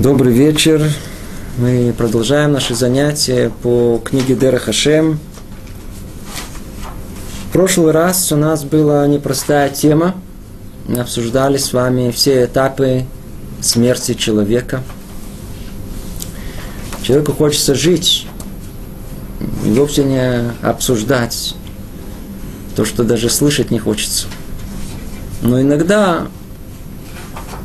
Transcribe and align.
Добрый 0.00 0.32
вечер. 0.32 0.82
Мы 1.58 1.92
продолжаем 1.92 2.52
наши 2.52 2.74
занятия 2.74 3.52
по 3.62 4.00
книге 4.02 4.34
Дера 4.34 4.56
Хашем. 4.56 5.20
В 7.46 7.52
прошлый 7.52 7.92
раз 7.92 8.32
у 8.32 8.36
нас 8.36 8.64
была 8.64 9.06
непростая 9.06 9.68
тема. 9.68 10.14
Мы 10.88 11.00
обсуждали 11.00 11.58
с 11.58 11.74
вами 11.74 12.12
все 12.12 12.46
этапы 12.46 13.04
смерти 13.60 14.14
человека. 14.14 14.82
Человеку 17.02 17.34
хочется 17.34 17.74
жить, 17.74 18.26
и 19.66 19.68
вовсе 19.68 20.04
не 20.04 20.50
обсуждать 20.62 21.54
то, 22.74 22.86
что 22.86 23.04
даже 23.04 23.28
слышать 23.28 23.70
не 23.70 23.78
хочется. 23.78 24.28
Но 25.42 25.60
иногда 25.60 26.28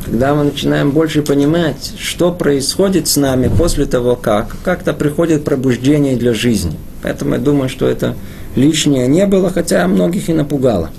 когда 0.06 0.36
мы 0.36 0.44
начинаем 0.44 0.92
больше 0.92 1.24
понимать, 1.24 1.94
что 1.98 2.32
происходит 2.32 3.08
с 3.08 3.18
нами 3.18 3.48
после 3.48 3.86
того, 3.86 4.16
как, 4.16 4.56
как-то 4.64 4.94
приходит 4.94 5.44
пробуждение 5.44 6.16
для 6.16 6.34
жизни. 6.34 6.78
Поэтому 7.02 7.34
я 7.34 7.40
думаю, 7.40 7.70
что 7.70 7.88
это 7.88 8.16
лишнее 8.56 9.08
не 9.08 9.26
было, 9.26 9.50
хотя 9.50 9.88
многих 9.88 10.30
и 10.30 10.34
напугало. 10.34 10.92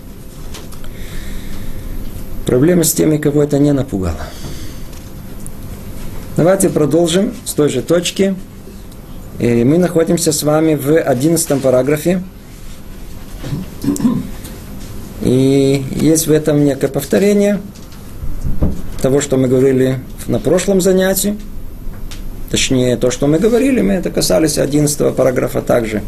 Проблема 2.47 2.83
с 2.83 2.93
теми, 2.93 3.17
кого 3.19 3.45
это 3.45 3.61
не 3.61 3.73
напугало. 3.73 4.21
Давайте 6.37 6.69
продолжим 6.69 7.33
с 7.45 7.55
той 7.55 7.69
же 7.69 7.83
точки. 7.83 8.35
И 9.39 9.65
мы 9.65 9.79
находимся 9.79 10.33
с 10.33 10.43
вами 10.43 10.75
в 10.75 10.99
одиннадцатом 10.99 11.61
параграфе. 11.61 12.23
И 15.23 15.85
есть 15.93 16.27
в 16.27 16.33
этом 16.33 16.65
некое 16.65 16.89
повторение– 16.89 17.61
того, 19.07 19.21
что 19.21 19.37
мы 19.37 19.47
говорили 19.47 20.01
на 20.27 20.41
прошлом 20.41 20.81
занятии. 20.81 21.39
Точнее, 22.51 22.97
то, 22.97 23.13
что 23.13 23.29
мы 23.29 23.39
говорили, 23.39 23.81
мы 23.81 23.93
это 23.93 24.11
касались 24.11 24.59
11 24.59 25.15
параграфа 25.15 25.63
также. 25.63 26.03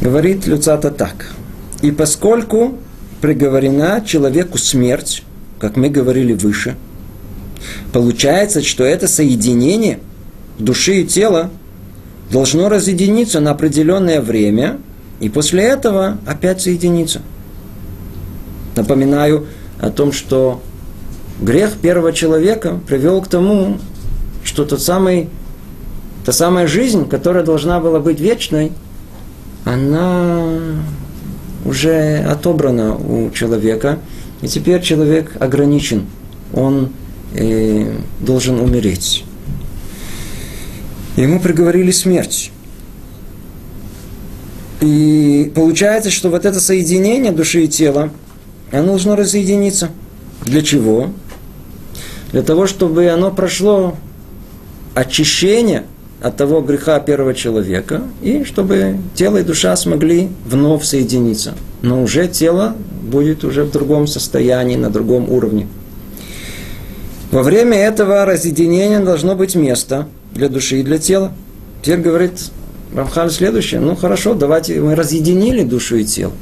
Говорит 0.00 0.46
Люцата 0.46 0.92
так. 0.92 1.34
И 1.82 1.90
поскольку 1.90 2.78
приговорена 3.20 4.04
человеку 4.06 4.56
смерть, 4.56 5.24
как 5.58 5.76
мы 5.76 5.88
говорили 5.88 6.32
выше, 6.32 6.76
получается, 7.92 8.62
что 8.62 8.84
это 8.84 9.08
соединение 9.08 9.98
души 10.60 11.00
и 11.00 11.04
тела 11.04 11.50
должно 12.30 12.68
разъединиться 12.68 13.40
на 13.40 13.50
определенное 13.50 14.20
время, 14.20 14.78
и 15.18 15.28
после 15.28 15.64
этого 15.64 16.18
опять 16.24 16.60
соединиться. 16.60 17.20
Напоминаю 18.76 19.48
о 19.80 19.90
том, 19.90 20.12
что 20.12 20.62
грех 21.40 21.76
первого 21.78 22.12
человека 22.12 22.78
привел 22.86 23.22
к 23.22 23.28
тому, 23.28 23.78
что 24.44 24.64
тот 24.64 24.80
самый, 24.80 25.28
та 26.24 26.32
самая 26.32 26.66
жизнь, 26.66 27.08
которая 27.08 27.44
должна 27.44 27.80
была 27.80 27.98
быть 27.98 28.20
вечной, 28.20 28.72
она 29.64 30.48
уже 31.64 32.18
отобрана 32.18 32.96
у 32.96 33.30
человека, 33.30 33.98
и 34.42 34.48
теперь 34.48 34.82
человек 34.82 35.36
ограничен, 35.40 36.06
он 36.54 36.90
э, 37.34 37.92
должен 38.20 38.60
умереть. 38.60 39.24
Ему 41.16 41.40
приговорили 41.40 41.90
смерть. 41.90 42.50
И 44.80 45.52
получается, 45.54 46.10
что 46.10 46.30
вот 46.30 46.46
это 46.46 46.58
соединение 46.58 47.32
души 47.32 47.64
и 47.64 47.68
тела, 47.68 48.10
оно 48.72 48.86
должно 48.86 49.16
разъединиться. 49.16 49.90
Для 50.46 50.62
чего? 50.62 51.10
Для 52.32 52.42
того, 52.42 52.66
чтобы 52.66 53.08
оно 53.08 53.30
прошло 53.30 53.96
очищение 54.94 55.84
от 56.20 56.36
того 56.36 56.60
греха 56.60 57.00
первого 57.00 57.34
человека, 57.34 58.02
и 58.22 58.44
чтобы 58.44 58.98
тело 59.14 59.38
и 59.38 59.42
душа 59.42 59.74
смогли 59.76 60.28
вновь 60.44 60.84
соединиться. 60.84 61.54
Но 61.82 62.02
уже 62.02 62.28
тело 62.28 62.76
будет 63.02 63.42
уже 63.44 63.64
в 63.64 63.70
другом 63.70 64.06
состоянии, 64.06 64.76
на 64.76 64.90
другом 64.90 65.30
уровне. 65.30 65.66
Во 67.30 67.42
время 67.42 67.78
этого 67.78 68.24
разъединения 68.24 69.00
должно 69.00 69.34
быть 69.34 69.54
место 69.54 70.08
для 70.32 70.48
души 70.48 70.80
и 70.80 70.82
для 70.82 70.98
тела. 70.98 71.32
Теперь 71.80 72.00
говорит 72.00 72.50
Рамхаль 72.94 73.30
следующее. 73.30 73.80
Ну 73.80 73.96
хорошо, 73.96 74.34
давайте 74.34 74.80
мы 74.80 74.94
разъединили 74.94 75.62
душу 75.62 75.96
и 75.96 76.04
тело. 76.04 76.32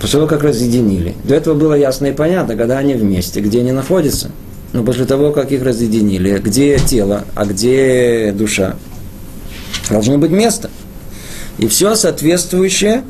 После 0.00 0.18
того, 0.18 0.26
как 0.26 0.42
разъединили. 0.42 1.14
До 1.24 1.34
этого 1.34 1.54
было 1.54 1.74
ясно 1.74 2.06
и 2.06 2.12
понятно, 2.12 2.56
когда 2.56 2.78
они 2.78 2.94
вместе, 2.94 3.40
где 3.40 3.60
они 3.60 3.72
находятся. 3.72 4.30
Но 4.72 4.84
после 4.84 5.06
того, 5.06 5.32
как 5.32 5.50
их 5.50 5.62
разъединили, 5.62 6.38
где 6.38 6.78
тело, 6.78 7.24
а 7.34 7.46
где 7.46 8.34
душа, 8.36 8.76
должно 9.88 10.18
быть 10.18 10.30
место. 10.30 10.70
И 11.56 11.66
все 11.68 11.94
соответствующее 11.94 13.02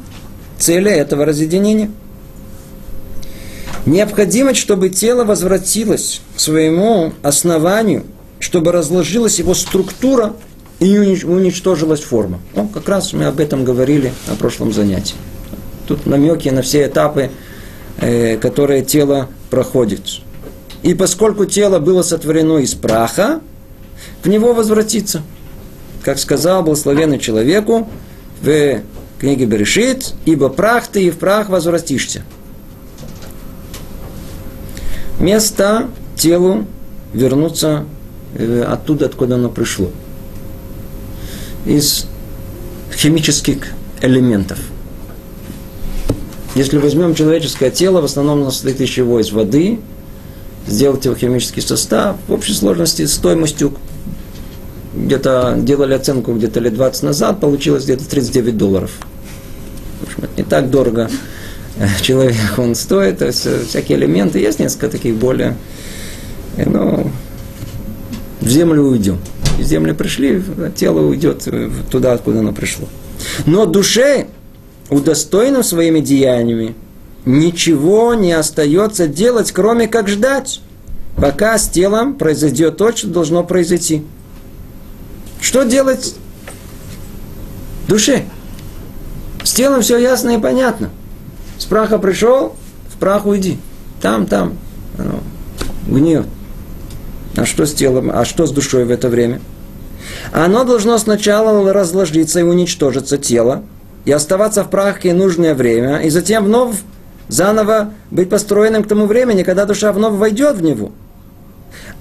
цели 0.59 0.91
этого 0.91 1.25
разъединения. 1.25 1.91
Необходимость, 3.84 4.60
чтобы 4.60 4.91
тело 4.91 5.25
возвратилось 5.25 6.21
к 6.37 6.41
своему 6.41 7.12
основанию, 7.22 8.05
чтобы 8.39 8.71
разложилась 8.71 9.39
его 9.39 9.55
структура 9.55 10.34
и 10.78 10.97
уничтожилась 10.99 12.00
форма. 12.00 12.39
Ну, 12.55 12.69
как 12.69 12.89
раз 12.89 13.12
мы 13.12 13.25
об 13.25 13.41
этом 13.41 13.65
говорили 13.65 14.12
на 14.28 14.37
прошлом 14.37 14.72
занятии. 14.72 15.16
Тут 15.88 16.04
намеки 16.04 16.50
на 16.50 16.60
все 16.60 16.87
этапы, 16.87 17.31
э, 17.97 18.37
которые 18.37 18.82
тело 18.82 19.28
проходит. 19.49 20.03
И 20.82 20.93
поскольку 20.93 21.47
тело 21.47 21.78
было 21.78 22.03
сотворено 22.03 22.59
из 22.59 22.75
праха, 22.75 23.41
в 24.22 24.28
него 24.28 24.53
возвратиться. 24.53 25.22
Как 26.03 26.19
сказал 26.19 26.62
благословенный 26.62 27.19
человеку 27.19 27.88
в 28.43 28.82
книге 29.19 29.47
Берешит, 29.47 30.12
ибо 30.27 30.50
прах 30.50 30.88
ты 30.88 31.04
и 31.04 31.10
в 31.10 31.16
прах 31.16 31.48
возвратишься. 31.48 32.22
Место 35.19 35.88
телу 36.16 36.66
вернуться 37.15 37.87
э, 38.34 38.62
оттуда, 38.62 39.06
откуда 39.06 39.37
оно 39.37 39.48
пришло. 39.48 39.91
Из 41.65 42.06
химических 42.93 43.69
элементов– 44.03 44.59
если 46.59 46.79
возьмем 46.79 47.15
человеческое 47.15 47.71
тело, 47.71 48.01
в 48.01 48.05
основном 48.05 48.41
оно 48.43 48.51
состоит 48.51 48.81
из 48.81 48.89
чего? 48.89 49.21
Из 49.21 49.31
воды, 49.31 49.79
сделать 50.67 51.05
его 51.05 51.15
химический 51.15 51.63
состав, 51.63 52.17
в 52.27 52.33
общей 52.33 52.53
сложности 52.53 53.07
стоимостью 53.07 53.75
где-то 54.93 55.55
делали 55.57 55.95
оценку 55.95 56.35
где-то 56.35 56.59
лет 56.59 56.75
20 56.75 57.05
назад, 57.05 57.39
получилось 57.39 57.85
где-то 57.85 58.09
39 58.09 58.57
долларов. 58.57 58.91
В 60.01 60.03
общем, 60.03 60.25
это 60.25 60.33
не 60.37 60.43
так 60.43 60.69
дорого 60.69 61.09
человек 62.03 62.35
он 62.57 62.75
стоит, 62.75 63.19
то 63.19 63.27
есть 63.27 63.47
э, 63.47 63.63
всякие 63.69 63.97
элементы, 63.97 64.41
есть 64.41 64.59
несколько 64.59 64.89
таких 64.89 65.15
более, 65.15 65.57
э, 66.57 66.69
ну, 66.69 67.09
в 68.41 68.49
землю 68.49 68.83
уйдем. 68.83 69.19
Из 69.61 69.69
земли 69.69 69.93
пришли, 69.93 70.43
тело 70.75 71.03
уйдет 71.03 71.47
туда, 71.89 72.15
откуда 72.15 72.41
оно 72.41 72.53
пришло. 72.53 72.89
Но 73.47 73.65
душе 73.65 74.27
удостоенным 74.91 75.62
своими 75.62 76.00
деяниями, 76.00 76.75
ничего 77.25 78.15
не 78.15 78.32
остается 78.32 79.06
делать, 79.06 79.53
кроме 79.53 79.88
как 79.88 80.09
ждать, 80.09 80.60
пока 81.16 81.59
с 81.59 81.69
телом 81.69 82.15
произойдет 82.15 82.76
то, 82.76 82.93
что 82.93 83.09
должно 83.09 83.44
произойти. 83.44 84.04
Что 85.41 85.65
делать 85.65 86.15
душе? 87.86 88.24
С 89.45 89.53
телом 89.53 89.83
все 89.83 89.98
ясно 89.98 90.30
и 90.30 90.39
понятно. 90.39 90.91
С 91.59 91.65
праха 91.65 91.98
пришел, 91.98 92.57
в 92.89 92.98
прах 92.98 93.27
уйди. 93.27 93.59
Там, 94.01 94.27
там, 94.27 94.54
оно 94.97 95.21
гниет. 95.86 96.27
А 97.36 97.45
что 97.45 97.66
с 97.66 97.74
телом, 97.74 98.10
а 98.13 98.24
что 98.24 98.47
с 98.47 98.51
душой 98.51 98.84
в 98.84 98.91
это 98.91 99.09
время? 99.09 99.41
Оно 100.33 100.65
должно 100.65 100.98
сначала 100.98 101.72
разложиться 101.72 102.41
и 102.41 102.42
уничтожиться 102.42 103.18
тело, 103.18 103.63
и 104.04 104.12
оставаться 104.12 104.65
в 104.65 104.71
прахе 104.71 105.12
нужное 105.12 105.54
время, 105.54 105.98
и 105.98 106.10
затем 106.10 106.45
вновь 106.45 106.77
заново 107.28 107.92
быть 108.10 108.30
построенным 108.30 108.83
к 108.83 108.89
тому 108.89 109.06
времени, 109.06 109.42
когда 109.42 109.66
душа 109.66 109.92
вновь 109.92 110.15
войдет 110.15 110.56
в 110.56 110.62
него. 110.62 110.92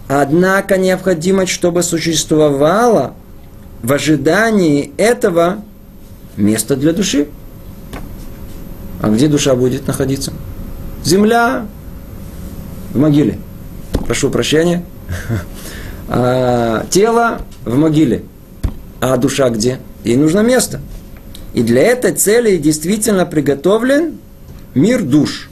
Однако 0.07 0.77
необходимо, 0.77 1.45
чтобы 1.45 1.83
существовало 1.83 3.13
в 3.83 3.91
ожидании 3.91 4.93
этого 4.97 5.57
место 6.37 6.75
для 6.75 6.93
души. 6.93 7.27
А 9.01 9.09
где 9.09 9.27
душа 9.27 9.55
будет 9.55 9.85
находиться? 9.85 10.33
Земля 11.03 11.65
в 12.93 12.99
могиле. 12.99 13.37
Прошу 14.05 14.29
прощения. 14.29 14.83
А, 16.09 16.85
тело 16.89 17.39
в 17.65 17.75
могиле. 17.75 18.23
А 19.01 19.17
душа 19.17 19.49
где? 19.49 19.79
Ей 20.05 20.15
нужно 20.15 20.39
место. 20.39 20.79
И 21.53 21.63
для 21.63 21.81
этой 21.83 22.13
цели 22.13 22.57
действительно 22.57 23.25
приготовлен 23.25 24.17
мир 24.75 25.01
душ. 25.01 25.49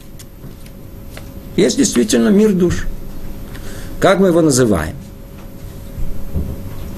Есть 1.55 1.77
действительно 1.77 2.29
мир 2.29 2.53
душ. 2.53 2.85
Как 3.99 4.19
мы 4.19 4.27
его 4.27 4.41
называем? 4.41 4.95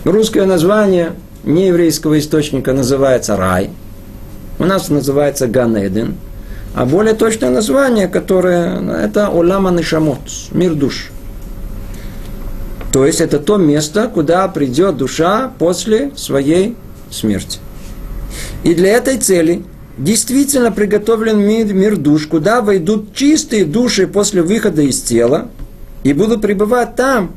Русское 0.03 0.45
название 0.45 1.13
нееврейского 1.44 2.19
источника 2.19 2.73
называется 2.73 3.38
рай. 3.38 3.69
У 4.59 4.65
нас 4.65 4.89
называется 4.89 5.47
Ганеден. 5.47 6.15
А 6.73 6.85
более 6.85 7.13
точное 7.13 7.50
название, 7.50 8.07
которое 8.07 8.79
это 9.03 9.27
Олама 9.27 9.71
Нишамот, 9.71 10.19
мир 10.51 10.75
душ. 10.75 11.09
То 12.91 13.05
есть 13.05 13.21
это 13.21 13.39
то 13.39 13.57
место, 13.57 14.07
куда 14.07 14.47
придет 14.47 14.97
душа 14.97 15.51
после 15.59 16.11
своей 16.15 16.75
смерти. 17.11 17.59
И 18.67 18.75
для 18.75 18.97
этой 18.97 19.17
цели 19.17 19.63
действительно 19.97 20.73
приготовлен 20.73 21.39
мир, 21.39 21.73
мир 21.73 21.95
душ, 21.95 22.27
куда 22.27 22.61
войдут 22.61 23.15
чистые 23.15 23.63
души 23.63 24.07
после 24.07 24.41
выхода 24.41 24.81
из 24.81 25.01
тела 25.01 25.47
и 26.03 26.11
будут 26.11 26.41
пребывать 26.41 26.97
там, 26.97 27.31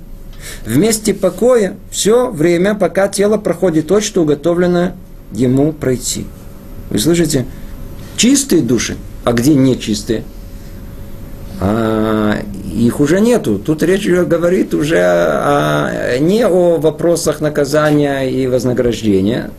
в 0.66 0.76
месте 0.76 1.14
покоя, 1.14 1.76
все 1.92 2.32
время, 2.32 2.74
пока 2.74 3.06
тело 3.06 3.36
проходит 3.36 3.86
то, 3.86 4.00
что 4.00 4.22
уготовлено 4.22 4.94
ему 5.30 5.72
пройти. 5.72 6.26
Вы 6.90 6.98
слышите? 6.98 7.46
Чистые 8.16 8.60
души, 8.60 8.96
а 9.22 9.32
где 9.32 9.54
нечистые? 9.54 10.24
А, 11.60 12.38
их 12.74 12.98
уже 12.98 13.20
нету. 13.20 13.60
Тут 13.60 13.84
речь 13.84 14.08
говорит 14.08 14.74
уже 14.74 14.98
о, 14.98 16.18
не 16.18 16.44
о 16.44 16.78
вопросах 16.78 17.40
наказания 17.40 18.22
и 18.22 18.48
вознаграждения. 18.48 19.52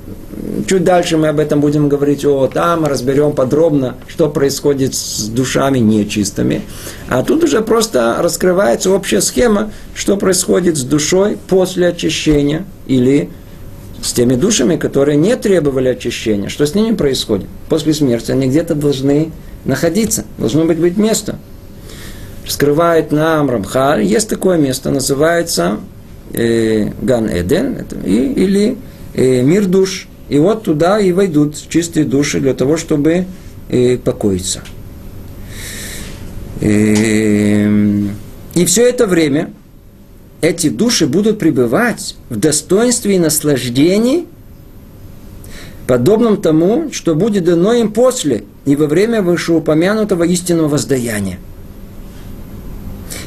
Чуть 0.68 0.84
дальше 0.84 1.18
мы 1.18 1.30
об 1.30 1.40
этом 1.40 1.62
будем 1.62 1.90
говорить, 1.90 2.26
о, 2.26 2.48
там 2.48 2.86
разберем 2.86 3.34
подробно, 3.34 3.96
что 4.08 4.30
происходит 4.30 4.94
с 4.96 5.28
душами 5.28 5.80
нечистыми. 5.80 6.64
А 7.08 7.24
тут 7.24 7.44
уже 7.44 7.62
просто 7.62 8.18
раскрывается 8.20 8.92
общая 8.92 9.22
схема, 9.22 9.72
что 9.96 10.18
происходит 10.18 10.78
с 10.78 10.84
душой 10.84 11.38
после 11.48 11.88
очищения 11.88 12.66
или 12.88 13.30
с 14.04 14.14
теми 14.14 14.36
душами, 14.36 14.78
которые 14.78 15.18
не 15.18 15.36
требовали 15.36 15.90
очищения. 15.90 16.50
Что 16.50 16.66
с 16.66 16.76
ними 16.76 16.96
происходит? 16.96 17.48
После 17.70 17.94
смерти 17.94 18.32
они 18.32 18.48
где-то 18.48 18.76
должны 18.76 19.32
находиться, 19.66 20.26
должно 20.38 20.66
быть, 20.66 20.80
быть 20.80 20.98
место– 20.98 21.40
скрывает 22.52 23.12
нам 23.12 23.50
Рамхаль, 23.50 24.04
есть 24.04 24.30
такое 24.30 24.58
место, 24.58 24.92
называется 24.92 25.80
э, 26.34 26.90
Ган 27.02 27.30
Эден 27.30 27.86
или 28.06 28.78
э, 29.14 29.42
мир 29.42 29.66
душ. 29.66 30.08
И 30.32 30.40
вот 30.40 30.64
туда 30.64 30.98
и 30.98 31.12
войдут 31.12 31.58
чистые 31.68 32.06
души 32.06 32.40
для 32.40 32.54
того, 32.54 32.78
чтобы 32.78 33.26
э, 33.68 33.98
покоиться. 33.98 34.62
Э, 36.62 37.68
и 38.56 38.66
все 38.66 38.88
это 38.88 39.08
время 39.08 39.52
эти 40.40 40.70
души 40.70 41.06
будут 41.06 41.38
пребывать 41.38 42.16
в 42.30 42.38
достоинстве 42.38 43.18
и 43.18 43.20
наслаждении, 43.20 44.26
подобном 45.86 46.42
тому, 46.42 46.94
что 46.94 47.14
будет 47.14 47.44
дано 47.44 47.74
им 47.74 47.92
после 47.92 48.46
и 48.64 48.78
во 48.78 48.88
время 48.88 49.22
вышеупомянутого 49.22 50.24
истинного 50.24 50.70
воздаяния– 50.70 51.40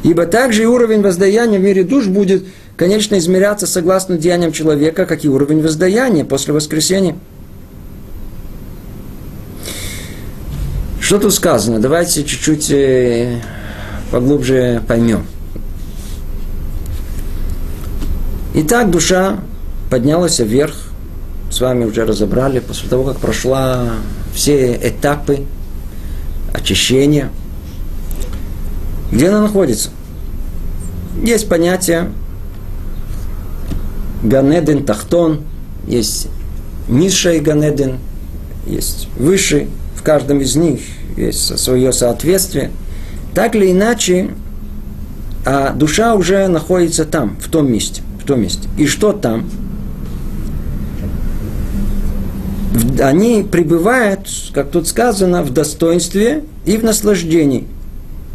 Ибо 0.05 0.27
также 0.27 0.65
и 0.65 0.67
уровень 0.67 1.01
воздаяния 1.01 1.59
в 1.59 1.63
мире 1.63 1.83
душ 1.83 2.07
будет, 2.07 2.45
конечно, 2.77 3.19
измеряться 3.19 3.67
согласно 3.67 4.17
деяниям 4.17 4.53
человека, 4.53 5.07
как 5.07 5.25
и 5.25 5.29
уровень 5.29 5.63
воздаяния 5.63 6.25
после 6.25 6.55
воскресения. 6.55 7.17
Что 11.01 11.19
тут 11.19 11.35
сказано? 11.35 11.81
Давайте 11.81 12.25
чуть-чуть 12.25 12.71
э, 12.71 13.41
поглубже 14.11 14.83
поймем. 14.89 15.27
Итак, 18.55 18.91
душа 18.91 19.41
поднялась 19.91 20.39
вверх, 20.39 20.75
с 21.51 21.61
вами 21.61 21.85
уже 21.85 22.05
разобрали, 22.05 22.61
после 22.61 22.89
того, 22.89 23.05
как 23.05 23.19
прошла 23.19 23.91
все 24.35 24.75
этапы 24.75 25.45
очищения– 26.53 27.31
где 29.15 29.29
она 29.29 29.43
находится? 29.43 29.91
Есть 31.23 31.49
понятие 31.49 32.11
Ганеден 34.25 34.85
Тахтон, 34.85 35.43
есть 35.87 36.29
низший 36.89 37.41
Ганеден, 37.41 37.99
есть 38.67 39.09
высший, 39.17 39.69
в 39.95 40.03
каждом 40.03 40.41
из 40.41 40.57
них 40.57 40.81
есть 41.17 41.59
свое 41.59 41.93
соответствие. 41.93 42.71
Так 43.35 43.55
или 43.55 43.71
иначе, 43.71 44.31
а 45.45 45.73
душа 45.73 46.15
уже 46.15 46.49
находится 46.49 47.05
там, 47.05 47.37
в 47.41 47.49
том 47.49 47.71
месте. 47.71 48.03
В 48.23 48.27
том 48.27 48.41
месте. 48.41 48.69
И 48.79 48.87
что 48.87 49.13
там? 49.13 49.49
Они 53.01 53.43
пребывают, 53.43 54.29
как 54.53 54.71
тут 54.71 54.89
сказано, 54.89 55.43
в 55.43 55.53
достоинстве 55.53 56.45
и 56.65 56.77
в 56.77 56.85
наслаждении. 56.85 57.67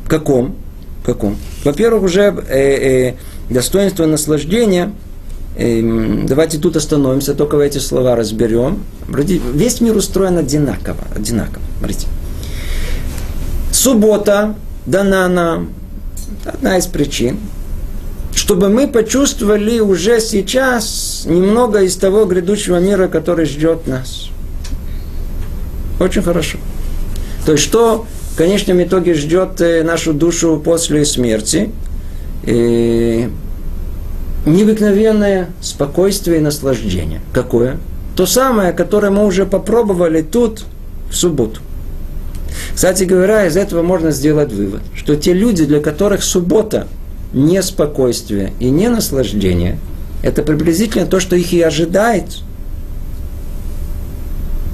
Каком? 0.08 0.56
Каком? 1.04 1.38
Во-первых, 1.64 2.04
уже 2.04 2.34
э, 2.48 3.10
э, 3.10 3.14
достоинство 3.50 4.06
наслаждения. 4.06 4.92
Э, 5.60 5.82
давайте 6.26 6.58
тут 6.58 6.78
остановимся, 6.78 7.34
только 7.36 7.58
эти 7.60 7.80
слова 7.80 8.16
разберем. 8.16 8.80
Весь 9.10 9.82
мир 9.82 9.98
устроен 9.98 10.38
одинаково. 10.38 11.04
одинаково. 11.14 11.62
Смотрите. 11.80 12.08
Суббота 13.74 14.56
дана 14.86 15.28
нам. 15.28 15.72
Одна 16.46 16.78
из 16.78 16.86
причин. 16.88 17.40
Чтобы 18.34 18.70
мы 18.70 18.88
почувствовали 18.88 19.80
уже 19.80 20.22
сейчас 20.22 21.24
немного 21.26 21.82
из 21.82 21.98
того 21.98 22.24
грядущего 22.24 22.80
мира, 22.80 23.10
который 23.10 23.46
ждет 23.46 23.86
нас. 23.86 24.30
Очень 26.00 26.22
хорошо. 26.22 26.58
То 27.46 27.52
есть, 27.52 27.66
что 27.66 28.06
в 28.32 28.38
конечном 28.38 28.82
итоге 28.82 29.14
ждет 29.14 29.60
э, 29.60 29.84
нашу 29.84 30.14
душу 30.14 30.62
после 30.64 31.04
смерти. 31.04 31.70
И 32.46 33.30
необыкновенное 34.46 35.50
спокойствие 35.62 36.38
и 36.38 36.42
наслаждение. 36.42 37.22
Какое? 37.34 37.78
То 38.16 38.26
самое, 38.26 38.74
которое 38.74 39.12
мы 39.12 39.26
уже 39.26 39.46
попробовали 39.46 40.22
тут 40.22 40.66
в 41.10 41.16
субботу. 41.16 41.62
Кстати 42.74 43.04
говоря, 43.04 43.46
из 43.46 43.58
этого 43.58 43.82
можно 43.82 44.12
сделать 44.12 44.52
вывод, 44.52 44.82
что 44.96 45.16
те 45.16 45.34
люди, 45.34 45.66
для 45.66 45.80
которых 45.80 46.24
суббота 46.24 46.88
не 47.34 47.62
спокойствие 47.62 48.54
и 48.60 48.70
не 48.70 48.90
наслаждение, 48.90 49.78
это 50.24 50.44
приблизительно 50.44 51.06
то, 51.06 51.20
что 51.20 51.36
их 51.36 51.54
и 51.54 51.62
ожидает 51.62 52.26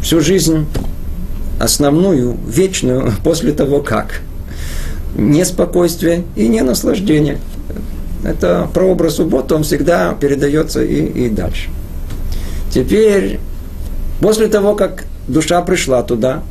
всю 0.02 0.22
жизнь 0.22 0.66
основную, 1.60 2.38
вечную, 2.48 3.14
после 3.24 3.52
того 3.52 3.82
как. 3.82 4.22
Неспокойствие 5.18 6.24
и 6.36 6.48
не 6.48 6.62
наслаждение. 6.62 7.40
Это 8.26 8.68
прообраз 8.74 9.16
субботы, 9.16 9.56
он 9.56 9.64
всегда 9.64 10.14
передается 10.20 10.84
и, 10.84 11.06
и 11.06 11.30
дальше. 11.30 11.70
Теперь, 12.72 13.40
после 14.20 14.48
того, 14.48 14.76
как 14.76 15.06
душа 15.28 15.62
пришла 15.62 16.02
туда, 16.04 16.42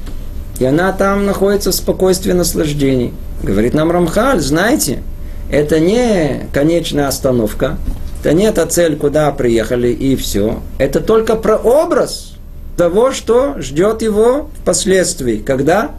и 0.60 0.64
она 0.64 0.92
там 0.92 1.26
находится 1.26 1.72
в 1.72 1.74
спокойствии 1.74 2.32
наслаждений, 2.32 3.12
говорит 3.42 3.74
нам 3.74 3.90
Рамхаль, 3.90 4.40
знаете, 4.40 5.02
это 5.50 5.80
не 5.80 6.48
конечная 6.52 7.08
остановка, 7.08 7.76
это 8.20 8.32
не 8.32 8.50
та 8.52 8.66
цель, 8.66 8.96
куда 8.96 9.30
приехали 9.32 9.88
и 9.88 10.16
все. 10.16 10.60
Это 10.78 11.00
только 11.00 11.34
прообраз– 11.34 12.30
того, 12.76 13.12
что 13.12 13.54
ждет 13.58 14.02
его 14.02 14.50
впоследствии. 14.60 15.36
Когда? 15.36 15.92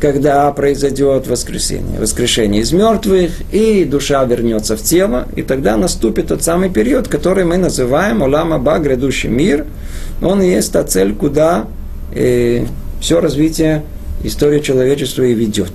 Когда 0.00 0.50
произойдет 0.52 1.26
воскресение, 1.26 1.98
воскрешение 1.98 2.62
из 2.62 2.72
мертвых, 2.72 3.30
и 3.52 3.84
душа 3.84 4.24
вернется 4.24 4.76
в 4.76 4.82
тело, 4.82 5.28
и 5.36 5.42
тогда 5.42 5.76
наступит 5.76 6.28
тот 6.28 6.42
самый 6.42 6.68
период, 6.68 7.08
который 7.08 7.44
мы 7.44 7.56
называем 7.56 8.22
Олама 8.22 8.58
Ба, 8.58 8.78
грядущий 8.78 9.28
мир. 9.28 9.66
Он 10.20 10.42
и 10.42 10.48
есть 10.50 10.72
та 10.72 10.84
цель, 10.84 11.14
куда 11.14 11.66
э, 12.14 12.66
все 13.00 13.20
развитие 13.20 13.84
истории 14.22 14.60
человечества 14.60 15.22
и 15.22 15.34
ведет. 15.34 15.72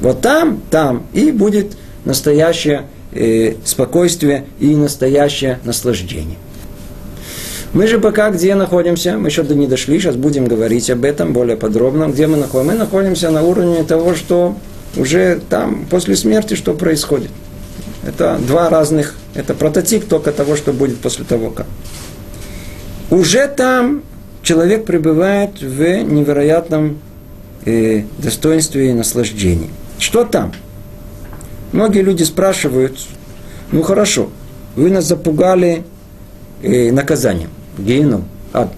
Вот 0.00 0.20
там, 0.20 0.60
там 0.70 1.06
и 1.12 1.30
будет 1.30 1.76
настоящее 2.04 2.86
э, 3.12 3.54
спокойствие 3.64 4.46
и 4.58 4.74
настоящее 4.74 5.58
наслаждение. 5.64 6.36
Мы 7.72 7.86
же 7.86 8.00
пока 8.00 8.30
где 8.30 8.54
находимся? 8.54 9.16
Мы 9.16 9.28
еще 9.28 9.42
не 9.44 9.66
дошли, 9.68 10.00
сейчас 10.00 10.16
будем 10.16 10.46
говорить 10.46 10.90
об 10.90 11.04
этом 11.04 11.32
более 11.32 11.56
подробно. 11.56 12.08
Где 12.08 12.26
мы 12.26 12.36
находимся? 12.36 12.72
Мы 12.72 12.78
находимся 12.78 13.30
на 13.30 13.42
уровне 13.42 13.84
того, 13.84 14.14
что 14.14 14.56
уже 14.96 15.40
там, 15.48 15.86
после 15.88 16.16
смерти, 16.16 16.54
что 16.54 16.74
происходит. 16.74 17.30
Это 18.04 18.38
два 18.46 18.70
разных, 18.70 19.14
это 19.34 19.54
прототип 19.54 20.08
только 20.08 20.32
того, 20.32 20.56
что 20.56 20.72
будет 20.72 20.98
после 20.98 21.24
того, 21.24 21.50
как. 21.50 21.66
Уже 23.10 23.46
там 23.46 24.02
человек 24.42 24.84
пребывает 24.84 25.60
в 25.60 26.02
невероятном 26.02 26.98
э, 27.66 28.04
достоинстве 28.18 28.90
и 28.90 28.92
наслаждении. 28.94 29.70
Что 29.98 30.24
там? 30.24 30.52
Многие 31.72 32.02
люди 32.02 32.22
спрашивают, 32.24 32.98
ну 33.70 33.82
хорошо, 33.82 34.30
вы 34.74 34.90
нас 34.90 35.04
запугали 35.04 35.84
э, 36.62 36.90
наказанием, 36.90 37.50
геном, 37.80 38.24
ад. 38.52 38.68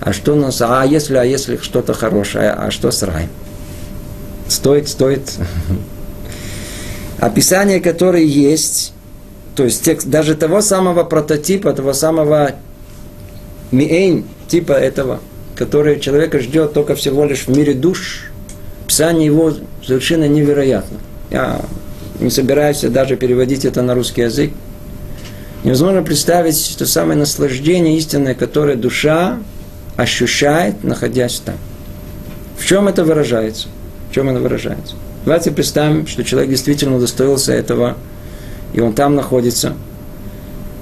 А 0.00 0.12
что 0.12 0.34
нас, 0.34 0.60
а 0.60 0.84
если, 0.84 1.16
а 1.16 1.24
если 1.24 1.56
что-то 1.58 1.92
хорошее, 1.94 2.50
а 2.50 2.70
что 2.70 2.90
с 2.90 3.02
раем? 3.02 3.28
Стоит, 4.48 4.88
стоит. 4.88 5.32
Описание, 7.18 7.80
которое 7.80 8.24
есть, 8.24 8.92
то 9.54 9.64
есть 9.64 9.84
текст 9.84 10.08
даже 10.08 10.34
того 10.34 10.60
самого 10.60 11.04
прототипа, 11.04 11.72
того 11.72 11.92
самого 11.92 12.52
миэйн, 13.70 14.24
типа 14.48 14.72
этого, 14.72 15.20
который 15.54 16.00
человека 16.00 16.40
ждет 16.40 16.72
только 16.72 16.96
всего 16.96 17.24
лишь 17.24 17.46
в 17.46 17.48
мире 17.48 17.74
душ, 17.74 18.32
описание 18.84 19.26
его 19.26 19.52
совершенно 19.86 20.26
невероятно. 20.26 20.98
Я 21.30 21.60
не 22.20 22.30
собираюсь 22.30 22.80
даже 22.80 23.16
переводить 23.16 23.64
это 23.64 23.82
на 23.82 23.94
русский 23.94 24.22
язык. 24.22 24.50
Невозможно 25.64 26.02
представить 26.02 26.74
то 26.76 26.86
самое 26.86 27.18
наслаждение 27.18 27.96
истинное, 27.96 28.34
которое 28.34 28.76
душа 28.76 29.38
ощущает, 29.96 30.82
находясь 30.82 31.40
там. 31.44 31.54
В 32.58 32.66
чем 32.66 32.88
это 32.88 33.04
выражается? 33.04 33.68
В 34.10 34.14
чем 34.14 34.28
это 34.28 34.40
выражается? 34.40 34.96
Давайте 35.24 35.52
представим, 35.52 36.06
что 36.06 36.24
человек 36.24 36.50
действительно 36.50 36.96
удостоился 36.96 37.52
этого, 37.52 37.96
и 38.72 38.80
он 38.80 38.92
там 38.92 39.14
находится. 39.14 39.74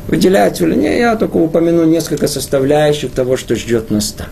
Выделять 0.08 0.60
или 0.62 0.74
не, 0.74 0.98
я 0.98 1.14
только 1.16 1.36
упомяну 1.36 1.84
несколько 1.84 2.26
составляющих 2.26 3.12
того, 3.12 3.36
что 3.36 3.56
ждет 3.56 3.90
нас 3.90 4.12
там. 4.12 4.28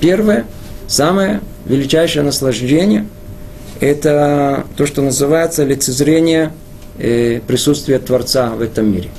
Первое, 0.00 0.46
самое 0.88 1.40
величайшее 1.66 2.22
наслаждение– 2.22 3.06
это 3.80 4.64
то, 4.76 4.86
что 4.86 5.02
называется 5.02 5.64
лицезрение 5.64 6.50
э, 6.98 7.40
присутствия 7.46 7.98
Творца 7.98 8.50
в 8.50 8.62
этом 8.62 8.90
мире. 8.90 9.10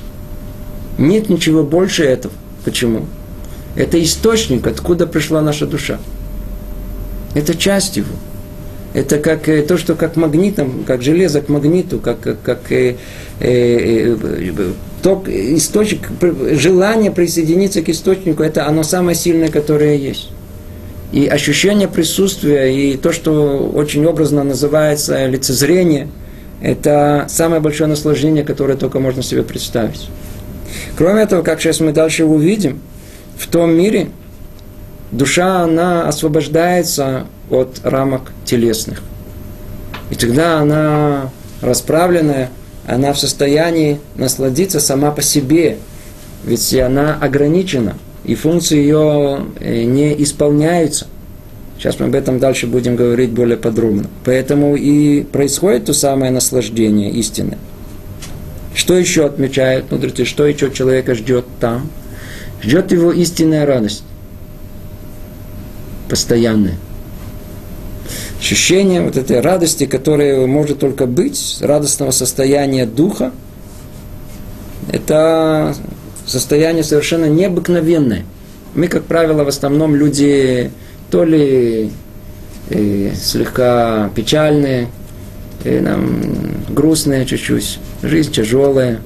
Нет 0.98 1.28
ничего 1.28 1.62
больше 1.62 2.04
этого. 2.04 2.34
Почему? 2.64 3.06
Это 3.76 4.02
источник, 4.02 4.66
откуда 4.66 5.06
пришла 5.06 5.40
наша 5.40 5.66
душа. 5.66 5.98
Это 7.34 7.54
часть 7.54 7.96
его. 7.96 8.14
Это 8.94 9.18
как 9.18 9.48
э, 9.48 9.62
то, 9.62 9.76
что 9.76 9.96
как 9.96 10.14
магнитом, 10.14 10.84
как 10.86 11.02
железо 11.02 11.40
к 11.40 11.48
магниту, 11.48 11.98
как, 11.98 12.20
как, 12.20 12.42
как 12.42 12.70
э, 12.70 12.94
э, 13.40 14.16
э, 14.20 14.72
ток, 15.02 15.28
источник, 15.28 16.08
желание 16.52 17.10
присоединиться 17.10 17.82
к 17.82 17.88
источнику, 17.88 18.44
это 18.44 18.68
оно 18.68 18.84
самое 18.84 19.16
сильное, 19.16 19.48
которое 19.48 19.96
есть. 19.96 20.30
И 21.12 21.26
ощущение 21.26 21.88
присутствия, 21.88 22.72
и 22.72 22.96
то, 22.96 23.12
что 23.12 23.70
очень 23.74 24.06
образно 24.06 24.44
называется 24.44 25.26
лицезрение, 25.26 26.08
это 26.62 27.26
самое 27.28 27.60
большое 27.60 27.88
наслаждение, 27.90 28.44
которое 28.44 28.76
только 28.76 29.00
можно 29.00 29.22
себе 29.24 29.42
представить. 29.42 30.08
Кроме 30.96 31.22
этого, 31.22 31.42
как 31.42 31.60
сейчас 31.60 31.80
мы 31.80 31.92
дальше 31.92 32.24
увидим, 32.24 32.80
в 33.36 33.46
том 33.48 33.72
мире 33.74 34.08
душа, 35.10 35.62
она 35.62 36.08
освобождается 36.08 37.26
от 37.50 37.80
рамок 37.82 38.32
телесных. 38.44 39.02
И 40.10 40.14
тогда 40.14 40.58
она 40.58 41.30
расправленная, 41.60 42.50
она 42.86 43.12
в 43.12 43.18
состоянии 43.18 44.00
насладиться 44.16 44.80
сама 44.80 45.10
по 45.10 45.22
себе, 45.22 45.78
ведь 46.44 46.74
она 46.74 47.16
ограничена– 47.20 47.96
и 48.24 48.34
функции 48.34 48.78
ее 48.78 49.46
э, 49.60 49.84
не 49.84 50.22
исполняются. 50.22 51.06
Сейчас 51.78 52.00
мы 52.00 52.06
об 52.06 52.14
этом 52.14 52.38
дальше 52.38 52.66
будем 52.66 52.96
говорить 52.96 53.30
более 53.30 53.56
подробно. 53.56 54.06
Поэтому 54.24 54.76
и 54.76 55.22
происходит 55.22 55.86
то 55.86 55.92
самое 55.92 56.32
наслаждение 56.32 57.10
истины. 57.10 57.58
Что 58.74 58.98
еще 58.98 59.24
отмечают 59.24 59.90
мудрецы, 59.92 60.24
что 60.24 60.44
еще 60.44 60.70
человека 60.70 61.14
ждет 61.14 61.46
там? 61.60 61.88
Ждет 62.62 62.90
его 62.92 63.12
истинная 63.12 63.64
радость. 63.66 64.02
Постоянная. 66.08 66.76
Ощущение 68.38 69.00
вот 69.00 69.16
этой 69.16 69.40
радости, 69.40 69.86
которая 69.86 70.46
может 70.46 70.80
только 70.80 71.06
быть, 71.06 71.58
радостного 71.60 72.10
состояния 72.10 72.84
духа, 72.84 73.32
это 74.90 75.74
состояние 76.26 76.84
совершенно 76.84 77.26
необыкновенное. 77.26 78.24
Мы, 78.74 78.88
как 78.88 79.04
правило, 79.04 79.44
в 79.44 79.48
основном 79.48 79.94
люди 79.94 80.70
то 81.10 81.24
ли 81.24 81.90
э, 82.70 83.12
слегка 83.14 84.10
печальные, 84.14 84.88
э, 85.64 85.80
нам 85.80 86.63
грустные 86.74 87.24
чуть-чуть, 87.24 87.78
жизнь 88.02 88.32
тяжелая. 88.32 89.00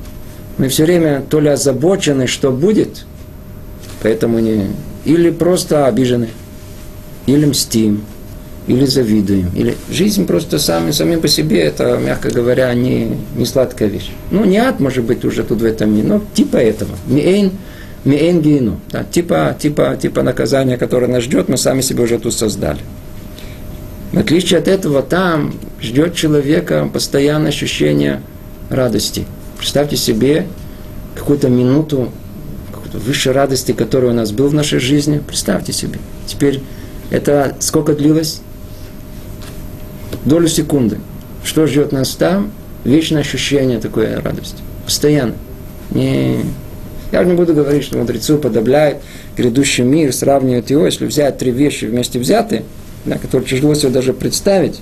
Мы 0.56 0.68
все 0.68 0.84
время 0.84 1.22
то 1.28 1.40
ли 1.40 1.48
озабочены, 1.48 2.26
что 2.26 2.50
будет, 2.50 3.04
поэтому 4.02 4.38
не... 4.40 4.66
Или 5.04 5.30
просто 5.30 5.87
обижены, 5.87 6.28
или 7.26 7.46
мстим, 7.46 8.02
или 8.66 8.84
завидуем. 8.84 9.50
Или 9.54 9.76
жизнь 9.90 10.26
просто 10.26 10.58
сами, 10.58 10.90
самим 10.90 11.20
по 11.20 11.28
себе, 11.28 11.60
это, 11.60 11.96
мягко 11.96 12.30
говоря, 12.30 12.72
не, 12.75 13.16
не 13.37 13.46
сладкая 13.46 13.88
вещь. 13.88 14.10
Ну, 14.30 14.44
не 14.44 14.58
ад, 14.58 14.80
может 14.80 15.04
быть, 15.04 15.25
уже 15.25 15.42
тут 15.42 15.60
в 15.60 15.64
этом 15.64 15.94
мире, 15.94 16.08
но 16.08 16.22
типа 16.34 16.56
этого. 16.56 16.90
Миэйн, 17.06 17.52
миэйн 18.04 18.40
гейну. 18.42 18.80
Да, 18.90 19.04
типа, 19.04 19.56
типа, 19.58 19.96
типа 20.00 20.22
наказания, 20.22 20.76
которое 20.76 21.06
нас 21.06 21.22
ждет, 21.22 21.48
мы 21.48 21.56
сами 21.56 21.80
себе 21.80 22.02
уже 22.02 22.18
тут 22.18 22.34
создали. 22.34 22.80
В 24.12 24.18
отличие 24.18 24.58
от 24.58 24.68
этого, 24.68 25.02
там 25.02 25.54
ждет 25.80 26.14
человека 26.14 26.88
постоянное 26.92 27.50
ощущение 27.50 28.22
радости. 28.70 29.26
Представьте 29.58 29.96
себе 29.96 30.46
какую-то 31.14 31.48
минуту 31.48 32.10
какой-то 32.72 32.98
высшей 32.98 33.32
радости, 33.32 33.72
которая 33.72 34.12
у 34.12 34.14
нас 34.14 34.32
был 34.32 34.48
в 34.48 34.54
нашей 34.54 34.78
жизни. 34.78 35.20
Представьте 35.26 35.72
себе. 35.72 35.98
Теперь 36.26 36.62
это 37.10 37.56
сколько 37.60 37.94
длилось? 37.94 38.40
долю 40.24 40.48
секунды. 40.48 40.98
Что 41.44 41.66
ждет 41.66 41.92
нас 41.92 42.10
там? 42.10 42.52
Вечное 42.84 43.22
ощущение 43.22 43.80
такой 43.80 44.14
радости. 44.14 44.62
Постоянно. 44.84 45.34
Не... 45.90 46.40
Я 47.10 47.24
не 47.24 47.34
буду 47.34 47.54
говорить, 47.54 47.84
что 47.84 47.96
мудрецы 47.96 48.34
уподобляют 48.34 48.98
грядущий 49.36 49.82
мир, 49.82 50.12
сравнивают 50.12 50.68
его, 50.70 50.84
если 50.84 51.06
взять 51.06 51.38
три 51.38 51.50
вещи 51.50 51.86
вместе 51.86 52.18
взятые, 52.18 52.64
да, 53.05 53.19
которые 53.19 53.49
тяжело 53.49 53.75
себе 53.75 53.90
даже 53.90 54.12
представить, 54.12 54.81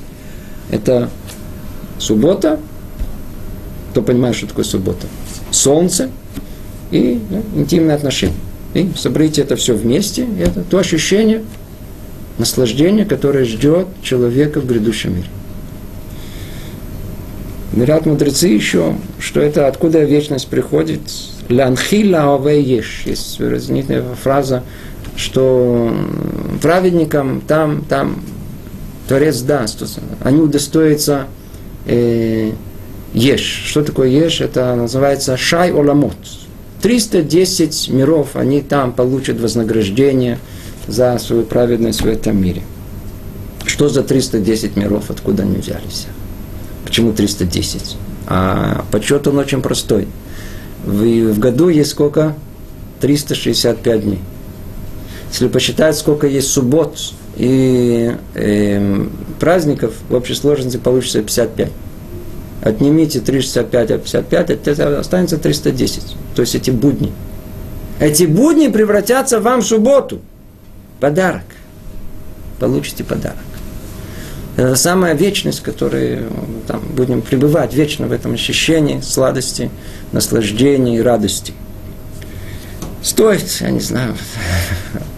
это 0.71 1.11
суббота, 1.99 2.59
кто 3.91 4.03
понимает, 4.03 4.37
что 4.37 4.47
такое 4.47 4.65
суббота, 4.65 5.07
солнце 5.51 6.11
и 6.91 7.21
ну, 7.31 7.43
интимные 7.55 7.95
отношения. 7.97 8.35
И 8.75 8.91
собрать 8.97 9.39
это 9.39 9.57
все 9.57 9.75
вместе, 9.75 10.27
это 10.39 10.63
то 10.63 10.79
ощущение, 10.79 11.45
наслаждение, 12.39 13.07
которое 13.07 13.45
ждет 13.45 13.87
человека 14.03 14.61
в 14.61 14.67
грядущем 14.67 15.17
мире. 15.17 15.29
Говорят 17.73 18.07
мудрецы 18.07 18.49
еще, 18.49 18.95
что 19.19 19.41
это 19.41 19.67
откуда 19.67 20.03
вечность 20.03 20.49
приходит. 20.49 21.01
Лянхила 21.49 22.49
еш. 22.49 23.03
Есть 23.05 23.39
выразительная 23.39 24.03
фраза, 24.15 24.63
что 25.17 25.95
праведникам 26.63 27.41
там, 27.41 27.85
там 27.89 28.21
Творец 29.09 29.41
даст. 29.41 29.83
Они 30.23 30.41
удостоятся 30.41 31.27
э, 31.87 32.53
еш. 33.15 33.65
Что 33.67 33.83
такое 33.83 34.09
еш? 34.09 34.41
Это 34.41 34.75
называется 34.75 35.37
шай 35.37 35.73
оламот. 35.73 36.17
310 36.83 37.89
миров, 37.91 38.37
они 38.37 38.61
там 38.61 38.93
получат 38.93 39.41
вознаграждение 39.41 40.39
за 40.87 41.19
свою 41.19 41.43
праведность 41.43 42.03
в 42.03 42.07
этом 42.07 42.41
мире. 42.41 42.63
Что 43.65 43.89
за 43.89 44.03
310 44.03 44.77
миров, 44.77 45.11
откуда 45.11 45.43
они 45.43 45.57
взялись? 45.57 46.07
Почему 46.85 47.13
310? 47.13 47.97
А 48.29 48.85
подсчет 48.93 49.27
он 49.27 49.39
очень 49.39 49.63
простой. 49.63 50.07
В, 50.85 51.33
в 51.33 51.39
году 51.39 51.69
есть 51.69 51.91
сколько? 51.91 52.35
365 53.01 54.05
дней. 54.05 54.21
Если 55.31 55.49
посчитать, 55.49 55.97
сколько 55.97 56.27
есть 56.27 56.49
суббот 56.49 56.99
и 57.37 58.15
э, 58.35 59.07
праздников, 59.39 59.95
в 60.09 60.15
общей 60.15 60.35
сложности 60.35 60.77
получится 60.77 61.21
55. 61.21 61.71
Отнимите 62.63 63.21
365 63.21 63.91
от 63.91 64.03
55, 64.03 64.51
это 64.51 65.01
останется 65.01 65.39
310. 65.39 66.17
То 66.35 66.43
есть 66.43 66.55
эти 66.55 66.71
будни. 66.71 67.13
Эти 68.01 68.25
будни 68.25 68.69
превратятся 68.69 69.41
вам 69.41 69.61
в 69.61 69.67
субботу. 69.67 70.21
Подарок. 71.01 71.45
Получите 72.59 73.05
подарок. 73.05 73.37
Это 74.57 74.75
самая 74.75 75.15
вечность, 75.15 75.61
которой 75.63 76.21
там, 76.67 76.81
будем 76.97 77.21
пребывать 77.21 77.75
вечно 77.75 78.07
в 78.07 78.13
этом 78.13 78.33
ощущении 78.33 79.01
сладости, 79.01 79.71
наслаждения 80.13 80.97
и 80.97 81.01
радости. 81.01 81.53
Стоит, 83.03 83.47
я 83.61 83.71
не 83.71 83.81
знаю, 83.81 84.17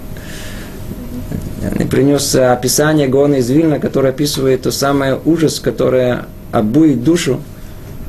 я 1.78 1.86
принес 1.86 2.34
описание 2.34 3.08
Гона 3.08 3.36
из 3.36 3.50
Вильна, 3.50 3.78
которое 3.78 4.10
описывает 4.10 4.62
то 4.62 4.70
самое 4.70 5.18
ужас, 5.24 5.60
которое 5.60 6.26
обует 6.52 7.02
душу, 7.02 7.40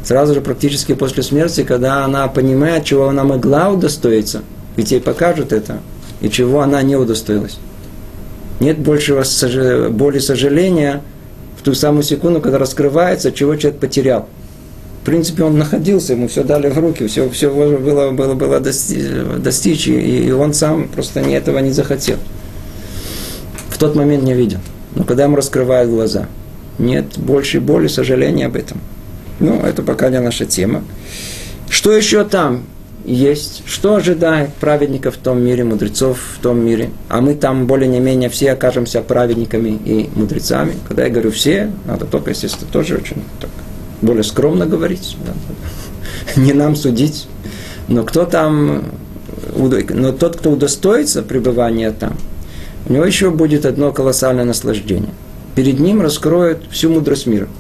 Сразу 0.04 0.34
же 0.34 0.42
практически 0.42 0.94
после 0.94 1.24
смерти, 1.24 1.64
когда 1.64 2.06
она 2.06 2.28
понимает, 2.28 2.86
чего 2.86 3.10
она 3.10 3.24
могла 3.24 3.70
удостоиться, 3.70 4.42
ведь 4.76 4.92
ей 4.92 5.02
покажут 5.02 5.52
это, 5.52 5.80
и 6.22 6.30
чего 6.30 6.62
она 6.62 6.82
не 6.82 6.96
удостоилась. 6.96 7.60
Нет 8.60 8.80
большего 8.80 9.24
боли 9.90 10.20
сожаления 10.20 11.02
в 11.58 11.64
ту 11.64 11.74
самую 11.74 12.04
секунду, 12.04 12.42
когда 12.42 12.58
раскрывается, 12.58 13.32
чего 13.32 13.56
человек 13.56 13.80
потерял. 13.80 14.28
В 15.02 15.06
принципе, 15.06 15.44
он 15.44 15.58
находился, 15.58 16.14
ему 16.14 16.28
все 16.28 16.44
дали 16.44 16.70
в 16.70 16.78
руки, 16.78 17.08
все, 17.08 17.30
все 17.30 17.50
было, 17.54 18.12
было, 18.12 18.34
было 18.34 18.60
достичь, 18.60 19.88
и 19.88 20.32
он 20.32 20.54
сам 20.54 20.88
просто 20.88 21.22
не 21.22 21.34
этого 21.34 21.60
не 21.60 21.72
захотел. 21.72 22.18
Тот 23.80 23.96
момент 23.96 24.24
не 24.24 24.34
видел. 24.34 24.60
Но 24.96 25.06
когда 25.06 25.24
ему 25.24 25.38
раскрывают 25.38 25.90
глаза, 25.90 26.28
нет 26.78 27.18
больше 27.18 27.62
боли, 27.62 27.88
сожаления 27.88 28.48
об 28.48 28.56
этом. 28.56 28.80
Ну, 29.40 29.62
это 29.62 29.84
пока 29.84 30.10
не 30.10 30.20
наша 30.20 30.46
тема. 30.46 30.84
Что 31.70 31.94
еще 31.94 32.26
там 32.26 32.64
есть? 33.06 33.64
Что 33.66 33.96
ожидает 33.96 34.54
праведников 34.56 35.16
в 35.16 35.20
том 35.20 35.42
мире, 35.42 35.64
мудрецов 35.64 36.20
в 36.36 36.42
том 36.42 36.60
мире? 36.60 36.90
А 37.08 37.22
мы 37.22 37.36
там 37.36 37.68
более-менее 37.68 38.30
все 38.30 38.52
окажемся 38.52 39.02
праведниками 39.02 39.80
и 39.86 40.10
мудрецами. 40.14 40.74
Когда 40.88 41.06
я 41.06 41.10
говорю 41.10 41.32
все, 41.32 41.72
надо 41.86 42.06
только, 42.06 42.32
естественно, 42.32 42.70
тоже 42.72 42.98
очень 42.98 43.24
так, 43.40 43.50
более 44.02 44.24
скромно 44.24 44.66
говорить. 44.66 45.16
Не 46.36 46.52
нам 46.52 46.76
судить. 46.76 47.28
Но 47.88 48.04
кто 48.04 48.26
там, 48.26 48.84
но 49.56 50.12
тот, 50.12 50.36
кто 50.36 50.52
удостоится 50.52 51.24
пребывания 51.24 51.92
там, 51.92 52.18
у 52.90 52.94
него 52.94 53.06
еще 53.06 53.30
будет 53.30 53.66
одно 53.66 53.94
колоссальное 53.94 54.44
наслаждение. 54.44 55.14
Перед 55.56 55.80
ним 55.80 56.02
раскроют 56.02 56.64
всю 56.72 56.90
мудрость 56.90 57.28
мира– 57.28 57.48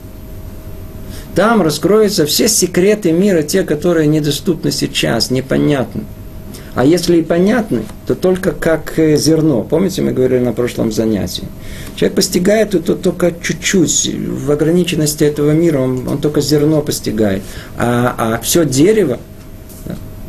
там 1.39 1.61
раскроются 1.61 2.25
все 2.25 2.49
секреты 2.49 3.13
мира, 3.13 3.43
те, 3.43 3.63
которые 3.63 4.07
недоступны 4.07 4.71
сейчас, 4.71 5.31
непонятны. 5.31 6.03
А 6.75 6.83
если 6.83 7.17
и 7.17 7.21
понятны, 7.21 7.83
то 8.07 8.13
только 8.13 8.51
как 8.51 8.99
э, 8.99 9.15
зерно. 9.15 9.63
Помните, 9.63 10.01
мы 10.01 10.11
говорили 10.11 10.39
на 10.39 10.51
прошлом 10.53 10.91
занятии. 10.91 11.43
Человек 11.95 12.15
постигает 12.15 12.75
это 12.75 12.95
только 12.95 13.33
чуть-чуть. 13.41 14.13
В 14.15 14.51
ограниченности 14.51 15.23
этого 15.23 15.51
мира 15.51 15.79
он, 15.79 16.07
он 16.07 16.19
только 16.19 16.41
зерно 16.41 16.81
постигает. 16.81 17.41
А, 17.77 18.15
а 18.17 18.41
все 18.41 18.65
дерево 18.65 19.19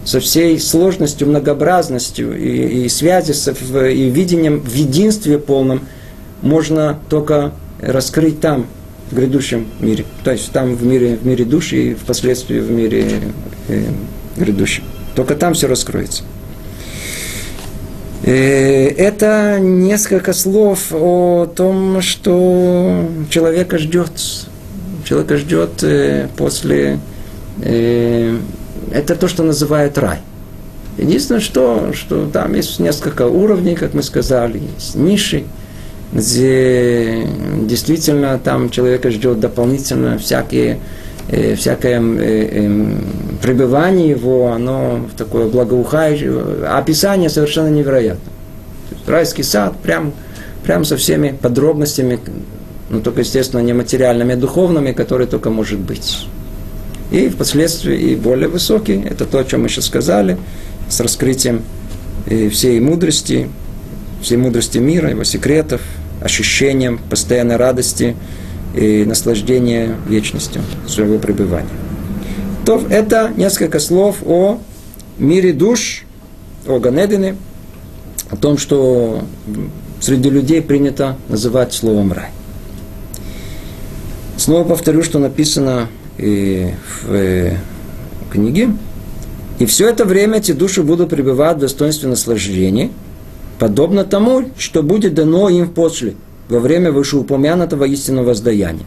со 0.04 0.20
всей 0.20 0.58
сложностью, 0.58 1.28
многообразностью 1.28 2.36
и, 2.36 2.84
и 2.84 2.88
связи 2.88 3.32
с, 3.32 3.48
и 3.50 4.10
видением 4.10 4.60
в 4.60 4.74
единстве 4.74 5.38
полном 5.38 5.82
можно 6.42 6.98
только 7.08 7.52
раскрыть 7.80 8.40
там, 8.40 8.66
в 9.10 9.14
грядущем 9.14 9.66
мире. 9.80 10.04
То 10.24 10.32
есть 10.32 10.52
там 10.52 10.74
в 10.74 10.84
мире, 10.84 11.16
в 11.16 11.26
мире 11.26 11.44
души 11.44 11.90
и 11.90 11.94
впоследствии 11.94 12.60
в 12.60 12.70
мире 12.70 13.20
э, 13.68 13.84
грядущем. 14.36 14.84
Только 15.14 15.34
там 15.34 15.54
все 15.54 15.66
раскроется. 15.66 16.22
Э, 18.22 18.86
это 18.88 19.58
несколько 19.60 20.32
слов 20.32 20.92
о 20.92 21.46
том, 21.46 22.00
что 22.00 23.08
человека 23.30 23.78
ждет. 23.78 24.12
Человека 25.04 25.36
ждет 25.36 25.82
э, 25.82 26.28
после... 26.36 27.00
Это 28.92 29.14
то, 29.14 29.28
что 29.28 29.42
называют 29.42 29.98
рай. 29.98 30.18
Единственное, 30.98 31.40
что, 31.40 31.92
что 31.94 32.26
там 32.26 32.54
есть 32.54 32.78
несколько 32.78 33.26
уровней, 33.26 33.74
как 33.74 33.94
мы 33.94 34.02
сказали, 34.02 34.60
есть 34.76 34.94
ниши, 34.96 35.44
где 36.12 37.26
действительно 37.62 38.38
там 38.42 38.70
человека 38.70 39.10
ждет 39.10 39.40
дополнительно 39.40 40.18
всякие, 40.18 40.78
э, 41.28 41.54
всякое 41.54 42.00
э, 42.00 42.48
э, 42.52 42.94
пребывание 43.40 44.10
его, 44.10 44.52
оно 44.52 45.06
в 45.12 45.16
такое 45.16 45.48
благоухающее, 45.48 46.66
описание 46.66 47.30
совершенно 47.30 47.68
невероятно. 47.68 48.30
Райский 49.06 49.44
сад 49.44 49.76
прям, 49.82 50.12
прям 50.64 50.84
со 50.84 50.96
всеми 50.96 51.36
подробностями, 51.40 52.18
ну 52.90 53.00
только, 53.00 53.20
естественно, 53.20 53.60
не 53.60 53.72
материальными, 53.72 54.34
а 54.34 54.36
духовными, 54.36 54.92
которые 54.92 55.28
только 55.28 55.50
может 55.50 55.78
быть. 55.78 56.26
И 57.10 57.28
впоследствии 57.28 58.12
и 58.12 58.16
более 58.16 58.48
высокий, 58.48 59.02
это 59.02 59.24
то, 59.24 59.38
о 59.38 59.44
чем 59.44 59.62
мы 59.62 59.68
сейчас 59.68 59.86
сказали, 59.86 60.38
с 60.88 61.00
раскрытием 61.00 61.62
всей 62.26 62.78
мудрости, 62.80 63.48
всей 64.22 64.36
мудрости 64.36 64.78
мира, 64.78 65.10
его 65.10 65.24
секретов, 65.24 65.80
ощущением 66.22 66.98
постоянной 67.10 67.56
радости 67.56 68.14
и 68.76 69.04
наслаждения 69.04 69.96
вечностью 70.08 70.62
своего 70.86 71.18
пребывания. 71.18 71.68
То 72.64 72.80
это 72.88 73.32
несколько 73.36 73.80
слов 73.80 74.18
о 74.24 74.60
мире 75.18 75.52
душ, 75.52 76.04
о 76.68 76.78
Ганедине, 76.78 77.36
о 78.28 78.36
том, 78.36 78.58
что 78.58 79.24
среди 80.00 80.30
людей 80.30 80.62
принято 80.62 81.16
называть 81.28 81.72
словом 81.72 82.12
рай. 82.12 82.30
Снова 84.36 84.68
повторю, 84.68 85.02
что 85.02 85.18
написано 85.18 85.88
и 86.20 86.74
в 87.02 87.12
э, 87.12 87.56
книге. 88.30 88.70
И 89.58 89.66
все 89.66 89.88
это 89.88 90.04
время 90.04 90.38
эти 90.38 90.52
души 90.52 90.82
будут 90.82 91.10
пребывать 91.10 91.56
в 91.56 91.60
достоинстве 91.60 92.08
наслаждения– 92.08 92.90
подобно 93.60 94.04
тому, 94.04 94.46
что 94.56 94.82
будет 94.82 95.14
дано 95.14 95.48
им 95.50 95.68
после, 95.68 96.14
во 96.48 96.58
время 96.58 96.90
вышеупомянутого 96.90 97.84
истинного 97.84 98.28
воздаяния. 98.28 98.86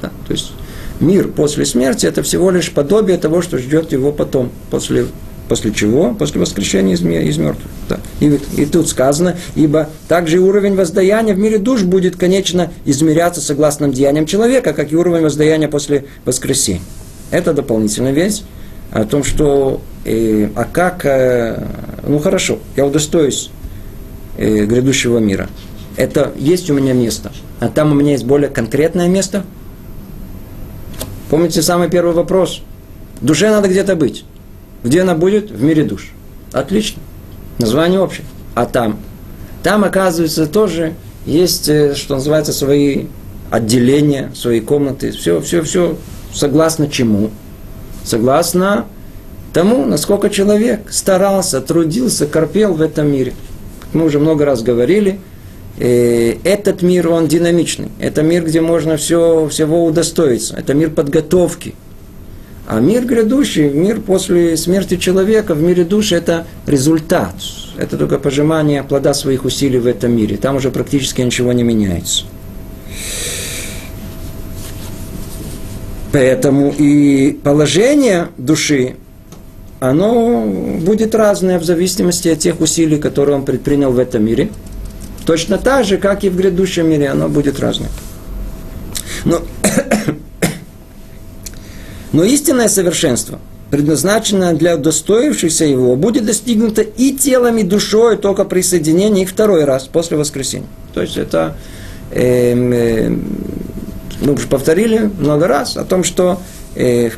Да, 0.00 0.10
то 0.26 0.32
есть 0.32 0.52
мир 1.00 1.28
после 1.28 1.66
смерти– 1.66 2.06
это 2.06 2.22
всего 2.22 2.50
лишь 2.50 2.70
подобие 2.70 3.18
того, 3.18 3.42
что 3.42 3.58
ждет 3.58 3.92
его 3.92 4.12
потом, 4.12 4.50
после, 4.70 5.06
после 5.48 5.72
чего? 5.72 6.14
После 6.14 6.40
воскрешения 6.40 6.94
из, 6.94 7.02
из 7.02 7.38
мертвых. 7.38 7.70
Да. 7.88 8.00
И, 8.20 8.38
и 8.56 8.66
тут 8.66 8.88
сказано, 8.88 9.36
ибо 9.54 9.88
также 10.08 10.38
уровень 10.38 10.74
воздаяния 10.74 11.34
в 11.34 11.38
мире 11.38 11.58
душ 11.58 11.82
будет, 11.82 12.16
конечно, 12.16 12.72
измеряться 12.84 13.40
согласно 13.40 13.88
деяниям 13.88 14.26
человека, 14.26 14.72
как 14.72 14.92
и 14.92 14.96
уровень 14.96 15.22
воздаяния 15.22 15.68
после 15.68 16.06
воскресения. 16.24 16.82
Это 17.30 17.52
дополнительная 17.52 18.12
вещь 18.12 18.42
о 18.92 19.04
том, 19.04 19.24
что, 19.24 19.80
э, 20.04 20.48
а 20.54 20.64
как, 20.64 21.04
э, 21.04 21.66
ну 22.06 22.18
хорошо, 22.18 22.58
я 22.76 22.86
удостоюсь 22.86 23.50
э, 24.38 24.64
грядущего 24.64 25.18
мира. 25.18 25.48
Это 25.96 26.32
есть 26.36 26.70
у 26.70 26.74
меня 26.74 26.92
место. 26.92 27.32
А 27.58 27.68
там 27.68 27.92
у 27.92 27.94
меня 27.94 28.12
есть 28.12 28.24
более 28.24 28.50
конкретное 28.50 29.08
место. 29.08 29.44
Помните 31.30 31.62
самый 31.62 31.88
первый 31.88 32.14
вопрос? 32.14 32.62
Душе 33.20 33.50
надо 33.50 33.68
где-то 33.68 33.96
быть. 33.96 34.24
Где 34.82 35.02
она 35.02 35.14
будет? 35.14 35.50
В 35.50 35.62
мире 35.62 35.84
душ. 35.84 36.12
Отлично. 36.52 37.02
Название 37.58 38.00
общее. 38.00 38.26
А 38.54 38.66
там? 38.66 38.98
Там, 39.62 39.84
оказывается, 39.84 40.46
тоже 40.46 40.94
есть, 41.24 41.68
э, 41.68 41.94
что 41.94 42.14
называется, 42.14 42.52
свои 42.52 43.06
отделения, 43.50 44.30
свои 44.34 44.60
комнаты. 44.60 45.10
Все, 45.12 45.40
все, 45.40 45.62
все 45.62 45.96
согласно 46.32 46.88
чему? 46.88 47.30
Согласно 48.04 48.86
тому, 49.52 49.84
насколько 49.84 50.30
человек 50.30 50.92
старался, 50.92 51.60
трудился, 51.60 52.26
корпел 52.26 52.74
в 52.74 52.82
этом 52.82 53.10
мире– 53.10 53.32
мы 53.96 54.04
уже 54.04 54.18
много 54.18 54.44
раз 54.44 54.62
говорили, 54.62 55.20
э, 55.78 56.36
этот 56.44 56.82
мир, 56.82 57.08
он 57.08 57.28
динамичный. 57.28 57.88
Это 57.98 58.22
мир, 58.22 58.44
где 58.44 58.60
можно 58.60 58.96
все, 58.96 59.48
всего 59.48 59.84
удостоиться. 59.84 60.54
Это 60.56 60.74
мир 60.74 60.90
подготовки. 60.90 61.74
А 62.66 62.80
мир 62.80 63.04
грядущий, 63.04 63.70
мир 63.70 64.00
после 64.00 64.56
смерти 64.56 64.96
человека, 64.96 65.54
в 65.54 65.62
мире 65.62 65.84
души, 65.84 66.16
это 66.16 66.46
результат. 66.66 67.34
Это 67.76 67.96
только 67.96 68.18
пожимание 68.18 68.82
плода 68.82 69.14
своих 69.14 69.44
усилий 69.44 69.78
в 69.78 69.86
этом 69.86 70.16
мире. 70.16 70.36
Там 70.36 70.56
уже 70.56 70.70
практически 70.70 71.20
ничего 71.20 71.52
не 71.52 71.62
меняется. 71.62 72.24
Поэтому 76.10 76.74
и 76.76 77.38
положение 77.42 78.28
души 78.38 78.96
оно 79.78 80.44
будет 80.80 81.14
разное 81.14 81.58
в 81.58 81.64
зависимости 81.64 82.28
от 82.28 82.38
тех 82.38 82.60
усилий, 82.60 82.98
которые 82.98 83.36
он 83.36 83.44
предпринял 83.44 83.92
в 83.92 83.98
этом 83.98 84.24
мире. 84.24 84.48
Точно 85.26 85.58
так 85.58 85.84
же, 85.84 85.98
как 85.98 86.24
и 86.24 86.30
в 86.30 86.36
грядущем 86.36 86.88
мире, 86.88 87.10
оно 87.10 87.28
будет 87.28 87.60
разное. 87.60 87.90
Но, 89.24 89.42
но 92.16 92.24
истинное 92.24 92.68
совершенство, 92.68 93.38
предназначенное 93.70 94.54
для 94.54 94.78
достоившихся 94.78 95.66
его, 95.66 95.96
будет 95.96 96.24
достигнуто 96.24 96.80
и 96.80 97.12
телом, 97.12 97.58
и 97.58 97.62
душой 97.62 98.16
только 98.16 98.46
при 98.46 98.62
соединении 98.62 99.24
их 99.24 99.28
второй 99.28 99.64
раз 99.64 99.86
после 99.86 100.16
воскресения. 100.16 100.66
То 100.94 101.02
есть 101.02 101.18
это 101.18 101.58
э, 102.10 102.54
э, 102.54 103.10
мы 104.22 104.32
уже 104.32 104.46
повторили 104.46 105.10
много 105.18 105.46
раз 105.46 105.76
о 105.76 105.84
том, 105.84 106.04
что 106.04 106.40
э, 106.74 107.10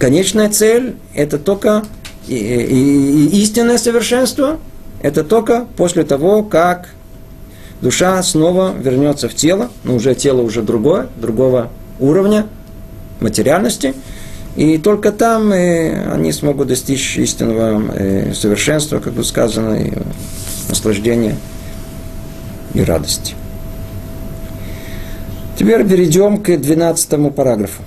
конечная 0.00 0.50
цель 0.50 0.96
это 1.14 1.38
только 1.38 1.84
и, 2.26 2.34
и, 2.34 3.26
и 3.28 3.42
истинное 3.42 3.78
совершенство– 3.78 4.58
это 5.00 5.22
только 5.22 5.64
после 5.76 6.02
того, 6.02 6.42
как 6.42 6.88
душа 7.80 8.20
снова 8.24 8.74
вернется 8.76 9.28
в 9.28 9.34
тело, 9.36 9.70
но 9.84 9.94
уже 9.94 10.16
тело 10.16 10.42
уже 10.42 10.62
другое, 10.62 11.06
другого 11.20 11.68
уровня 12.00 12.48
материальности, 13.20 13.94
И 14.56 14.78
только 14.78 15.12
там 15.12 15.52
э, 15.52 16.12
они 16.12 16.32
смогут 16.32 16.68
достичь 16.68 17.16
истинного 17.16 17.82
э, 17.94 18.34
совершенства, 18.34 18.98
как 18.98 19.12
бы 19.12 19.24
сказано, 19.24 19.74
и 19.74 19.92
наслаждения 20.68 21.36
и 22.74 22.82
радости. 22.82 23.34
Теперь 25.58 25.86
перейдем 25.86 26.38
к 26.38 26.56
12 26.56 27.34
параграфу. 27.34 27.82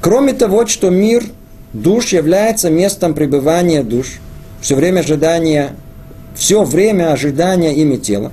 Кроме 0.00 0.32
того, 0.32 0.66
что 0.66 0.90
мир 0.90 1.24
душ 1.72 2.12
является 2.12 2.70
местом 2.70 3.14
пребывания 3.14 3.82
душ, 3.82 4.20
все 4.60 4.76
время 4.76 5.00
ожидания, 5.00 5.74
все 6.34 6.64
время 6.64 7.12
ожидания 7.12 7.74
ими 7.74 7.96
тела, 7.96 8.32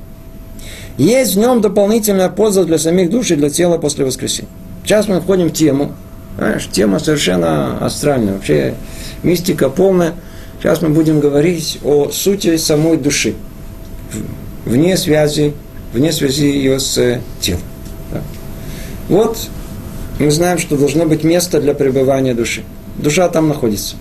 есть 0.98 1.36
в 1.36 1.40
нем 1.40 1.62
дополнительная 1.62 2.30
польза 2.30 2.64
для 2.64 2.78
самих 2.78 3.10
душ 3.10 3.32
и 3.32 3.36
для 3.36 3.50
тела 3.50 3.78
после 3.78 4.06
воскресения. 4.06 4.50
Сейчас 4.84 5.08
мы 5.08 5.22
входим 5.22 5.48
в 5.48 5.54
тему, 5.54 5.94
знаешь, 6.38 6.68
тема 6.72 7.00
совершенно 7.00 7.78
астральная, 7.84 8.34
вообще 8.34 8.76
мистика 9.24 9.70
полная. 9.70 10.14
Сейчас 10.60 10.82
мы 10.82 10.90
будем 10.90 11.20
говорить 11.20 11.80
о 11.84 12.10
сути 12.10 12.58
самой 12.58 12.98
души, 12.98 13.36
вне 14.66 14.98
связи, 14.98 15.54
вне 15.94 16.12
связи 16.12 16.46
ее 16.46 16.80
с 16.80 16.98
э, 16.98 17.22
телом. 17.42 17.62
Да. 18.12 18.22
Вот 19.10 19.38
мы 20.20 20.32
знаем, 20.32 20.58
что 20.58 20.78
должно 20.78 21.06
быть 21.06 21.24
место 21.24 21.62
для 21.62 21.74
пребывания 21.74 22.34
души. 22.34 22.64
Душа 22.98 23.30
там 23.30 23.48
находится. 23.48 23.96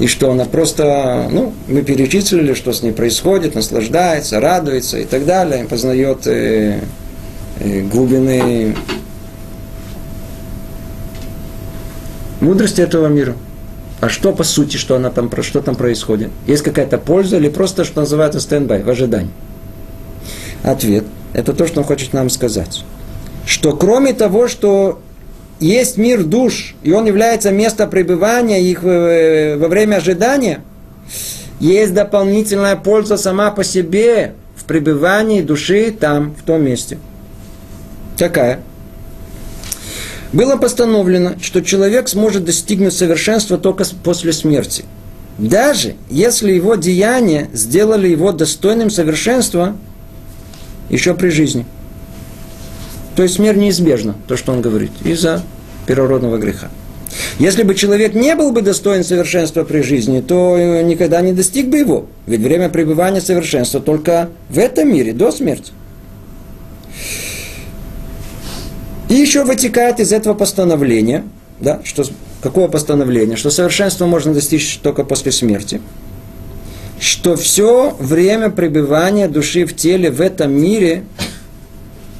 И 0.00 0.06
что 0.06 0.32
она 0.32 0.46
просто, 0.46 1.28
ну, 1.30 1.52
мы 1.68 1.82
перечислили, 1.82 2.54
что 2.54 2.72
с 2.72 2.82
ней 2.82 2.92
происходит, 2.92 3.54
наслаждается, 3.54 4.40
радуется 4.40 4.98
и 4.98 5.04
так 5.04 5.26
далее, 5.26 5.64
познает 5.64 6.26
э, 6.26 6.80
э, 7.60 7.80
глубины 7.82 8.74
мудрости 12.40 12.80
этого 12.80 13.06
мира. 13.06 13.34
А 14.00 14.08
что 14.08 14.32
по 14.32 14.44
сути, 14.44 14.76
что, 14.78 14.96
она 14.96 15.10
там, 15.10 15.30
что 15.42 15.60
там 15.60 15.74
происходит? 15.74 16.30
Есть 16.46 16.62
какая-то 16.62 16.96
польза 16.98 17.36
или 17.36 17.48
просто, 17.48 17.84
что 17.84 18.00
называется, 18.00 18.40
стендбай, 18.40 18.82
в 18.82 18.88
ожидании? 18.88 19.30
Ответ– 20.62 21.04
это 21.32 21.52
то, 21.52 21.66
что 21.66 21.80
он 21.80 21.86
хочет 21.86 22.12
нам 22.12 22.30
сказать. 22.30 22.84
Что 23.44 23.72
кроме 23.72 24.12
того, 24.14 24.48
что 24.48 25.00
есть 25.58 25.98
мир 25.98 26.24
душ, 26.24 26.74
и 26.82 26.92
он 26.92 27.04
является 27.04 27.50
местом 27.50 27.90
пребывания 27.90 28.62
их 28.62 28.82
во 28.82 29.68
время 29.68 29.96
ожидания, 29.96 30.60
есть 31.58 31.92
дополнительная 31.92 32.76
польза 32.76 33.18
сама 33.18 33.50
по 33.50 33.64
себе 33.64 34.32
в 34.56 34.64
пребывании 34.64 35.42
души 35.42 35.90
там, 35.90 36.34
в 36.34 36.42
том 36.42 36.62
месте. 36.64 36.96
Какая? 38.18 38.60
Было 40.32 40.56
постановлено, 40.56 41.34
что 41.40 41.60
человек 41.60 42.08
сможет 42.08 42.44
достигнуть 42.44 42.92
совершенства 42.92 43.58
только 43.58 43.84
после 44.04 44.32
смерти. 44.32 44.84
Даже 45.38 45.94
если 46.08 46.52
его 46.52 46.76
деяния 46.76 47.48
сделали 47.52 48.08
его 48.08 48.32
достойным 48.32 48.90
совершенства 48.90 49.76
еще 50.88 51.14
при 51.14 51.30
жизни– 51.30 51.66
то 53.20 53.24
есть 53.24 53.34
смерть 53.34 53.58
неизбежна, 53.58 54.14
то, 54.28 54.36
что 54.36 54.52
он 54.52 54.62
говорит, 54.62 54.92
из-за 55.04 55.42
первородного 55.86 56.38
греха. 56.38 56.70
Если 57.38 57.64
бы 57.64 57.74
человек 57.74 58.14
не 58.14 58.34
был 58.36 58.52
бы 58.52 58.62
достоин 58.62 59.04
совершенства 59.04 59.64
при 59.64 59.82
жизни, 59.82 60.20
то 60.20 60.56
никогда 60.82 61.20
не 61.20 61.32
достиг 61.32 61.68
бы 61.68 61.76
его. 61.76 62.06
Ведь 62.26 62.40
время 62.40 62.68
пребывания 62.68 63.20
совершенства 63.20 63.80
только 63.80 64.30
в 64.48 64.58
этом 64.58 64.90
мире, 64.90 65.12
до 65.12 65.32
смерти. 65.32 65.72
И 69.10 69.14
еще 69.14 69.42
вытекает 69.42 69.98
из 69.98 70.12
этого 70.12 70.34
постановления, 70.34 71.24
да, 71.58 71.80
что, 71.84 72.04
какого 72.42 72.68
постановления, 72.68 73.34
что 73.34 73.50
совершенство 73.50 74.06
можно 74.06 74.32
достичь 74.32 74.78
только 74.80 75.02
после 75.02 75.32
смерти, 75.32 75.80
что 77.00 77.34
все 77.34 77.96
время 77.98 78.50
пребывания 78.50 79.26
души 79.26 79.66
в 79.66 79.74
теле 79.74 80.12
в 80.12 80.20
этом 80.20 80.52
мире 80.52 81.04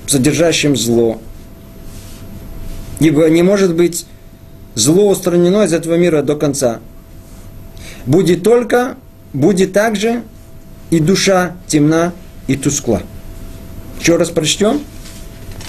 содержащим 0.08 0.76
зло. 0.76 1.20
Ибо 2.98 3.30
не 3.30 3.44
может 3.44 3.76
быть 3.76 4.04
зло 4.74 5.10
устранено 5.10 5.62
из 5.62 5.72
этого 5.72 5.94
мира 5.94 6.22
до 6.22 6.34
конца. 6.34 6.80
Будет 8.04 8.42
только, 8.42 8.96
будет 9.32 9.72
также 9.72 10.24
и 10.90 10.98
душа 10.98 11.54
темна 11.68 12.12
и 12.48 12.56
тускла. 12.56 13.02
Еще 14.00 14.16
раз 14.16 14.30
прочтем. 14.30 14.80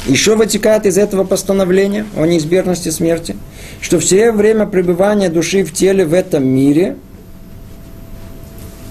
Еще 0.08 0.36
вытекает 0.36 0.86
из 0.86 0.98
этого 0.98 1.24
постановления 1.24 2.06
о 2.18 2.26
неизбежности 2.26 2.90
смерти, 2.90 3.38
что 3.82 4.00
все 4.00 4.32
время 4.32 4.66
пребывания 4.66 5.30
души 5.30 5.64
в 5.64 5.74
теле 5.74 6.06
в 6.06 6.14
этом 6.14 6.46
мире, 6.48 6.98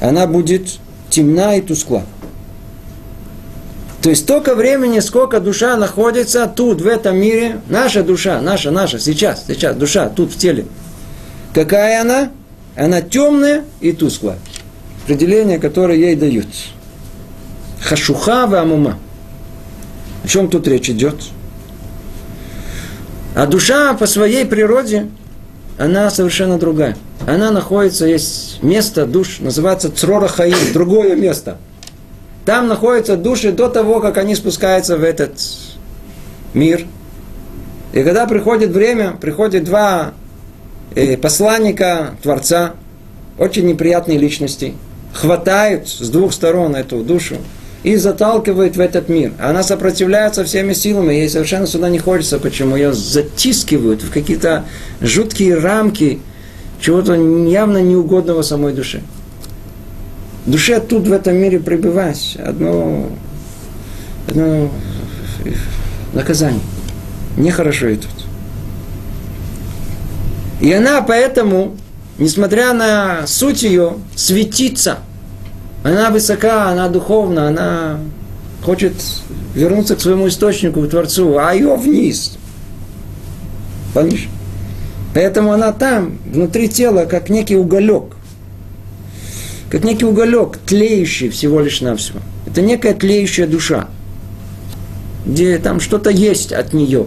она 0.01 0.27
будет 0.27 0.79
темна 1.11 1.57
и 1.57 1.61
тускла. 1.61 2.05
То 4.03 4.09
есть 4.09 4.23
столько 4.23 4.55
времени, 4.55 5.01
сколько 5.01 5.41
душа 5.41 5.77
находится 5.77 6.47
тут, 6.47 6.81
в 6.81 6.87
этом 6.87 7.17
мире, 7.19 7.61
наша 7.69 8.03
душа, 8.03 8.41
наша, 8.41 8.71
наша, 8.71 8.99
сейчас, 8.99 9.45
сейчас, 9.47 9.77
душа 9.77 10.09
тут 10.09 10.33
в 10.33 10.39
теле. 10.39 10.67
Какая 11.53 12.01
она? 12.01 12.31
Она 12.77 13.03
темная 13.03 13.65
и 13.81 13.93
тусклая. 13.93 14.39
Определение, 15.05 15.59
которое 15.59 15.99
ей 15.99 16.15
дают. 16.15 16.47
Хашуха 17.81 18.47
в 18.47 18.55
амума. 18.55 18.99
О 20.25 20.29
чем 20.29 20.49
тут 20.49 20.67
речь 20.69 20.91
идет? 20.91 21.17
А 23.35 23.47
душа 23.47 23.95
по 23.95 24.07
своей 24.07 24.45
природе, 24.45 25.09
она 25.79 26.11
совершенно 26.11 26.59
другая. 26.59 26.97
Она 27.27 27.51
находится, 27.51 28.07
есть 28.07 28.63
место 28.63 29.07
душ, 29.07 29.41
называется 29.41 29.91
Црора 29.91 30.31
другое 30.73 31.15
место– 31.17 31.59
там 32.45 32.69
находятся 32.69 33.17
души 33.17 33.53
до 33.53 33.69
того, 33.69 34.01
как 34.01 34.19
они 34.19 34.35
спускаются 34.35 34.97
в 34.97 35.05
этот 35.05 35.41
мир. 36.55 36.87
И 37.93 38.03
когда 38.03 38.27
приходит 38.27 38.71
время, 38.71 39.13
приходят 39.13 39.65
два 39.65 40.15
э, 40.95 41.17
посланника 41.17 42.17
Творца, 42.23 42.75
очень 43.39 43.67
неприятные 43.67 44.19
личности, 44.19 44.75
хватают 45.13 45.89
с 45.89 46.09
двух 46.09 46.33
сторон 46.33 46.75
эту 46.75 47.05
душу 47.05 47.37
и 47.83 47.97
заталкивают 47.97 48.77
в 48.77 48.81
этот 48.81 49.09
мир. 49.09 49.33
Она 49.39 49.63
сопротивляется 49.63 50.45
всеми 50.45 50.73
силами, 50.75 51.15
ей 51.15 51.29
совершенно 51.29 51.67
сюда 51.67 51.89
не 51.89 51.99
хочется. 51.99 52.39
Почему? 52.39 52.77
Ее 52.77 52.93
затискивают 52.93 54.03
в 54.03 54.11
какие-то 54.11 54.65
жуткие 55.01 55.57
рамки 55.59 56.21
чего-то 56.81 57.15
явно 57.15 57.79
неугодного 57.79 58.43
самой 58.43 58.73
душе. 58.73 59.03
Душе 60.47 60.81
тут 60.81 61.07
в 61.07 61.13
этом 61.13 61.37
мире 61.37 61.61
пребывать 61.61 62.37
одно, 62.45 63.11
одно 64.29 64.71
наказание. 66.13 66.63
Нехорошо 67.37 67.89
и 67.89 67.97
тут. 67.97 68.11
И 70.61 70.73
она 70.73 71.01
поэтому, 71.03 71.77
несмотря 72.19 72.73
на 72.73 73.27
суть 73.27 73.63
ее, 73.63 73.95
светится. 74.15 74.99
Она 75.83 76.11
высока, 76.11 76.69
она 76.69 76.89
духовна, 76.89 77.49
она 77.49 78.01
хочет 78.63 78.95
вернуться 79.55 79.97
к 79.97 80.01
своему 80.01 80.29
источнику, 80.29 80.83
к 80.83 80.91
Творцу, 80.91 81.39
а 81.39 81.55
ее 81.55 81.75
вниз. 81.77 82.39
Понимаешь? 83.95 84.29
Поэтому 85.15 85.53
она 85.53 85.73
там, 85.73 86.19
внутри 86.27 86.69
тела, 86.69 87.05
как 87.07 87.31
некий 87.31 87.57
уголек 87.57 88.15
как 89.71 89.85
некий 89.85 90.05
уголек, 90.05 90.59
тлеющий 90.67 91.29
всего 91.29 91.61
лишь 91.61 91.81
навсего. 91.81 92.19
Это 92.47 92.61
некая 92.61 92.93
тлеющая 92.93 93.47
душа, 93.47 93.89
где 95.25 95.59
там 95.59 95.79
что-то 95.79 96.11
есть 96.11 96.53
от 96.53 96.73
нее. 96.73 97.07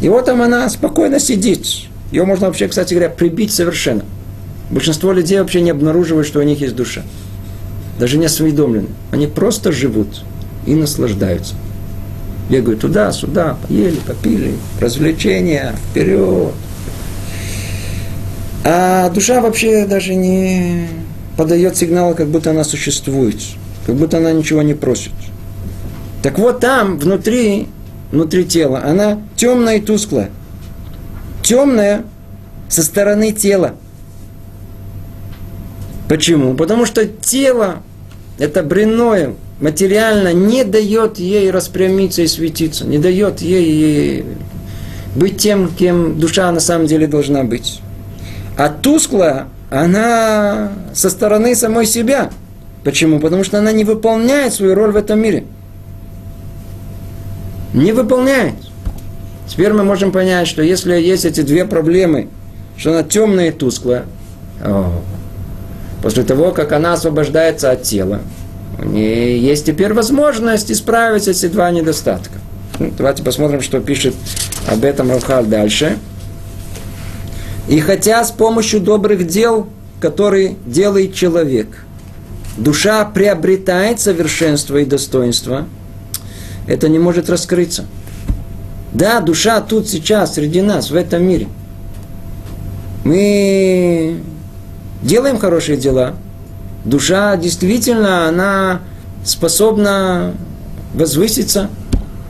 И 0.00 0.08
вот 0.08 0.24
там 0.24 0.40
она 0.40 0.68
спокойно 0.70 1.20
сидит. 1.20 1.66
Ее 2.10 2.24
можно 2.24 2.46
вообще, 2.46 2.66
кстати 2.66 2.94
говоря, 2.94 3.10
прибить 3.10 3.52
совершенно. 3.52 4.04
Большинство 4.70 5.12
людей 5.12 5.38
вообще 5.38 5.60
не 5.60 5.70
обнаруживают, 5.70 6.26
что 6.26 6.40
у 6.40 6.42
них 6.42 6.60
есть 6.60 6.74
душа. 6.74 7.02
Даже 8.00 8.16
не 8.16 8.24
осведомлены. 8.24 8.88
Они 9.10 9.26
просто 9.26 9.72
живут 9.72 10.24
и 10.66 10.74
наслаждаются. 10.74 11.54
Бегают 12.48 12.80
туда, 12.80 13.12
сюда, 13.12 13.58
поели, 13.62 13.98
попили, 14.06 14.54
развлечения, 14.80 15.74
вперед. 15.90 16.54
А 18.64 19.10
душа 19.10 19.42
вообще 19.42 19.84
даже 19.84 20.14
не, 20.14 20.88
подает 21.36 21.76
сигнал, 21.76 22.14
как 22.14 22.28
будто 22.28 22.50
она 22.50 22.64
существует, 22.64 23.36
как 23.84 23.96
будто 23.96 24.16
она 24.16 24.32
ничего 24.32 24.62
не 24.62 24.72
просит. 24.72 25.12
Так 26.22 26.38
вот 26.38 26.60
там, 26.60 26.98
внутри, 26.98 27.68
внутри 28.10 28.46
тела, 28.46 28.80
она 28.82 29.20
темная 29.36 29.76
и 29.76 29.80
тусклая. 29.80 30.30
Темная 31.42 32.04
со 32.66 32.82
стороны 32.82 33.32
тела. 33.32 33.74
Почему? 36.08 36.54
Потому 36.54 36.86
что 36.86 37.06
тело, 37.06 37.82
это 38.40 38.62
бренное, 38.62 39.34
материально, 39.60 40.32
не 40.32 40.64
дает 40.64 41.18
ей 41.18 41.50
распрямиться 41.50 42.22
и 42.22 42.26
светиться, 42.26 42.86
не 42.86 42.98
дает 42.98 43.42
ей 43.42 44.24
быть 45.14 45.36
тем, 45.36 45.68
кем 45.68 46.18
душа 46.18 46.50
на 46.50 46.60
самом 46.60 46.86
деле 46.86 47.06
должна 47.06 47.44
быть. 47.44 47.80
А 48.56 48.70
тусклая, 48.70 49.48
она 49.70 50.72
со 50.94 51.10
стороны 51.10 51.54
самой 51.54 51.84
себя. 51.84 52.30
Почему? 52.82 53.20
Потому 53.20 53.44
что 53.44 53.58
она 53.58 53.72
не 53.72 53.84
выполняет 53.84 54.54
свою 54.54 54.74
роль 54.74 54.92
в 54.92 54.96
этом 54.96 55.20
мире. 55.20 55.44
Не 57.74 57.92
выполняет. 57.92 58.54
Теперь 59.46 59.74
мы 59.74 59.84
можем 59.84 60.12
понять, 60.12 60.48
что 60.48 60.62
если 60.62 60.94
есть 60.94 61.26
эти 61.26 61.42
две 61.42 61.66
проблемы, 61.66 62.28
что 62.78 62.92
она 62.92 63.02
темная 63.02 63.48
и 63.48 63.52
тусклая, 63.52 64.06
после 66.02 66.22
того, 66.22 66.52
как 66.52 66.72
она 66.72 66.94
освобождается 66.94 67.70
от 67.70 67.82
тела, 67.82 68.20
у 68.78 68.84
нее 68.86 69.38
есть 69.40 69.66
теперь 69.66 69.92
возможность 69.92 70.70
исправить 70.70 71.28
эти 71.28 71.46
два 71.46 71.70
недостатка. 71.70 72.38
Ну, 72.78 72.92
давайте 72.96 73.22
посмотрим, 73.22 73.60
что 73.60 73.80
пишет 73.80 74.14
об 74.66 74.84
этом 74.84 75.10
Равхаль 75.10 75.46
дальше. 75.46 75.98
И 77.68 77.78
хотя 77.80 78.24
с 78.24 78.30
помощью 78.30 78.80
добрых 78.80 79.26
дел, 79.26 79.66
которые 80.00 80.56
делает 80.64 81.14
человек, 81.14 81.84
душа 82.56 83.04
приобретает 83.04 84.00
совершенство 84.00 84.78
и 84.78 84.84
достоинство, 84.84 85.66
это 86.66 86.88
не 86.88 86.98
может 86.98 87.28
раскрыться. 87.28 87.84
Да, 88.92 89.20
душа 89.20 89.60
тут 89.60 89.88
сейчас, 89.88 90.34
среди 90.34 90.62
нас, 90.62 90.90
в 90.90 90.96
этом 90.96 91.22
мире. 91.22 91.48
Мы 93.04 94.20
делаем 95.02 95.38
хорошие 95.38 95.76
дела. 95.76 96.14
Душа 96.84 97.36
действительно, 97.36 98.28
она 98.28 98.80
способна 99.24 100.34
возвыситься– 100.94 101.68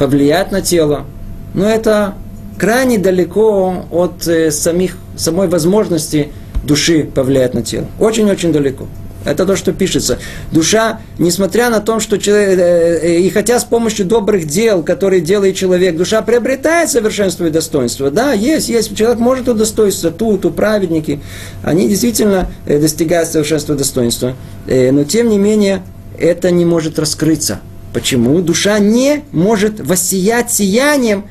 повлиять 0.01 0.51
на 0.51 0.63
тело. 0.63 1.05
Но 1.53 1.69
это 1.69 2.15
крайне 2.59 2.99
далеко 2.99 3.85
от 3.91 4.27
э, 4.27 4.51
самих, 4.51 4.97
самой 5.15 5.47
возможности 5.47 6.33
души 6.65 7.05
повлиять 7.05 7.53
на 7.53 7.63
тело. 7.63 7.87
Очень-очень 8.01 8.51
далеко. 8.51 8.87
Это 9.25 9.45
то, 9.45 9.57
что 9.57 9.73
пишется. 9.73 10.19
Душа, 10.51 11.01
несмотря 11.19 11.69
на 11.69 11.81
то, 11.81 12.01
что 12.01 12.19
человек, 12.19 12.59
э, 12.59 12.99
э, 13.03 13.19
и 13.21 13.31
хотя 13.31 13.61
с 13.61 13.65
помощью 13.65 14.07
добрых 14.07 14.47
дел, 14.47 14.83
которые 14.83 15.21
делает 15.21 15.57
человек, 15.57 15.97
душа 15.97 16.23
приобретает 16.23 16.91
совершенство 16.91 17.47
и 17.47 17.51
достоинство. 17.51 18.11
Да, 18.11 18.33
есть, 18.33 18.69
есть. 18.69 18.97
Человек 18.97 19.19
может 19.19 19.49
удостоиться, 19.49 20.11
тут, 20.11 20.47
у 20.47 20.51
праведники. 20.51 21.21
Они 21.63 21.89
действительно 21.89 22.51
достигают 22.67 23.29
совершенства 23.29 23.75
и 23.75 23.77
достоинства. 23.77 24.35
Но, 24.67 25.05
тем 25.05 25.29
не 25.29 25.39
менее, 25.39 25.83
это 26.19 26.51
не 26.51 26.65
может 26.65 26.99
раскрыться. 26.99 27.61
Почему? 27.93 28.41
Душа 28.41 28.79
не 28.79 29.25
может 29.33 29.81
воссиять 29.81 30.53
сиянием, 30.53 31.25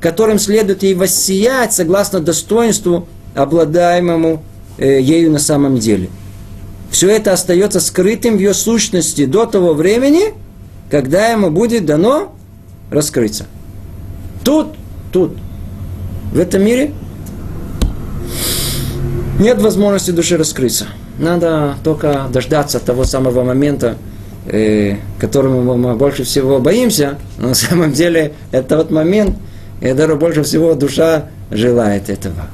которым 0.00 0.38
следует 0.38 0.82
ей 0.82 0.94
воссиять 0.94 1.72
согласно 1.72 2.20
достоинству, 2.20 3.06
обладаемому 3.34 4.42
э, 4.78 5.00
ею 5.00 5.30
на 5.30 5.38
самом 5.38 5.78
деле. 5.78 6.08
Все 6.96 7.10
это 7.10 7.34
остается 7.34 7.78
скрытым 7.78 8.38
в 8.38 8.40
ее 8.40 8.54
сущности 8.54 9.26
до 9.26 9.44
того 9.44 9.74
времени, 9.74 10.32
когда 10.90 11.28
ему 11.28 11.50
будет 11.50 11.84
дано 11.84 12.32
раскрыться. 12.90 13.44
Тут, 14.42 14.68
тут, 15.12 15.36
в 16.32 16.38
этом 16.38 16.64
мире 16.64 16.94
нет 19.38 19.60
возможности 19.60 20.10
души 20.10 20.38
раскрыться. 20.38 20.86
Надо 21.18 21.74
только 21.84 22.28
дождаться 22.32 22.80
того 22.80 23.04
самого 23.04 23.44
момента, 23.44 23.98
э, 24.46 24.96
которому 25.18 25.76
мы 25.76 25.96
больше 25.96 26.24
всего 26.24 26.60
боимся, 26.60 27.18
но 27.36 27.48
на 27.48 27.54
самом 27.54 27.92
деле 27.92 28.32
это 28.52 28.78
тот 28.78 28.90
момент, 28.90 29.36
когда 29.82 30.14
больше 30.14 30.44
всего 30.44 30.72
душа 30.72 31.26
желает 31.50 32.08
этого. 32.08 32.48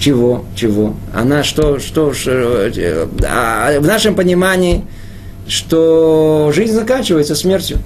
Чего? 0.00 0.46
Чего? 0.56 0.96
Она 1.12 1.44
что, 1.44 1.78
что, 1.78 2.14
что 2.14 2.30
э, 2.30 3.06
а 3.28 3.78
в 3.78 3.86
нашем 3.86 4.14
понимании, 4.14 4.82
что 5.46 6.50
жизнь 6.54 6.72
заканчивается 6.72 7.34
смертью, 7.34 7.80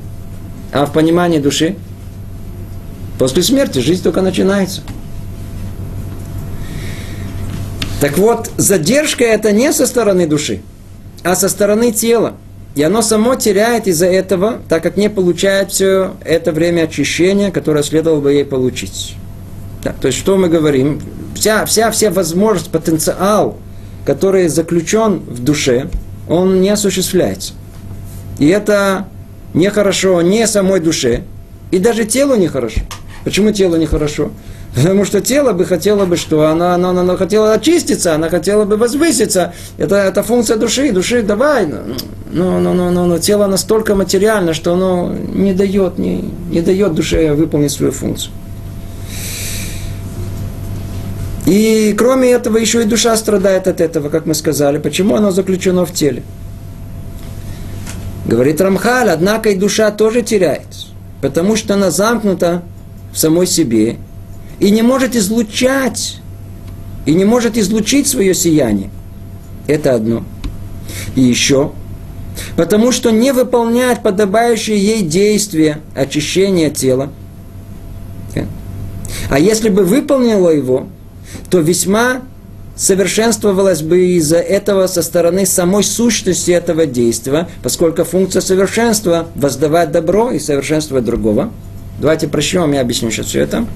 а 0.72 0.86
в 0.86 0.92
понимании 0.92 1.40
души 1.40 1.74
после 3.18 3.42
смерти 3.42 3.80
жизнь 3.80 4.04
только 4.04 4.22
начинается. 4.22 4.82
Так 8.00 8.16
вот, 8.16 8.48
задержка 8.58 9.24
это 9.24 9.50
не 9.50 9.72
со 9.72 9.84
стороны 9.84 10.28
души, 10.28 10.60
а 11.24 11.34
со 11.34 11.48
стороны 11.48 11.90
тела. 11.90 12.34
И 12.76 12.82
оно 12.84 13.02
само 13.02 13.34
теряет 13.34 13.88
из-за 13.88 14.06
этого, 14.06 14.60
так 14.68 14.84
как 14.84 14.96
не 14.96 15.10
получает 15.10 15.72
все 15.72 16.12
это 16.24 16.52
время 16.52 16.82
очищения, 16.82 17.50
которое 17.50 17.82
следовало 17.82 18.20
бы 18.20 18.32
ей 18.32 18.44
получить. 18.44 19.16
Да, 19.84 19.94
то 20.00 20.06
есть, 20.08 20.18
что 20.18 20.38
мы 20.38 20.48
говорим? 20.48 21.00
Вся, 21.34 21.66
вся, 21.66 21.90
вся 21.90 22.10
возможность, 22.10 22.70
потенциал, 22.70 23.58
который 24.06 24.48
заключен 24.48 25.20
в 25.20 25.44
душе, 25.44 25.88
он 26.26 26.62
не 26.62 26.70
осуществляется. 26.70 27.52
И 28.38 28.48
это 28.48 29.06
нехорошо 29.52 30.22
не 30.22 30.46
самой 30.46 30.80
душе, 30.80 31.24
и 31.70 31.78
даже 31.78 32.04
телу 32.06 32.34
нехорошо. 32.34 32.80
Почему 33.24 33.52
телу 33.52 33.76
нехорошо? 33.76 34.30
Потому 34.74 35.04
что 35.04 35.20
тело 35.20 35.52
бы 35.52 35.66
хотело 35.66 36.04
бы, 36.04 36.16
что 36.16 36.46
она, 36.46 36.74
она, 36.74 36.90
она, 36.90 37.02
она 37.02 37.16
хотела 37.16 37.52
очиститься, 37.52 38.14
она 38.14 38.28
хотела 38.28 38.64
бы 38.64 38.76
возвыситься. 38.76 39.52
Это, 39.78 39.96
это 39.96 40.22
функция 40.22 40.56
души. 40.56 40.90
Души 40.90 41.22
давай. 41.22 41.66
Но, 41.66 41.78
но, 42.32 42.58
но, 42.58 42.72
но, 42.72 42.90
но, 42.90 43.06
но 43.06 43.18
тело 43.18 43.46
настолько 43.46 43.94
материально, 43.94 44.52
что 44.52 44.72
оно 44.72 45.14
не 45.32 45.54
дает, 45.54 45.98
не, 45.98 46.24
не 46.50 46.60
дает 46.60 46.94
душе 46.94 47.34
выполнить 47.34 47.70
свою 47.70 47.92
функцию. 47.92 48.32
И 51.46 51.94
кроме 51.96 52.30
этого, 52.30 52.56
еще 52.56 52.82
и 52.82 52.86
душа 52.86 53.16
страдает 53.16 53.68
от 53.68 53.80
этого, 53.80 54.08
как 54.08 54.26
мы 54.26 54.34
сказали. 54.34 54.78
Почему 54.78 55.14
оно 55.14 55.30
заключено 55.30 55.84
в 55.84 55.92
теле? 55.92 56.22
Говорит 58.26 58.60
Рамхаль, 58.60 59.10
однако 59.10 59.50
и 59.50 59.54
душа 59.54 59.90
тоже 59.90 60.22
теряется. 60.22 60.86
Потому 61.20 61.56
что 61.56 61.74
она 61.74 61.90
замкнута 61.90 62.62
в 63.12 63.18
самой 63.18 63.46
себе 63.46 63.96
и 64.58 64.70
не 64.70 64.82
может 64.82 65.14
излучать, 65.14 66.20
и 67.04 67.14
не 67.14 67.24
может 67.24 67.58
излучить 67.58 68.08
свое 68.08 68.34
сияние. 68.34 68.90
Это 69.66 69.94
одно. 69.94 70.24
И 71.14 71.20
еще, 71.20 71.72
потому 72.56 72.92
что 72.92 73.10
не 73.10 73.32
выполняет 73.32 74.02
подобающие 74.02 74.78
ей 74.78 75.02
действия 75.02 75.80
очищения 75.94 76.70
тела. 76.70 77.10
А 79.30 79.38
если 79.38 79.68
бы 79.68 79.84
выполнила 79.84 80.50
его, 80.50 80.86
то 81.50 81.60
весьма 81.60 82.22
совершенствовалась 82.76 83.82
бы 83.82 84.06
из-за 84.16 84.38
этого 84.38 84.86
со 84.86 85.02
стороны 85.02 85.46
самой 85.46 85.84
сущности 85.84 86.50
этого 86.50 86.86
действия, 86.86 87.48
поскольку 87.62 88.04
функция 88.04 88.40
совершенства– 88.40 89.28
воздавать 89.34 89.92
добро 89.92 90.32
и 90.32 90.38
совершенствовать 90.38 91.04
другого. 91.04 91.50
Давайте 92.00 92.26
прочтем, 92.26 92.72
я 92.72 92.80
объясню 92.80 93.10
сейчас 93.10 93.26
все 93.26 93.40
это. 93.40 93.66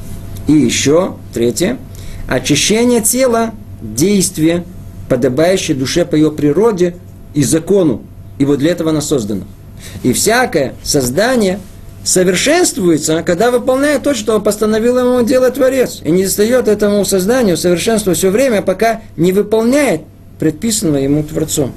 И 0.48 0.52
еще, 0.52 1.14
третье, 1.32 1.78
очищение 2.26 3.00
тела– 3.00 3.52
действие, 3.82 4.64
подобающее 5.08 5.76
душе 5.76 6.04
по 6.04 6.16
ее 6.16 6.32
природе 6.32 6.96
и 7.34 7.42
закону. 7.44 8.02
И 8.38 8.44
вот 8.44 8.58
для 8.58 8.72
этого 8.72 8.90
оно 8.90 9.00
создано. 9.00 9.44
И 10.02 10.12
всякое 10.12 10.74
создание 10.82 11.60
совершенствуется, 12.08 13.22
когда 13.22 13.50
выполняет 13.50 14.02
то, 14.02 14.14
что 14.14 14.40
постановил 14.40 14.98
ему 14.98 15.26
делать 15.26 15.54
Творец. 15.54 16.00
И 16.02 16.10
не 16.10 16.24
достает 16.24 16.66
этому 16.66 17.04
созданию 17.04 17.58
совершенства 17.58 18.14
все 18.14 18.30
время, 18.30 18.62
пока 18.62 19.02
не 19.18 19.32
выполняет 19.32 20.00
предписанного 20.38 20.96
ему 20.96 21.22
Творцом. 21.22 21.74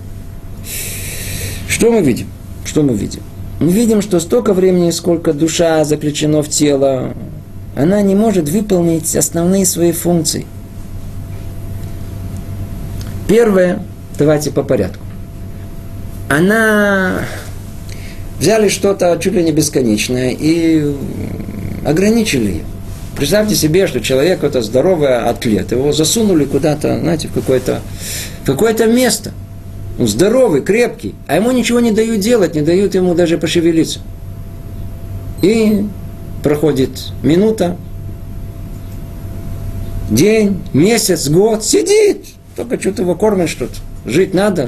Что 1.67 1.91
мы 1.91 2.01
видим? 2.01 2.27
Что 2.63 2.81
мы 2.81 2.93
видим? 2.93 3.21
Мы 3.59 3.73
видим, 3.73 4.01
что 4.01 4.21
столько 4.21 4.53
времени, 4.53 4.91
сколько 4.91 5.33
душа 5.33 5.83
заключена 5.83 6.41
в 6.41 6.47
тело, 6.47 7.13
она 7.75 8.01
не 8.01 8.15
может 8.15 8.47
выполнить 8.47 9.13
основные 9.13 9.65
свои 9.65 9.91
функции. 9.91 10.45
Первое, 13.27 13.83
давайте 14.17 14.51
по 14.51 14.63
порядку. 14.63 15.03
Она 16.29 17.25
взяли 18.41 18.69
что-то 18.69 19.15
чуть 19.21 19.33
ли 19.33 19.43
не 19.43 19.51
бесконечное 19.51 20.35
и 20.37 20.93
ограничили. 21.85 22.63
Представьте 23.15 23.53
себе, 23.53 23.85
что 23.85 24.01
человек 24.01 24.43
это 24.43 24.63
здоровый 24.63 25.15
атлет, 25.15 25.71
его 25.71 25.91
засунули 25.91 26.45
куда-то, 26.45 26.99
знаете, 26.99 27.27
в 27.27 27.33
какое-то, 27.33 27.81
в 28.41 28.45
какое-то 28.45 28.87
место. 28.87 29.31
Он 29.99 30.07
здоровый, 30.07 30.61
крепкий, 30.61 31.13
а 31.27 31.35
ему 31.35 31.51
ничего 31.51 31.79
не 31.79 31.91
дают 31.91 32.19
делать, 32.19 32.55
не 32.55 32.61
дают 32.61 32.95
ему 32.95 33.13
даже 33.13 33.37
пошевелиться. 33.37 33.99
И 35.43 35.85
проходит 36.41 37.11
минута, 37.21 37.77
день, 40.09 40.63
месяц, 40.73 41.29
год, 41.29 41.63
сидит, 41.63 42.25
только 42.55 42.79
что-то 42.79 43.03
его 43.03 43.13
кормят 43.13 43.49
что-то. 43.49 43.75
Жить 44.05 44.33
надо. 44.33 44.67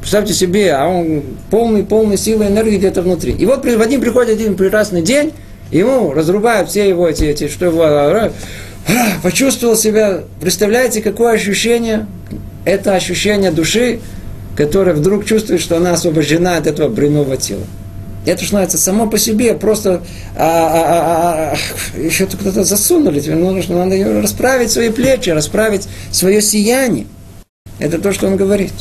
Представьте 0.00 0.34
себе, 0.34 0.72
а 0.72 0.86
он 0.86 1.22
полный, 1.50 1.82
полный 1.82 2.18
силы 2.18 2.46
энергии 2.46 2.76
где-то 2.76 3.02
внутри. 3.02 3.32
И 3.32 3.46
вот 3.46 3.64
в 3.64 3.80
один 3.80 4.00
приходит 4.00 4.34
один 4.34 4.54
прекрасный 4.54 5.02
день, 5.02 5.32
ему 5.70 6.12
разрубают 6.12 6.68
все 6.68 6.88
его 6.88 7.08
эти, 7.08 7.24
эти 7.24 7.48
что 7.48 7.66
его, 7.66 8.30
почувствовал 9.22 9.76
себя, 9.76 10.20
представляете, 10.40 11.00
какое 11.00 11.32
ощущение? 11.34 12.06
Это 12.64 12.94
ощущение 12.94 13.50
души, 13.50 14.00
которая 14.56 14.94
вдруг 14.94 15.24
чувствует, 15.24 15.60
что 15.60 15.76
она 15.76 15.92
освобождена 15.92 16.56
от 16.56 16.66
этого 16.66 16.88
бренного 16.88 17.36
тела. 17.36 17.62
Это 18.26 18.44
что 18.44 18.56
называется 18.56 18.76
само 18.76 19.06
по 19.06 19.16
себе, 19.16 19.54
просто 19.54 20.02
а, 20.36 20.44
а, 20.44 21.54
а, 21.54 21.54
а, 21.54 21.98
еще 21.98 22.26
кто-то 22.26 22.64
засунули, 22.64 23.20
тебе 23.20 23.36
нужно, 23.36 23.86
надо 23.86 24.20
расправить 24.20 24.70
свои 24.70 24.90
плечи, 24.90 25.30
расправить 25.30 25.88
свое 26.10 26.42
сияние. 26.42 27.06
Это 27.80 27.98
то, 27.98 28.12
что 28.12 28.26
он 28.26 28.36
говорит. 28.36 28.72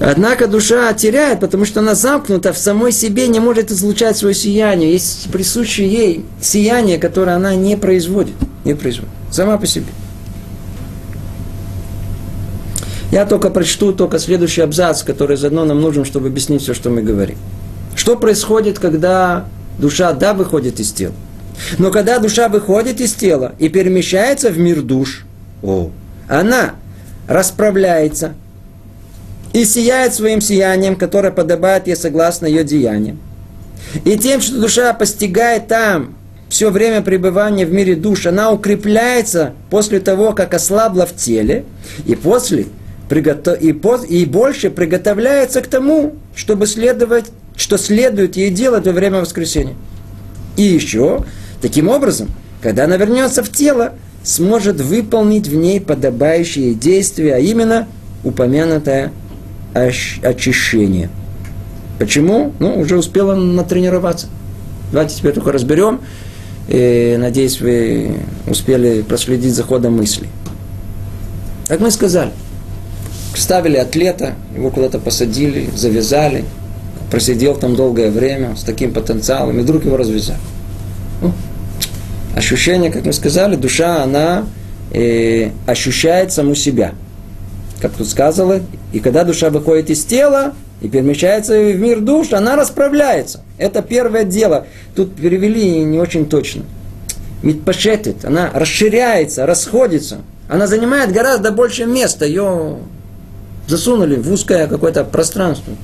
Однако 0.00 0.46
душа 0.46 0.92
теряет, 0.92 1.40
потому 1.40 1.64
что 1.64 1.80
она 1.80 1.94
замкнута 1.94 2.52
в 2.52 2.58
самой 2.58 2.92
себе, 2.92 3.26
не 3.28 3.40
может 3.40 3.70
излучать 3.70 4.16
свое 4.16 4.34
сияние. 4.34 4.92
Есть 4.92 5.30
присущее 5.32 5.88
ей 5.88 6.24
сияние, 6.40 6.98
которое 6.98 7.36
она 7.36 7.54
не 7.54 7.76
производит. 7.76 8.34
Не 8.64 8.74
производит. 8.74 9.10
Сама 9.30 9.56
по 9.58 9.66
себе. 9.66 9.86
Я 13.10 13.24
только 13.24 13.50
прочту 13.50 13.92
только 13.92 14.18
следующий 14.18 14.60
абзац, 14.60 15.02
который 15.02 15.36
заодно 15.36 15.64
нам 15.64 15.80
нужен, 15.80 16.04
чтобы 16.04 16.28
объяснить 16.28 16.62
все, 16.62 16.74
что 16.74 16.90
мы 16.90 17.02
говорим. 17.02 17.38
Что 17.96 18.16
происходит, 18.16 18.78
когда 18.78 19.46
душа, 19.78 20.12
да, 20.12 20.34
выходит 20.34 20.78
из 20.78 20.92
тела? 20.92 21.14
Но 21.78 21.90
когда 21.90 22.18
душа 22.18 22.48
выходит 22.48 23.00
из 23.00 23.14
тела 23.14 23.54
и 23.58 23.68
перемещается 23.68 24.50
в 24.50 24.58
мир 24.58 24.82
душ, 24.82 25.24
о, 25.62 25.90
она 26.28 26.74
расправляется, 27.26 28.34
и 29.52 29.64
сияет 29.64 30.14
своим 30.14 30.40
сиянием, 30.40 30.96
которое 30.96 31.30
подобает 31.30 31.86
ей 31.86 31.96
согласно 31.96 32.46
ее 32.46 32.64
деяниям. 32.64 33.18
И 34.04 34.18
тем, 34.18 34.40
что 34.40 34.60
душа 34.60 34.92
постигает 34.92 35.68
там 35.68 36.14
все 36.48 36.70
время 36.70 37.02
пребывания 37.02 37.66
в 37.66 37.72
мире 37.72 37.94
душ, 37.94 38.26
она 38.26 38.50
укрепляется 38.50 39.52
после 39.70 40.00
того, 40.00 40.32
как 40.32 40.54
ослабла 40.54 41.06
в 41.06 41.14
теле, 41.14 41.64
и 42.06 42.14
после 42.14 42.66
и, 43.10 43.74
и 44.10 44.24
больше 44.26 44.70
приготовляется 44.70 45.62
к 45.62 45.66
тому, 45.66 46.14
чтобы 46.34 46.66
следовать, 46.66 47.26
что 47.56 47.78
следует 47.78 48.36
ей 48.36 48.50
делать 48.50 48.86
во 48.86 48.92
время 48.92 49.20
воскресения. 49.20 49.74
И 50.56 50.62
еще, 50.62 51.24
таким 51.62 51.88
образом, 51.88 52.28
когда 52.60 52.84
она 52.84 52.98
вернется 52.98 53.42
в 53.42 53.50
тело, 53.50 53.94
сможет 54.22 54.80
выполнить 54.80 55.48
в 55.48 55.54
ней 55.54 55.80
подобающие 55.80 56.74
действия, 56.74 57.36
а 57.36 57.38
именно 57.38 57.88
упомянутое 58.24 59.12
очищение. 59.74 61.10
Почему? 61.98 62.52
Ну, 62.58 62.78
уже 62.78 62.96
успела 62.96 63.34
натренироваться. 63.34 64.28
Давайте 64.92 65.16
теперь 65.16 65.32
только 65.32 65.52
разберем. 65.52 66.00
И, 66.68 67.16
надеюсь, 67.18 67.60
вы 67.60 68.16
успели 68.46 69.02
проследить 69.02 69.54
за 69.54 69.62
ходом 69.62 69.96
мысли. 69.96 70.28
Как 71.66 71.80
мы 71.80 71.90
сказали, 71.90 72.30
ставили 73.34 73.76
атлета, 73.76 74.34
его 74.54 74.70
куда-то 74.70 74.98
посадили, 74.98 75.68
завязали, 75.74 76.44
просидел 77.10 77.56
там 77.56 77.74
долгое 77.74 78.10
время 78.10 78.56
с 78.56 78.62
таким 78.62 78.92
потенциалом, 78.92 79.58
и 79.58 79.62
вдруг 79.62 79.84
его 79.84 79.96
развязали. 79.96 80.40
Ну, 81.22 81.32
ощущение, 82.38 82.90
как 82.90 83.04
мы 83.04 83.12
сказали, 83.12 83.56
душа, 83.56 84.02
она 84.02 84.46
э, 84.92 85.50
ощущает 85.66 86.32
саму 86.32 86.54
себя– 86.54 86.92
как 87.80 87.92
тут 87.92 88.08
сказано, 88.08 88.60
и 88.92 89.00
когда 89.00 89.24
душа 89.24 89.50
выходит 89.50 89.90
из 89.90 90.04
тела 90.04 90.54
и 90.80 90.88
перемещается 90.88 91.58
в 91.58 91.78
мир 91.78 92.00
душ, 92.00 92.32
она 92.32 92.56
расправляется. 92.56 93.40
Это 93.56 93.82
первое 93.82 94.24
дело. 94.24 94.66
Тут 94.94 95.14
перевели 95.14 95.82
не 95.84 95.98
очень 95.98 96.28
точно. 96.28 96.64
Митпашетит, 97.42 98.24
она 98.24 98.50
расширяется, 98.52 99.46
расходится. 99.46 100.18
Она 100.48 100.66
занимает 100.66 101.12
гораздо 101.12 101.52
больше 101.52 101.86
места. 101.86 102.24
Ее 102.24 102.78
засунули 103.68 104.16
в 104.16 104.32
узкое 104.32 104.66
какое-то 104.66 105.04
пространство. 105.04 105.74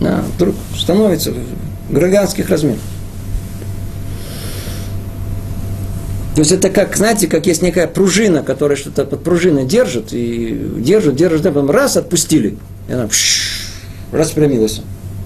Она 0.00 0.22
вдруг 0.36 0.54
становится 0.76 1.32
гигантских 1.90 2.50
размеров. 2.50 2.80
То 6.38 6.42
есть 6.42 6.52
это 6.52 6.70
как, 6.70 6.96
знаете, 6.96 7.26
как 7.26 7.46
есть 7.46 7.62
некая 7.62 7.88
пружина, 7.88 8.44
которая 8.44 8.78
что-то 8.78 9.04
под 9.04 9.24
пружиной 9.24 9.66
держит, 9.66 10.12
и 10.12 10.56
держит, 10.76 11.16
держит, 11.16 11.42
да, 11.42 11.50
потом 11.50 11.68
раз 11.68 11.96
отпустили, 11.96 12.56
и 12.88 12.92
она 12.92 13.08
распрямилась, 14.12 14.82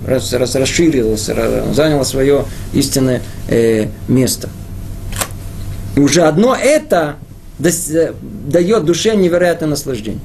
раз, 0.07 0.33
раз, 0.33 0.55
расширилась, 0.55 1.27
заняла 1.27 2.05
свое 2.05 2.47
истинное 2.73 3.21
э, 3.49 3.89
место. 4.09 4.49
И 5.97 6.01
уже 6.01 6.23
одно 6.23 6.57
это 6.57 7.17
дает 7.59 8.87
душе 8.87 9.15
невероятное 9.15 9.69
наслаждение. 9.69 10.23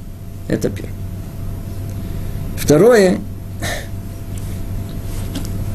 Это 0.48 0.70
первое. 0.70 0.94
Второе, 2.56 3.18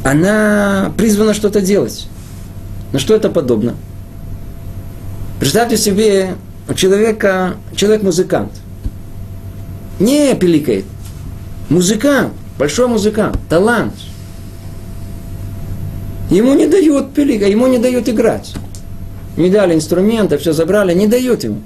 она 0.03 0.91
призвана 0.97 1.35
что-то 1.35 1.61
делать. 1.61 2.07
На 2.93 2.97
что 2.97 3.13
это 3.13 3.29
подобно? 3.29 3.75
Представьте 5.43 5.75
себе 5.75 6.35
человека, 6.73 7.55
человек-музыкант. 7.75 8.53
Не 9.99 10.33
пиликает. 10.35 10.85
Музыкант, 11.67 12.31
большой 12.57 12.87
музыкант, 12.87 13.37
талант. 13.49 13.93
Ему 16.29 16.53
не 16.53 16.65
дают 16.67 17.13
пиликать, 17.13 17.49
ему 17.49 17.67
не 17.67 17.77
дают 17.77 18.07
играть. 18.07 18.53
Не 19.35 19.49
дали 19.49 19.75
инструмента, 19.75 20.37
все 20.37 20.53
забрали, 20.53 20.93
не 20.93 21.07
дают 21.07 21.43
ему. 21.43 21.61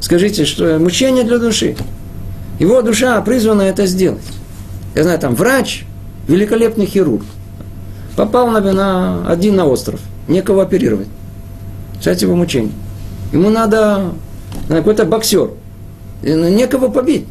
Скажите, 0.00 0.44
что 0.44 0.80
мучение 0.80 1.22
для 1.22 1.38
души. 1.38 1.76
Его 2.58 2.82
душа 2.82 3.20
призвана 3.20 3.62
это 3.62 3.86
сделать. 3.86 4.26
Я 4.96 5.04
знаю, 5.04 5.20
там 5.20 5.36
врач, 5.36 5.84
великолепный 6.26 6.86
хирург. 6.86 7.22
Попал 8.16 8.48
на, 8.48 8.60
на 8.60 9.30
один 9.30 9.54
на 9.54 9.66
остров, 9.66 10.00
некого 10.26 10.64
оперировать. 10.64 11.06
Кстати, 12.00 12.24
его 12.24 12.34
мучение. 12.34 12.72
Ему 13.32 13.50
надо 13.50 14.12
какой-то 14.68 15.04
боксер. 15.04 15.50
Некого 16.22 16.88
побить. 16.88 17.26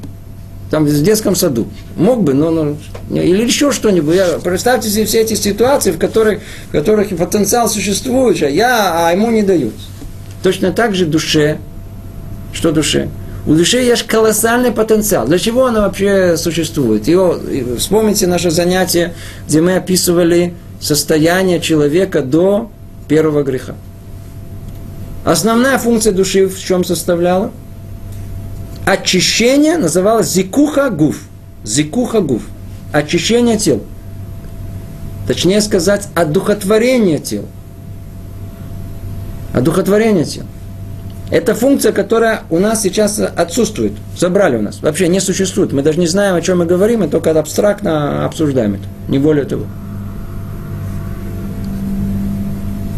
Там 0.71 0.85
в 0.85 1.03
детском 1.03 1.35
саду. 1.35 1.67
Мог 1.97 2.21
бы, 2.21 2.35
но, 2.35 2.51
но 2.51 2.77
или 3.09 3.43
еще 3.43 3.71
что-нибудь. 3.71 4.15
Представьте 4.43 4.87
себе 4.87 5.05
все 5.05 5.21
эти 5.21 5.33
ситуации, 5.33 5.91
в 5.91 5.97
которых, 5.97 6.41
в 6.67 6.71
которых 6.71 7.09
потенциал 7.17 7.67
существует, 7.67 8.41
а 8.43 8.49
я, 8.49 9.07
а 9.07 9.11
ему 9.11 9.31
не 9.31 9.41
дают. 9.41 9.73
Точно 10.43 10.71
так 10.71 10.93
же 10.93 11.07
душе. 11.07 11.57
Что 12.53 12.71
душе? 12.71 13.09
У 13.47 13.55
души 13.55 13.77
есть 13.79 14.03
колоссальный 14.03 14.71
потенциал. 14.71 15.25
Для 15.25 15.39
чего 15.39 15.65
она 15.65 15.81
вообще 15.81 16.37
существует? 16.37 17.07
Его, 17.07 17.39
вспомните 17.79 18.27
наше 18.27 18.51
занятие, 18.51 19.15
где 19.47 19.61
мы 19.61 19.75
описывали 19.75 20.53
состояние 20.79 21.59
человека 21.59 22.21
до 22.21 22.69
первого 23.07 23.41
греха. 23.41 23.73
Основная 25.29 25.77
функция 25.77 26.11
души 26.11 26.47
в 26.47 26.59
чем 26.59 26.83
составляла? 26.83 27.51
Очищение 28.87 29.77
называлось 29.77 30.33
зикуха 30.33 30.89
гуф. 30.89 31.21
Зикуха 31.63 32.21
гуф. 32.21 32.41
Очищение 32.91 33.55
тел. 33.55 33.83
Точнее 35.27 35.61
сказать, 35.61 36.07
одухотворение 36.15 37.19
тел. 37.19 37.45
Одухотворение 39.53 40.25
тел. 40.25 40.45
Это 41.29 41.53
функция, 41.53 41.91
которая 41.91 42.41
у 42.49 42.57
нас 42.57 42.81
сейчас 42.81 43.19
отсутствует. 43.19 43.93
Забрали 44.17 44.57
у 44.57 44.63
нас. 44.63 44.81
Вообще 44.81 45.09
не 45.09 45.19
существует. 45.19 45.73
Мы 45.73 45.83
даже 45.83 45.99
не 45.99 46.07
знаем, 46.07 46.33
о 46.33 46.41
чем 46.41 46.57
мы 46.57 46.65
говорим, 46.65 47.01
мы 47.01 47.07
только 47.07 47.39
абстрактно 47.39 48.25
обсуждаем 48.25 48.73
это. 48.73 48.85
Не 49.07 49.19
более 49.19 49.45
того. 49.45 49.65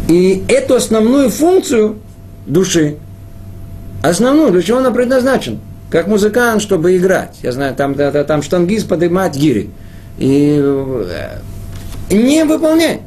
И 0.08 0.44
эту 0.48 0.76
основную 0.76 1.28
функцию 1.28 1.98
души. 2.46 2.96
Основную, 4.02 4.50
для 4.50 4.62
чего 4.62 4.78
она 4.78 4.90
предназначена? 4.90 5.58
Как 5.90 6.06
музыкант, 6.06 6.62
чтобы 6.62 6.96
играть. 6.96 7.36
Я 7.42 7.52
знаю, 7.52 7.74
там, 7.74 7.94
там, 7.94 8.24
там 8.24 8.42
штангист 8.42 8.88
поднимает 8.88 9.34
гири. 9.34 9.70
И 10.18 10.58
э, 10.60 11.38
не 12.10 12.44
выполняй. 12.44 13.02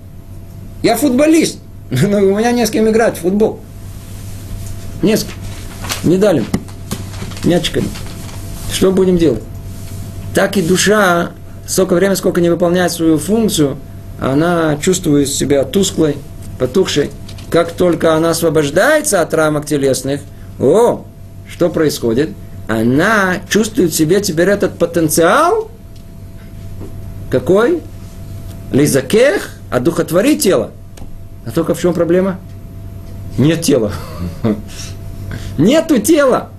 Я 0.84 0.96
футболист. 0.96 1.60
Но 1.90 2.20
у 2.20 2.38
меня 2.38 2.52
не 2.52 2.66
с 2.66 2.70
кем 2.70 2.90
играть 2.90 3.18
в 3.18 3.22
футбол. 3.22 3.60
Не 5.02 5.18
с 5.18 5.24
кем. 5.24 6.12
Не 6.12 6.18
дали. 6.18 6.44
Мячиками. 7.44 7.88
Что 8.72 8.92
будем 8.92 9.18
делать? 9.18 9.42
Так 10.34 10.58
и 10.58 10.62
душа, 10.62 11.32
столько 11.66 11.96
времени, 11.96 12.16
сколько 12.16 12.42
не 12.42 12.50
выполняет 12.50 12.92
свою 12.92 13.18
функцию, 13.18 13.78
она 14.20 14.78
чувствует 14.78 15.30
себя 15.30 15.64
тусклой, 15.64 16.18
потухшей. 16.60 17.10
Как 17.56 17.72
только 17.72 18.14
она 18.14 18.32
освобождается 18.32 19.22
от 19.22 19.34
рамок 19.34 19.66
телесных, 19.66 20.20
о, 20.60 21.06
что 21.50 21.70
происходит? 21.70 22.32
Она 22.68 23.36
чувствует 23.48 23.92
в 23.92 23.96
себе 23.96 24.20
теперь 24.20 24.50
этот 24.50 24.78
потенциал, 24.78 25.72
какой? 27.32 27.82
Лизакех, 28.74 29.52
одухотворить 29.72 30.44
тело. 30.44 30.72
А 31.46 31.52
только 31.52 31.76
в 31.76 31.80
чем 31.80 31.94
проблема? 31.94 32.42
Нет 33.38 33.62
тела. 33.62 33.94
Нету 35.58 36.00
тела. 36.00 36.50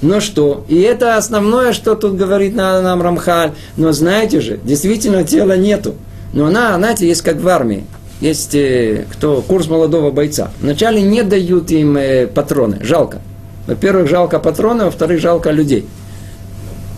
Но 0.00 0.20
что? 0.20 0.64
И 0.68 0.80
это 0.80 1.18
основное, 1.18 1.74
что 1.74 1.96
тут 1.96 2.16
говорит 2.16 2.54
нам 2.54 3.02
Рамхаль. 3.02 3.52
Но 3.76 3.92
знаете 3.92 4.40
же, 4.40 4.56
действительно 4.56 5.22
тела 5.24 5.58
нету. 5.58 5.96
Но 6.32 6.46
она, 6.46 6.74
знаете, 6.78 7.06
есть 7.06 7.20
как 7.20 7.36
в 7.42 7.46
армии. 7.46 7.84
Есть 8.24 8.54
э, 8.54 9.04
кто, 9.12 9.42
курс 9.42 9.68
молодого 9.68 10.10
бойца. 10.10 10.50
Вначале 10.62 11.02
не 11.02 11.22
дают 11.22 11.70
им 11.70 11.98
э, 11.98 12.26
патроны. 12.26 12.78
Жалко. 12.80 13.18
Во-первых, 13.66 14.08
жалко 14.08 14.38
патроны, 14.38 14.86
во-вторых, 14.86 15.20
жалко 15.20 15.50
людей. 15.50 15.86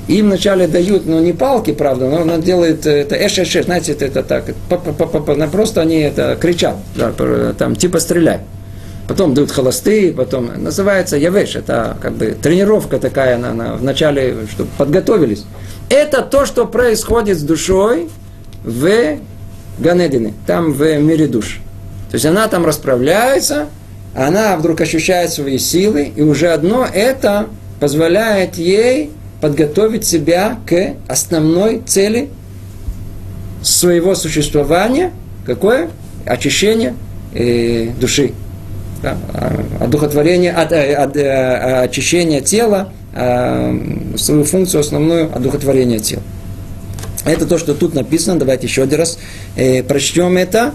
Им 0.06 0.26
вначале 0.26 0.68
дают, 0.68 1.04
ну 1.04 1.18
не 1.18 1.32
палки, 1.32 1.72
правда, 1.72 2.08
но 2.08 2.20
она 2.20 2.38
делает 2.38 2.86
э, 2.86 3.00
это 3.00 3.16
эш, 3.16 3.40
эш, 3.40 3.64
знаете, 3.64 3.90
это, 3.90 4.04
это 4.04 4.22
так, 4.22 4.44
-па, 4.70 5.50
просто 5.50 5.80
они 5.80 5.96
это 5.96 6.36
кричат, 6.40 6.76
да, 6.94 7.12
там 7.58 7.74
типа 7.74 7.98
стреляй. 7.98 8.38
Потом 9.08 9.34
дают 9.34 9.50
холостые, 9.50 10.12
потом 10.12 10.50
называется 10.62 11.16
явеш, 11.16 11.56
это 11.56 11.96
как 12.00 12.12
бы 12.12 12.36
тренировка 12.40 13.00
такая, 13.00 13.34
она, 13.34 13.50
она 13.50 13.74
вначале, 13.74 14.46
чтобы 14.52 14.70
подготовились. 14.78 15.44
Это 15.88 16.22
то, 16.22 16.46
что 16.46 16.66
происходит 16.66 17.36
с 17.36 17.42
душой 17.42 18.08
в 18.62 19.18
Ганедине, 19.78 20.34
там 20.46 20.72
в 20.72 20.98
мире 20.98 21.26
душ. 21.26 21.60
То 22.10 22.14
есть 22.14 22.26
она 22.26 22.48
там 22.48 22.64
расправляется, 22.64 23.66
она 24.14 24.56
вдруг 24.56 24.80
ощущает 24.80 25.30
свои 25.30 25.58
силы, 25.58 26.12
и 26.14 26.22
уже 26.22 26.48
одно 26.48 26.86
это 26.90 27.46
позволяет 27.80 28.56
ей 28.56 29.10
подготовить 29.40 30.06
себя 30.06 30.58
к 30.66 30.94
основной 31.08 31.82
цели 31.86 32.30
своего 33.62 34.14
существования. 34.14 35.12
Какое? 35.44 35.90
Очищение 36.24 36.94
э, 37.34 37.90
души 38.00 38.32
да, 39.02 39.16
одухотворение, 39.80 40.52
от, 40.52 40.72
э, 40.72 40.94
от, 40.94 41.10
от, 41.10 41.16
э, 41.16 41.82
от 41.82 41.84
очищения 41.84 42.40
тела, 42.40 42.92
э, 43.14 43.78
свою 44.16 44.44
функцию 44.44 44.80
основную 44.80 45.34
одухотворение 45.34 45.98
тела. 45.98 46.22
Это 47.26 47.44
то, 47.44 47.58
что 47.58 47.74
тут 47.74 47.94
написано. 47.94 48.38
Давайте 48.38 48.68
еще 48.68 48.84
один 48.84 49.00
раз 49.00 49.18
э, 49.56 49.82
прочтем 49.82 50.36
это 50.36 50.72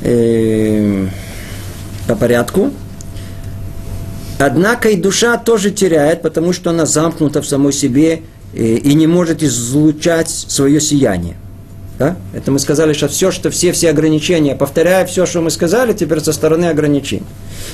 э, 0.00 1.08
по 2.06 2.14
порядку. 2.14 2.70
Однако 4.38 4.90
и 4.90 4.96
душа 4.96 5.36
тоже 5.38 5.70
теряет, 5.70 6.22
потому 6.22 6.52
что 6.52 6.70
она 6.70 6.86
замкнута 6.86 7.42
в 7.42 7.46
самой 7.46 7.72
себе 7.72 8.22
э, 8.54 8.62
и 8.62 8.94
не 8.94 9.08
может 9.08 9.42
излучать 9.42 10.30
свое 10.30 10.80
сияние. 10.80 11.36
Да? 11.98 12.16
Это 12.32 12.52
мы 12.52 12.58
сказали, 12.58 12.92
что 12.92 13.08
все, 13.08 13.32
что 13.32 13.50
все, 13.50 13.72
все 13.72 13.90
ограничения, 13.90 14.54
повторяя 14.54 15.04
все, 15.06 15.26
что 15.26 15.40
мы 15.40 15.50
сказали, 15.50 15.94
теперь 15.94 16.20
со 16.20 16.32
стороны 16.32 16.66
ограничений. 16.66 17.24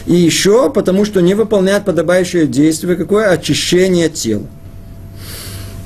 И 0.06 0.14
еще 0.14 0.70
потому, 0.70 1.04
что 1.04 1.20
не 1.20 1.34
выполняет 1.34 1.84
подобающее 1.84 2.46
действие, 2.46 2.96
какое 2.96 3.30
очищение 3.30 4.08
тела. 4.08 4.46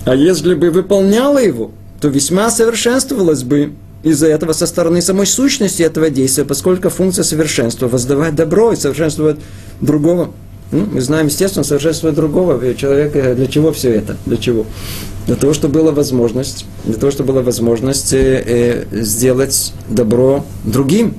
А 0.05 0.15
если 0.15 0.55
бы 0.55 0.71
выполняла 0.71 1.39
его, 1.39 1.73
то 2.01 2.09
весьма 2.09 2.51
совершенствовалось 2.51 3.43
бы 3.43 3.73
из-за 4.03 4.29
этого 4.29 4.53
со 4.53 4.67
стороны 4.67 5.03
самой 5.03 5.27
сущности 5.27 5.83
этого 5.83 6.11
действия, 6.11 6.45
поскольку 6.45 6.91
функция 6.91 7.25
совершенства– 7.25 7.89
воздавать 7.89 8.35
добро 8.35 8.73
и 8.73 8.77
совершенствовать 8.77 9.39
другого. 9.81 10.31
Ну, 10.73 10.87
мы 10.93 11.01
знаем, 11.01 11.27
естественно, 11.27 11.65
совершенствовать 11.65 12.17
другого 12.17 12.75
человека. 12.75 13.35
Для 13.35 13.47
чего 13.47 13.73
все 13.73 13.91
это? 13.91 14.17
Для 14.27 14.37
чего? 14.37 14.67
Для 15.27 15.37
того, 15.37 15.53
чтобы 15.55 15.81
была 15.81 15.93
возможность, 15.93 16.67
для 16.85 16.95
того, 16.95 17.11
чтобы 17.11 17.33
была 17.33 17.43
возможность 17.43 18.13
э, 18.13 18.87
э, 18.93 19.03
сделать 19.03 19.73
добро 19.89 20.45
другим. 20.65 21.15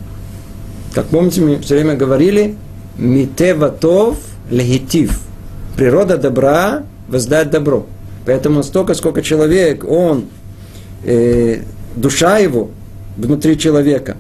Как 0.93 1.07
помните, 1.07 1.41
мы 1.41 1.59
все 1.59 1.75
время 1.75 1.95
говорили, 1.95 2.55
митеватов 2.97 4.17
легитив. 4.49 5.19
Природа 5.75 6.17
добра 6.17 6.83
воздать 7.07 7.49
добро. 7.51 7.85
Поэтому 8.25 8.63
столько, 8.63 8.93
сколько 8.93 9.21
человек, 9.21 9.85
он, 9.89 10.25
э, 11.03 11.61
душа 11.95 12.37
его 12.37 12.69
внутри 13.17 13.57
человека, 13.57 14.17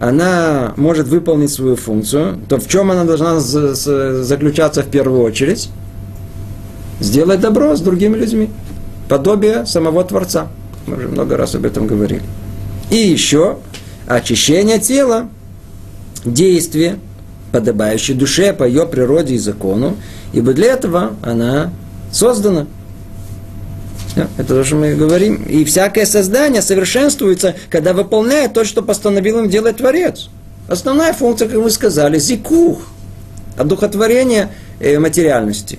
она 0.00 0.74
может 0.76 1.08
выполнить 1.08 1.50
свою 1.50 1.76
функцию, 1.76 2.38
то 2.48 2.58
в 2.58 2.68
чем 2.68 2.90
она 2.90 3.04
должна 3.04 3.40
заключаться 3.40 4.82
в 4.82 4.86
первую 4.88 5.22
очередь? 5.22 5.70
Сделать 7.00 7.40
добро 7.40 7.74
с 7.76 7.80
другими 7.80 8.16
людьми 8.16 8.50
подобие 9.08 9.66
самого 9.66 10.04
Творца. 10.04 10.48
Мы 10.86 10.96
уже 10.96 11.08
много 11.08 11.36
раз 11.36 11.54
об 11.54 11.64
этом 11.64 11.86
говорили. 11.86 12.22
И 12.90 12.96
еще 12.96 13.58
очищение 14.06 14.78
тела, 14.78 15.28
действие, 16.24 16.98
подобающее 17.52 18.16
душе 18.16 18.52
по 18.52 18.64
ее 18.64 18.86
природе 18.86 19.34
и 19.34 19.38
закону, 19.38 19.96
ибо 20.32 20.52
для 20.52 20.72
этого 20.72 21.12
она 21.22 21.72
создана. 22.12 22.66
Это 24.36 24.54
то, 24.54 24.64
что 24.64 24.76
мы 24.76 24.94
говорим. 24.94 25.42
И 25.44 25.64
всякое 25.64 26.06
создание 26.06 26.62
совершенствуется, 26.62 27.54
когда 27.70 27.92
выполняет 27.92 28.52
то, 28.52 28.64
что 28.64 28.82
постановил 28.82 29.38
им 29.40 29.48
делать 29.48 29.76
Творец. 29.76 30.28
Основная 30.68 31.12
функция, 31.12 31.48
как 31.48 31.58
мы 31.58 31.70
сказали, 31.70 32.18
зикух, 32.18 32.80
одухотворение 33.56 34.50
э, 34.80 34.98
материальности. 34.98 35.78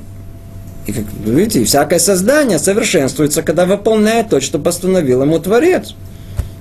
И, 0.88 0.92
как 0.92 1.04
видите, 1.26 1.64
всякое 1.66 2.00
создание 2.00 2.58
совершенствуется, 2.58 3.44
когда 3.44 3.66
выполняет 3.66 4.30
то, 4.30 4.42
что 4.42 4.58
постановил 4.58 5.22
ему 5.22 5.40
Творец. 5.40 5.94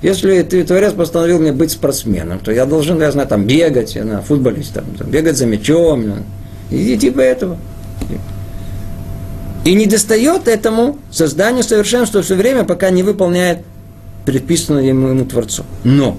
Если 0.02 0.42
ты, 0.42 0.62
Творец 0.64 0.92
постановил 0.92 1.38
мне 1.40 1.52
быть 1.52 1.72
спортсменом, 1.72 2.38
то 2.38 2.52
я 2.52 2.66
должен, 2.66 3.00
я 3.00 3.10
знаю, 3.10 3.26
там, 3.28 3.44
бегать, 3.46 3.94
я 3.96 4.02
знаю, 4.04 4.22
футболист, 4.22 4.74
там, 4.74 4.84
бегать 5.06 5.36
за 5.36 5.46
мячом, 5.46 6.24
и 6.70 6.96
типа 6.96 7.20
этого. 7.20 7.58
И 9.68 9.74
не 9.74 9.84
достает 9.84 10.48
этому 10.48 10.96
созданию 11.10 11.62
совершенства 11.62 12.22
все 12.22 12.36
время, 12.36 12.64
пока 12.64 12.88
не 12.88 13.02
выполняет 13.02 13.58
предписанное 14.24 14.84
ему, 14.84 15.08
ему 15.08 15.26
Творцу. 15.26 15.62
Но, 15.84 16.16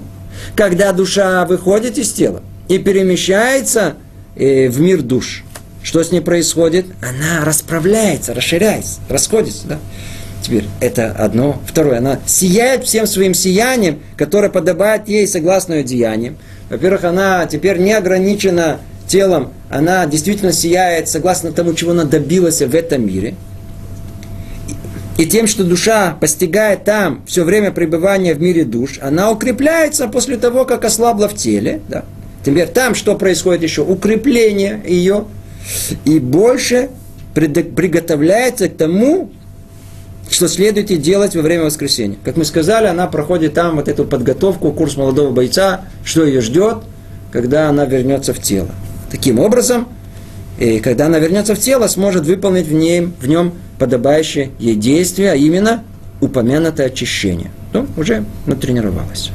когда 0.54 0.92
душа 0.92 1.44
выходит 1.46 1.98
из 1.98 2.12
тела 2.12 2.44
и 2.68 2.78
перемещается 2.78 3.94
э, 4.36 4.68
в 4.68 4.78
мир 4.78 5.02
душ, 5.02 5.42
что 5.82 6.00
с 6.00 6.12
ней 6.12 6.20
происходит? 6.20 6.86
Она 7.02 7.44
расправляется, 7.44 8.34
расширяется, 8.34 9.00
расходится. 9.08 9.66
Да? 9.66 9.78
Теперь 10.42 10.66
это 10.78 11.10
одно. 11.10 11.60
Второе, 11.66 11.98
она 11.98 12.20
сияет 12.26 12.84
всем 12.84 13.04
своим 13.04 13.34
сиянием, 13.34 13.98
которое 14.16 14.50
подобает 14.50 15.08
ей 15.08 15.26
согласно 15.26 15.72
ее 15.72 15.82
деяниям. 15.82 16.36
Во-первых, 16.68 17.02
она 17.02 17.46
теперь 17.46 17.78
не 17.78 17.94
ограничена 17.94 18.78
телом, 19.10 19.52
она 19.68 20.06
действительно 20.06 20.52
сияет 20.52 21.08
согласно 21.08 21.52
тому, 21.52 21.74
чего 21.74 21.92
она 21.92 22.04
добилась 22.04 22.60
в 22.60 22.74
этом 22.74 23.06
мире. 23.06 23.34
И 25.18 25.26
тем, 25.26 25.46
что 25.46 25.64
душа 25.64 26.16
постигает 26.18 26.84
там 26.84 27.22
все 27.26 27.44
время 27.44 27.72
пребывания 27.72 28.34
в 28.34 28.40
мире 28.40 28.64
душ, 28.64 28.98
она 29.02 29.30
укрепляется 29.30 30.08
после 30.08 30.38
того, 30.38 30.64
как 30.64 30.84
ослабла 30.84 31.28
в 31.28 31.34
теле. 31.34 31.82
Да. 31.88 32.04
Теперь 32.42 32.68
там 32.68 32.94
что 32.94 33.16
происходит 33.16 33.62
еще? 33.62 33.82
Укрепление 33.82 34.82
ее– 34.86 35.26
и 36.04 36.18
больше 36.18 36.90
приготовляется 37.34 38.68
к 38.68 38.76
тому, 38.76 39.30
что 40.30 40.48
следует 40.48 40.86
делать 41.00 41.34
во 41.34 41.42
время 41.42 41.64
воскресения. 41.64 42.16
Как 42.24 42.36
мы 42.36 42.44
сказали, 42.44 42.86
она 42.86 43.06
проходит 43.06 43.54
там 43.54 43.76
вот 43.76 43.88
эту 43.88 44.04
подготовку, 44.04 44.72
курс 44.72 44.96
молодого 44.96 45.30
бойца, 45.30 45.82
что 46.04 46.24
ее 46.24 46.40
ждет, 46.40 46.78
когда 47.32 47.68
она 47.68 47.84
вернется 47.84 48.32
в 48.32 48.40
тело. 48.40 48.70
Таким 49.10 49.38
образом, 49.38 49.88
и 50.58 50.78
когда 50.80 51.06
она 51.06 51.18
вернется 51.18 51.54
в 51.54 51.58
тело, 51.58 51.86
сможет 51.88 52.26
выполнить 52.26 52.66
в 52.66 52.72
нем, 52.72 53.12
в 53.20 53.26
нем 53.26 53.52
подобающее 53.78 54.50
ей 54.58 54.76
действие, 54.76 55.32
а 55.32 55.34
именно 55.34 55.82
упомянутое 56.20 56.86
очищение. 56.86 57.50
Ну, 57.72 57.86
уже 57.96 58.24
натренировалась. 58.46 59.30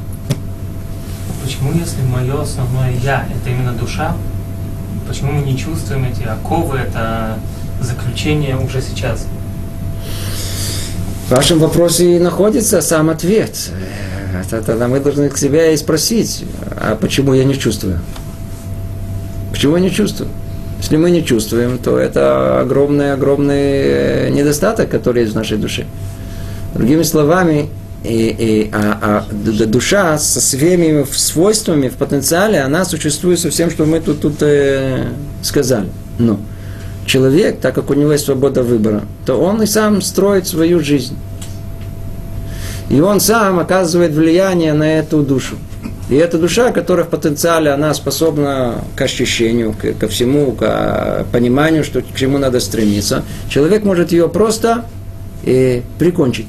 Почему, 1.42 1.72
если 1.72 2.02
мое 2.02 2.42
основное 2.42 2.92
я, 3.02 3.26
это 3.34 3.50
именно 3.50 3.72
душа, 3.72 4.16
Почему 5.06 5.32
мы 5.32 5.42
не 5.42 5.56
чувствуем 5.56 6.04
эти 6.04 6.24
оковы, 6.24 6.78
это 6.78 7.38
заключение 7.80 8.56
уже 8.56 8.82
сейчас? 8.82 9.26
В 11.28 11.30
вашем 11.30 11.60
вопросе 11.60 12.16
и 12.16 12.18
находится 12.18 12.80
сам 12.80 13.10
ответ. 13.10 13.70
Это, 14.34 14.62
тогда 14.62 14.88
мы 14.88 15.00
должны 15.00 15.28
к 15.28 15.38
себе 15.38 15.74
и 15.74 15.76
спросить, 15.76 16.44
а 16.76 16.96
почему 16.96 17.34
я 17.34 17.44
не 17.44 17.56
чувствую? 17.56 18.00
Почему 19.56 19.78
не 19.78 19.90
чувствую? 19.90 20.28
Если 20.82 20.98
мы 20.98 21.10
не 21.10 21.24
чувствуем, 21.24 21.78
то 21.78 21.96
это 21.96 22.60
огромный-огромный 22.60 24.30
недостаток, 24.30 24.90
который 24.90 25.22
есть 25.22 25.32
в 25.32 25.36
нашей 25.36 25.56
душе. 25.56 25.86
Другими 26.74 27.02
словами, 27.02 27.70
и, 28.04 28.36
и, 28.38 28.70
а, 28.74 29.24
а 29.30 29.34
душа 29.66 30.18
со 30.18 30.42
своими 30.42 31.06
свойствами 31.10 31.88
в 31.88 31.94
потенциале, 31.94 32.60
она 32.60 32.84
существует 32.84 33.40
со 33.40 33.48
всем, 33.48 33.70
что 33.70 33.86
мы 33.86 34.00
тут, 34.00 34.20
тут 34.20 34.42
э, 34.42 35.06
сказали. 35.40 35.88
Но 36.18 36.38
человек, 37.06 37.58
так 37.58 37.74
как 37.74 37.88
у 37.88 37.94
него 37.94 38.12
есть 38.12 38.26
свобода 38.26 38.62
выбора, 38.62 39.04
то 39.24 39.36
он 39.36 39.62
и 39.62 39.66
сам 39.66 40.02
строит 40.02 40.46
свою 40.46 40.80
жизнь. 40.80 41.16
И 42.90 43.00
он 43.00 43.20
сам 43.20 43.58
оказывает 43.58 44.12
влияние 44.12 44.74
на 44.74 44.98
эту 44.98 45.22
душу. 45.22 45.56
И 46.08 46.14
эта 46.14 46.38
душа, 46.38 46.70
которая 46.70 47.04
в 47.04 47.08
потенциале, 47.08 47.70
она 47.70 47.92
способна 47.92 48.84
к 48.94 49.00
ощущению, 49.00 49.72
к, 49.72 49.92
ко 49.98 50.06
всему, 50.06 50.52
к 50.52 50.62
а, 50.62 51.26
пониманию, 51.32 51.82
что, 51.82 52.00
к 52.00 52.14
чему 52.14 52.38
надо 52.38 52.60
стремиться, 52.60 53.24
человек 53.48 53.84
может 53.84 54.12
ее 54.12 54.28
просто 54.28 54.84
э, 55.44 55.82
прикончить. 55.98 56.46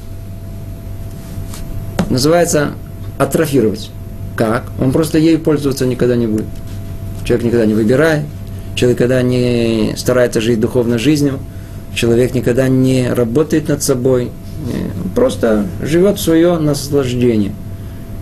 Называется 2.08 2.70
атрофировать. 3.18 3.90
Как? 4.36 4.64
Он 4.80 4.92
просто 4.92 5.18
ею 5.18 5.40
пользоваться 5.40 5.86
никогда 5.86 6.14
не 6.14 6.28
будет. 6.28 6.46
Человек 7.24 7.46
никогда 7.46 7.66
не 7.66 7.74
выбирает, 7.74 8.22
человек 8.76 8.98
никогда 8.98 9.22
не 9.22 9.94
старается 9.96 10.40
жить 10.40 10.60
духовной 10.60 10.98
жизнью, 10.98 11.40
человек 11.94 12.32
никогда 12.32 12.68
не 12.68 13.12
работает 13.12 13.68
над 13.68 13.82
собой, 13.82 14.30
он 14.64 15.10
просто 15.10 15.66
живет 15.82 16.20
свое 16.20 16.58
наслаждение. 16.58 17.52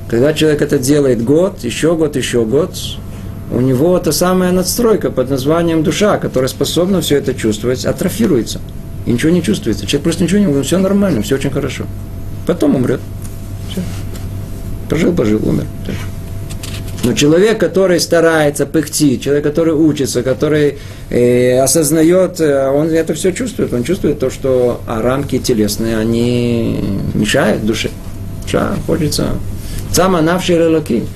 Когда 0.09 0.33
человек 0.33 0.63
это 0.63 0.79
делает 0.79 1.25
год, 1.25 1.65
еще 1.65 1.97
год, 1.97 2.17
еще 2.17 2.45
год, 2.45 2.77
у 3.51 3.61
него 3.61 3.99
та 3.99 4.13
самая 4.13 4.53
надстройка 4.53 5.11
под 5.11 5.31
названием 5.31 5.83
душа, 5.83 6.19
которая 6.19 6.49
способна 6.49 7.01
все 7.01 7.17
это 7.17 7.35
чувствовать, 7.35 7.85
атрофируется. 7.85 8.61
И 9.05 9.13
ничего 9.13 9.33
не 9.33 9.43
чувствуется. 9.43 9.87
Человек 9.87 10.05
просто 10.05 10.25
ничего 10.25 10.41
не 10.41 10.47
говорит, 10.47 10.67
все 10.67 10.79
нормально, 10.79 11.23
все 11.23 11.37
очень 11.37 11.51
хорошо. 11.51 11.85
Потом 12.47 12.77
умрет. 12.77 13.01
Все. 13.71 13.81
Пожил, 14.89 15.13
пожил, 15.13 15.49
умер. 15.49 15.65
Но 17.05 17.13
человек, 17.13 17.59
который 17.59 18.01
старается, 18.01 18.67
пыхтит, 18.67 19.23
человек, 19.23 19.45
который 19.45 19.75
учится, 19.75 20.25
который 20.25 20.79
э, 21.09 21.59
осознает, 21.61 22.41
э, 22.41 22.69
он 22.69 22.89
это 22.89 23.15
все 23.15 23.33
чувствует. 23.33 23.73
Он 23.73 23.85
чувствует 23.85 24.19
то, 24.19 24.29
что 24.29 24.81
а 24.89 25.03
рамки 25.03 25.39
телесные, 25.39 25.99
они 25.99 26.81
мешают 27.15 27.65
душе. 27.65 27.91
Душа 28.45 28.75
хочется 28.89 29.37
сам 29.97 30.13
навший 30.23 30.59
релоки. 30.59 31.07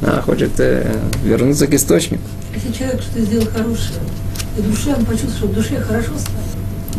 Она 0.00 0.22
хочет 0.26 0.58
э, 0.58 0.90
вернуться 1.22 1.66
к 1.66 1.74
источнику. 1.74 2.22
Если 2.54 2.72
человек 2.72 3.02
что 3.02 3.20
сделал 3.20 3.46
хорошее, 3.46 4.00
и 4.56 4.62
душе 4.62 4.94
он 4.96 5.04
почувствовал, 5.04 5.36
что 5.36 5.46
в 5.48 5.54
душе 5.54 5.80
хорошо 5.80 6.12
стало. 6.16 6.38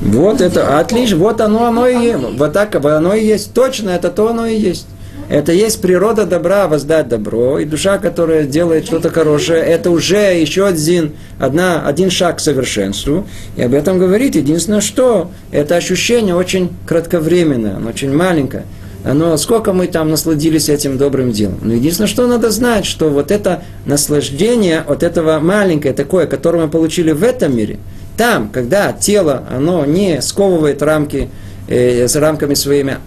Вот 0.02 0.42
это, 0.42 0.78
отлично, 0.78 1.18
вот 1.18 1.42
оно, 1.42 1.66
оно 1.66 1.88
и 1.88 2.06
есть. 2.06 2.24
Вот 2.38 2.54
так 2.54 2.76
оно 2.76 3.16
и 3.16 3.26
есть. 3.26 3.54
Точно, 3.54 3.90
это 3.90 4.12
то 4.12 4.30
оно 4.30 4.46
и 4.46 4.60
есть. 4.60 4.86
Это 5.28 5.54
есть 5.54 5.82
природа 5.82 6.28
добра, 6.28 6.68
воздать 6.68 7.08
добро. 7.08 7.58
И 7.58 7.66
душа, 7.66 7.98
которая 7.98 8.44
делает 8.44 8.86
что-то 8.86 9.10
хорошее, 9.10 9.64
это 9.64 9.90
уже 9.90 10.40
еще 10.40 10.68
один, 10.68 11.14
одна, 11.40 11.82
один 11.82 12.12
шаг 12.12 12.38
к 12.38 12.40
совершенству. 12.42 13.26
И 13.56 13.64
об 13.64 13.74
этом 13.74 13.98
говорит. 13.98 14.36
Единственное, 14.36 14.82
что 14.82 15.32
это 15.50 15.78
ощущение 15.78 16.36
очень 16.36 16.70
кратковременное, 16.86 17.78
оно 17.78 17.90
очень 17.90 18.16
маленькое. 18.16 18.66
Оно, 19.06 19.38
сколько 19.38 19.72
мы 19.72 19.88
там 19.88 20.10
насладились 20.10 20.68
этим 20.68 20.98
добрым 20.98 21.32
делом. 21.32 21.60
Но 21.62 21.74
единственное, 21.74 22.08
что 22.08 22.26
надо 22.28 22.50
знать, 22.50 22.86
что 22.86 23.10
вот 23.10 23.32
это 23.32 23.64
наслаждение 23.86 24.80
от 24.80 25.04
этого 25.04 25.40
маленькое 25.40 25.94
такое, 25.94 26.26
которое 26.26 26.66
мы 26.66 26.70
получили 26.70 27.12
в 27.12 27.24
этом 27.24 27.56
мире, 27.56 27.78
там, 28.18 28.50
когда 28.50 28.94
тело, 28.94 29.44
оно 29.50 29.86
не 29.86 30.22
сковывает 30.22 30.82
рамки, 30.82 31.30
э, 31.68 32.08
с 32.08 32.16
рамками 32.16 32.56
своими, 32.56 32.98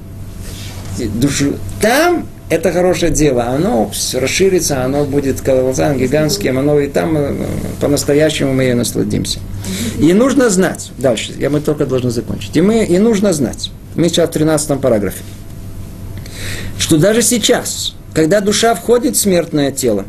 душу. 0.98 1.54
Там 1.80 2.26
это 2.50 2.72
хорошее 2.72 3.12
дело, 3.12 3.44
оно 3.44 3.90
расширится, 4.14 4.84
оно 4.84 5.04
будет 5.04 5.40
колоссальным, 5.40 5.98
гигантским, 5.98 6.58
оно 6.58 6.78
и 6.80 6.86
там 6.86 7.16
э, 7.16 7.34
по-настоящему 7.80 8.52
мы 8.54 8.64
ее 8.64 8.74
насладимся. 8.74 9.40
И 9.98 10.12
нужно 10.12 10.48
знать, 10.48 10.90
дальше, 10.96 11.34
я 11.38 11.50
мы 11.50 11.60
только 11.60 11.86
должны 11.86 12.10
закончить, 12.10 12.56
и, 12.56 12.60
мы, 12.60 12.84
и 12.84 12.98
нужно 12.98 13.32
знать, 13.32 13.70
мы 13.96 14.08
сейчас 14.08 14.30
в 14.30 14.32
13 14.32 14.80
параграфе, 14.80 15.22
что 16.78 16.98
даже 16.98 17.22
сейчас, 17.22 17.94
когда 18.14 18.40
душа 18.40 18.74
входит 18.74 19.16
в 19.16 19.20
смертное 19.20 19.70
тело, 19.70 20.04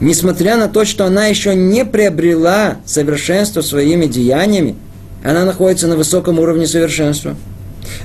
несмотря 0.00 0.56
на 0.56 0.68
то, 0.68 0.84
что 0.84 1.06
она 1.06 1.26
еще 1.26 1.54
не 1.54 1.84
приобрела 1.84 2.78
совершенство 2.84 3.60
своими 3.60 4.06
деяниями, 4.06 4.76
она 5.22 5.44
находится 5.44 5.88
на 5.88 5.96
высоком 5.96 6.38
уровне 6.38 6.66
совершенства– 6.66 7.36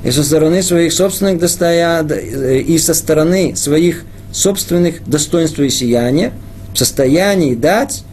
и 0.03 0.11
со 0.11 0.23
стороны 0.23 0.61
своих 0.63 0.93
собственных 0.93 1.39
достоя... 1.39 2.03
и 2.03 2.77
со 2.77 2.93
стороны 2.93 3.55
своих 3.55 4.05
собственных 4.31 5.07
достоинств 5.07 5.59
и 5.59 5.69
сияния 5.69 6.33
в 6.73 6.77
состоянии 6.77 7.55
дать 7.55 8.03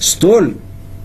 столь 0.00 0.54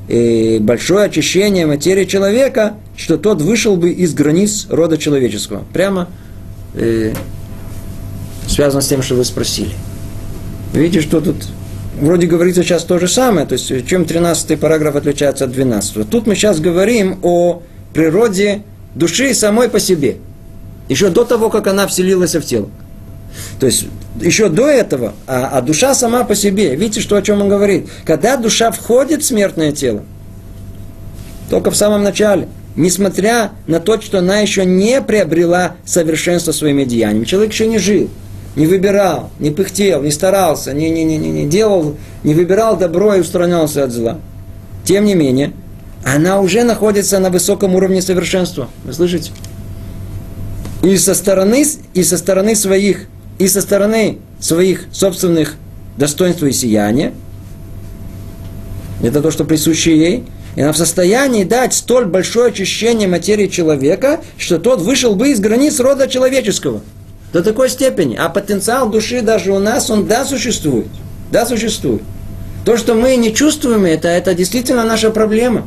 э, 0.07 0.59
большое 0.59 1.05
очищение 1.05 1.65
материи 1.65 2.05
человека, 2.05 2.75
что 2.95 3.17
тот 3.17 3.41
вышел 3.41 3.75
бы 3.75 3.91
из 3.91 4.13
границ 4.13 4.67
рода 4.69 4.97
человеческого. 4.97 5.63
Прямо 5.73 6.07
э, 6.75 7.13
связано 8.47 8.81
с 8.81 8.87
тем, 8.87 9.01
что 9.01 9.15
вы 9.15 9.25
спросили. 9.25 9.71
Видите, 10.73 11.01
что 11.01 11.21
тут 11.21 11.35
вроде 11.99 12.27
говорится 12.27 12.63
сейчас 12.63 12.83
то 12.83 12.99
же 12.99 13.07
самое, 13.07 13.45
то 13.45 13.53
есть 13.53 13.87
чем 13.87 14.05
13 14.05 14.59
параграф 14.59 14.95
отличается 14.95 15.45
от 15.45 15.51
12. 15.51 16.09
Тут 16.09 16.27
мы 16.27 16.35
сейчас 16.35 16.59
говорим 16.59 17.19
о 17.21 17.61
природе 17.93 18.63
души 18.95 19.33
самой 19.33 19.69
по 19.69 19.79
себе. 19.79 20.17
Еще 20.89 21.09
до 21.09 21.25
того, 21.25 21.49
как 21.49 21.67
она 21.67 21.87
вселилась 21.87 22.35
в 22.35 22.41
тело. 22.41 22.69
То 23.59 23.65
есть, 23.65 23.87
еще 24.19 24.49
до 24.49 24.67
этого, 24.67 25.13
а, 25.25 25.51
а 25.53 25.61
душа 25.61 25.95
сама 25.95 26.23
по 26.23 26.35
себе, 26.35 26.75
видите, 26.75 26.99
что, 26.99 27.15
о 27.15 27.21
чем 27.21 27.41
он 27.41 27.49
говорит? 27.49 27.87
Когда 28.03 28.35
душа 28.35 28.71
входит 28.71 29.21
в 29.21 29.25
смертное 29.25 29.71
тело, 29.71 30.03
только 31.49 31.71
в 31.71 31.77
самом 31.77 32.03
начале, 32.03 32.49
несмотря 32.75 33.51
на 33.67 33.79
то, 33.79 33.99
что 34.01 34.19
она 34.19 34.39
еще 34.39 34.65
не 34.65 35.01
приобрела 35.01 35.75
совершенство 35.85 36.51
своими 36.51 36.83
деяниями, 36.83 37.25
человек 37.25 37.51
еще 37.51 37.67
не 37.67 37.77
жил, 37.77 38.09
не 38.55 38.67
выбирал, 38.67 39.29
не 39.39 39.51
пыхтел, 39.51 40.01
не 40.01 40.11
старался, 40.11 40.73
не, 40.73 40.89
не, 40.89 41.03
не, 41.03 41.17
не, 41.17 41.29
не 41.29 41.47
делал, 41.47 41.95
не 42.23 42.33
выбирал 42.33 42.77
добро 42.77 43.15
и 43.15 43.21
устранялся 43.21 43.83
от 43.83 43.91
зла. 43.91 44.19
Тем 44.83 45.05
не 45.05 45.15
менее, 45.15 45.53
она 46.03 46.39
уже 46.39 46.63
находится 46.63 47.19
на 47.19 47.29
высоком 47.29 47.75
уровне 47.75 48.01
совершенства. 48.01 48.69
Вы 48.83 48.93
слышите? 48.93 49.31
И 50.83 50.97
со 50.97 51.13
стороны, 51.13 51.63
и 51.93 52.03
со 52.03 52.17
стороны 52.17 52.55
своих, 52.55 53.07
и 53.37 53.47
со 53.47 53.61
стороны 53.61 54.17
своих 54.39 54.85
собственных 54.91 55.55
достоинств 55.97 56.43
и 56.43 56.51
сияния, 56.51 57.13
это 59.03 59.21
то, 59.21 59.29
что 59.29 59.45
присуще 59.45 59.97
ей, 59.97 60.23
и 60.55 60.61
она 60.61 60.73
в 60.73 60.77
состоянии 60.77 61.43
дать 61.43 61.73
столь 61.73 62.05
большое 62.05 62.47
очищение 62.47 63.07
материи 63.07 63.47
человека, 63.47 64.21
что 64.37 64.57
тот 64.57 64.81
вышел 64.81 65.15
бы 65.15 65.29
из 65.29 65.39
границ 65.39 65.79
рода 65.79 66.07
человеческого. 66.07 66.81
До 67.31 67.41
такой 67.41 67.69
степени. 67.69 68.17
А 68.17 68.27
потенциал 68.27 68.89
души 68.89 69.21
даже 69.21 69.53
у 69.53 69.59
нас, 69.59 69.89
он 69.89 70.05
да 70.05 70.25
существует. 70.25 70.87
Да 71.31 71.45
существует. 71.45 72.01
То, 72.65 72.75
что 72.75 72.93
мы 72.93 73.15
не 73.15 73.33
чувствуем 73.33 73.85
это, 73.85 74.09
это 74.09 74.33
действительно 74.33 74.83
наша 74.83 75.09
проблема 75.09 75.65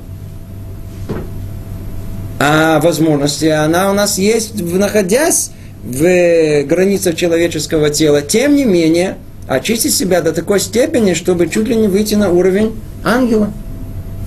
а 2.46 2.80
возможности, 2.80 3.46
она 3.46 3.90
у 3.90 3.94
нас 3.94 4.18
есть, 4.18 4.60
находясь 4.60 5.50
в 5.82 6.62
границах 6.64 7.16
человеческого 7.16 7.90
тела. 7.90 8.20
Тем 8.20 8.54
не 8.54 8.64
менее, 8.64 9.16
очистить 9.48 9.94
себя 9.94 10.20
до 10.20 10.32
такой 10.32 10.60
степени, 10.60 11.14
чтобы 11.14 11.48
чуть 11.48 11.68
ли 11.68 11.76
не 11.76 11.88
выйти 11.88 12.14
на 12.16 12.30
уровень 12.30 12.78
ангела. 13.02 13.50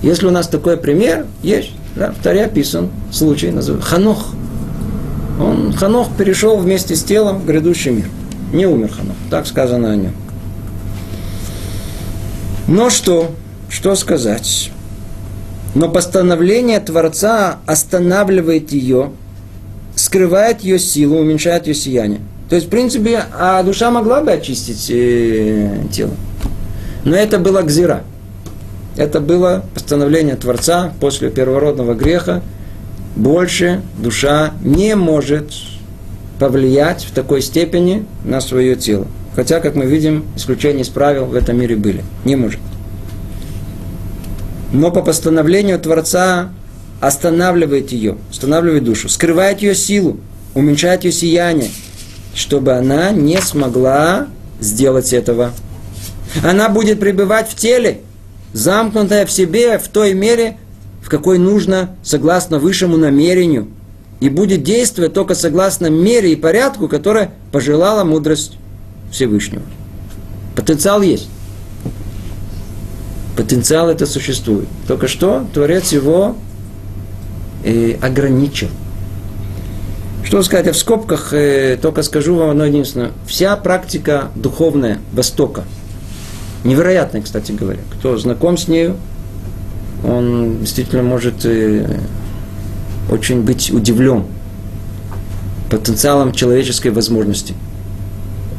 Если 0.01 0.25
у 0.27 0.31
нас 0.31 0.47
такой 0.47 0.77
пример, 0.77 1.25
есть, 1.41 1.71
да, 1.95 2.11
в 2.11 2.21
Таре 2.21 2.45
описан 2.45 2.89
случай, 3.11 3.51
называется 3.51 3.89
Ханох. 3.89 4.27
Он, 5.39 5.73
Ханох 5.73 6.09
перешел 6.17 6.57
вместе 6.57 6.95
с 6.95 7.03
телом 7.03 7.39
в 7.39 7.45
грядущий 7.45 7.91
мир. 7.91 8.05
Не 8.53 8.65
умер 8.65 8.91
Ханох, 8.91 9.15
так 9.29 9.47
сказано 9.47 9.91
о 9.91 9.95
нем. 9.95 10.13
Но 12.67 12.89
что? 12.89 13.31
Что 13.69 13.95
сказать? 13.95 14.71
Но 15.73 15.89
постановление 15.89 16.79
Творца 16.79 17.57
останавливает 17.65 18.71
ее, 18.71 19.11
скрывает 19.95 20.61
ее 20.61 20.79
силу, 20.79 21.17
уменьшает 21.17 21.67
ее 21.67 21.73
сияние. 21.73 22.21
То 22.49 22.55
есть, 22.55 22.67
в 22.67 22.69
принципе, 22.69 23.25
а 23.37 23.61
душа 23.63 23.91
могла 23.91 24.21
бы 24.21 24.31
очистить 24.31 24.89
э, 24.89 25.83
тело. 25.91 26.11
Но 27.03 27.15
это 27.15 27.39
было 27.39 27.61
гзира. 27.61 28.03
Это 28.97 29.21
было 29.21 29.63
постановление 29.73 30.35
Творца 30.35 30.91
после 30.99 31.29
первородного 31.29 31.93
греха. 31.93 32.41
Больше 33.15 33.81
душа 33.97 34.51
не 34.61 34.95
может 34.95 35.53
повлиять 36.39 37.03
в 37.03 37.11
такой 37.11 37.41
степени 37.41 38.05
на 38.25 38.41
свое 38.41 38.75
тело. 38.75 39.07
Хотя, 39.35 39.59
как 39.59 39.75
мы 39.75 39.85
видим, 39.85 40.25
исключения 40.35 40.81
из 40.81 40.89
правил 40.89 41.25
в 41.25 41.35
этом 41.35 41.57
мире 41.59 41.75
были. 41.75 42.03
Не 42.25 42.35
может 42.35 42.59
но 44.71 44.91
по 44.91 45.01
постановлению 45.01 45.79
Творца 45.79 46.49
останавливает 46.99 47.91
ее, 47.91 48.17
останавливает 48.29 48.83
душу, 48.83 49.09
скрывает 49.09 49.61
ее 49.61 49.75
силу, 49.75 50.19
уменьшает 50.53 51.03
ее 51.03 51.11
сияние, 51.11 51.69
чтобы 52.33 52.73
она 52.73 53.11
не 53.11 53.39
смогла 53.41 54.27
сделать 54.59 55.13
этого. 55.13 55.51
Она 56.43 56.69
будет 56.69 56.99
пребывать 56.99 57.49
в 57.49 57.55
теле, 57.55 58.01
замкнутая 58.57 59.25
в 59.25 59.31
себе 59.31 59.77
в 59.77 59.87
той 59.87 60.13
мере, 60.13 60.57
в 61.03 61.09
какой 61.09 61.37
нужно, 61.37 61.95
согласно 62.03 62.57
высшему 62.57 62.97
намерению, 62.97 63.67
и 64.19 64.29
будет 64.29 64.63
действовать 64.63 65.13
только 65.13 65.35
согласно 65.35 65.87
мере 65.87 66.33
и 66.33 66.35
порядку, 66.35 66.87
которое 66.87 67.31
пожелала 67.51 68.03
мудрость 68.03 68.57
Всевышнего. 69.11 69.61
Потенциал 70.55 71.03
есть. 71.03 71.29
Потенциал 73.37 73.89
это 73.89 74.07
существует. 74.07 74.67
Только 74.87 75.07
что 75.07 75.45
Творец 75.53 75.91
его 75.91 76.35
э, 77.63 77.93
ограничил. 78.01 78.69
Что 80.23 80.41
сказать, 80.41 80.65
я 80.65 80.73
в 80.73 80.77
скобках 80.77 81.31
э, 81.31 81.77
только 81.79 82.01
скажу 82.01 82.35
вам 82.35 82.49
одно 82.49 82.65
единственное. 82.65 83.11
Вся 83.27 83.55
практика 83.55 84.29
духовная 84.33 84.97
Востока, 85.13 85.63
невероятная, 86.67 87.21
кстати 87.21 87.53
говоря, 87.53 87.79
кто 87.93 88.17
знаком 88.17 88.57
с 88.57 88.67
нею, 88.67 88.97
он 90.03 90.59
действительно 90.59 91.01
может 91.01 91.45
э, 91.45 91.99
очень 93.09 93.41
быть 93.41 93.71
удивлен 93.71 94.25
потенциалом 95.69 96.33
человеческой 96.33 96.89
возможности. 96.89 97.55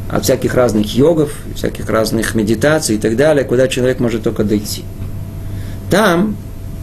От 0.09 0.23
всяких 0.23 0.55
разных 0.55 0.95
йогов, 0.95 1.31
всяких 1.55 1.87
разных 1.87 2.33
медитаций 2.33 2.95
и 2.95 2.99
так 2.99 3.15
далее, 3.15 3.45
куда 3.45 3.67
человек 3.67 3.99
может 3.99 4.23
только 4.23 4.43
дойти. 4.43 4.83
Там 5.91 6.35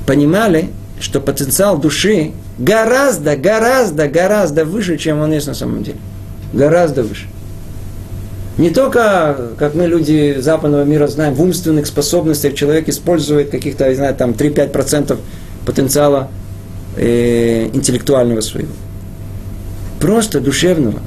понимали, 0.07 0.71
что 1.01 1.21
потенциал 1.21 1.79
души 1.79 2.33
гораздо, 2.59 3.37
гораздо, 3.37 4.09
гораздо 4.09 4.65
выше, 4.65 4.97
чем 4.97 5.21
он 5.21 5.33
есть 5.33 5.49
на 5.49 5.55
самом 5.55 5.83
деле. 5.83 5.99
Гораздо 6.53 7.03
выше. 7.03 7.27
Не 8.59 8.71
только, 8.71 9.37
как 9.59 9.75
мы 9.75 9.87
люди 9.87 10.37
западного 10.39 10.85
мира 10.85 11.07
знаем, 11.09 11.35
в 11.35 11.43
умственных 11.43 11.87
способностях 11.87 12.55
человек 12.55 12.89
использует 12.89 13.51
каких-то, 13.51 13.89
не 13.89 13.97
знаю, 13.97 14.15
там 14.15 14.31
3-5% 14.31 15.19
потенциала 15.67 16.31
э, 16.97 17.67
интеллектуального 17.73 18.41
своего. 18.41 18.73
Просто 20.01 20.41
душевного. 20.41 21.01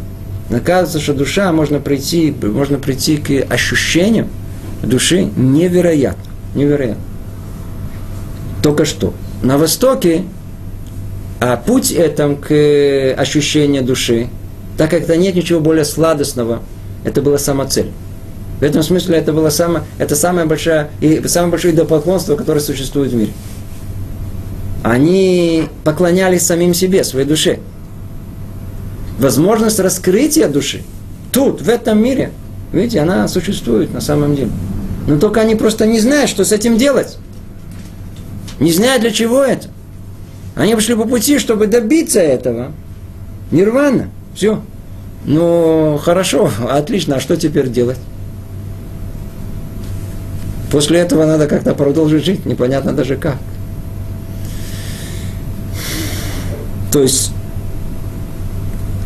Оказывается, 0.51 0.99
что 0.99 1.13
душа 1.13 1.51
можно 1.51 1.79
прийти, 1.79 2.33
можно 2.41 2.77
прийти 2.77 3.17
к 3.17 3.51
ощущениям 3.51 4.27
души 4.83 5.29
невероятно. 5.35 6.23
Невероятно. 6.53 7.03
Только 8.61 8.85
что. 8.85 9.13
На 9.41 9.57
Востоке 9.57 10.23
а 11.39 11.55
путь 11.55 11.91
этом 11.91 12.35
к 12.35 13.13
ощущению 13.17 13.83
души, 13.83 14.27
так 14.77 14.89
как 14.89 15.03
это 15.03 15.15
нет 15.15 15.35
ничего 15.35 15.61
более 15.61 15.85
сладостного, 15.85 16.61
это 17.03 17.21
была 17.21 17.37
сама 17.37 17.65
цель. 17.65 17.91
В 18.59 18.63
этом 18.63 18.83
смысле 18.83 19.17
это 19.17 19.31
было 19.31 19.49
самое, 19.49 19.85
это 19.97 20.15
самое 20.15 20.45
большое, 20.45 20.89
и 20.99 21.25
самое 21.27 21.51
большое 21.51 21.73
идолопоклонство, 21.73 22.35
которое 22.35 22.59
существует 22.59 23.11
в 23.11 23.15
мире. 23.15 23.31
Они 24.83 25.67
поклонялись 25.83 26.45
самим 26.45 26.73
себе, 26.73 27.03
своей 27.03 27.25
душе. 27.25 27.59
Возможность 29.17 29.79
раскрытия 29.79 30.47
души 30.47 30.81
тут, 31.31 31.61
в 31.61 31.69
этом 31.69 32.01
мире, 32.01 32.31
видите, 32.71 32.99
она 32.99 33.27
существует 33.27 33.93
на 33.93 34.01
самом 34.01 34.35
деле. 34.35 34.51
Но 35.07 35.17
только 35.17 35.41
они 35.41 35.55
просто 35.55 35.85
не 35.85 35.99
знают, 35.99 36.29
что 36.29 36.45
с 36.45 36.51
этим 36.51 36.77
делать. 36.77 37.17
Не 38.59 38.71
знают, 38.71 39.01
для 39.01 39.11
чего 39.11 39.43
это. 39.43 39.67
Они 40.55 40.75
пошли 40.75 40.95
по 40.95 41.05
пути, 41.05 41.39
чтобы 41.39 41.67
добиться 41.67 42.19
этого. 42.19 42.73
Нирвана. 43.51 44.09
Все. 44.35 44.61
Ну, 45.25 45.99
хорошо, 46.01 46.51
отлично, 46.69 47.17
а 47.17 47.19
что 47.19 47.35
теперь 47.35 47.69
делать? 47.69 47.97
После 50.71 50.99
этого 50.99 51.25
надо 51.25 51.47
как-то 51.47 51.73
продолжить 51.73 52.23
жить, 52.25 52.45
непонятно 52.45 52.93
даже 52.93 53.15
как. 53.17 53.37
То 56.91 57.01
есть, 57.01 57.31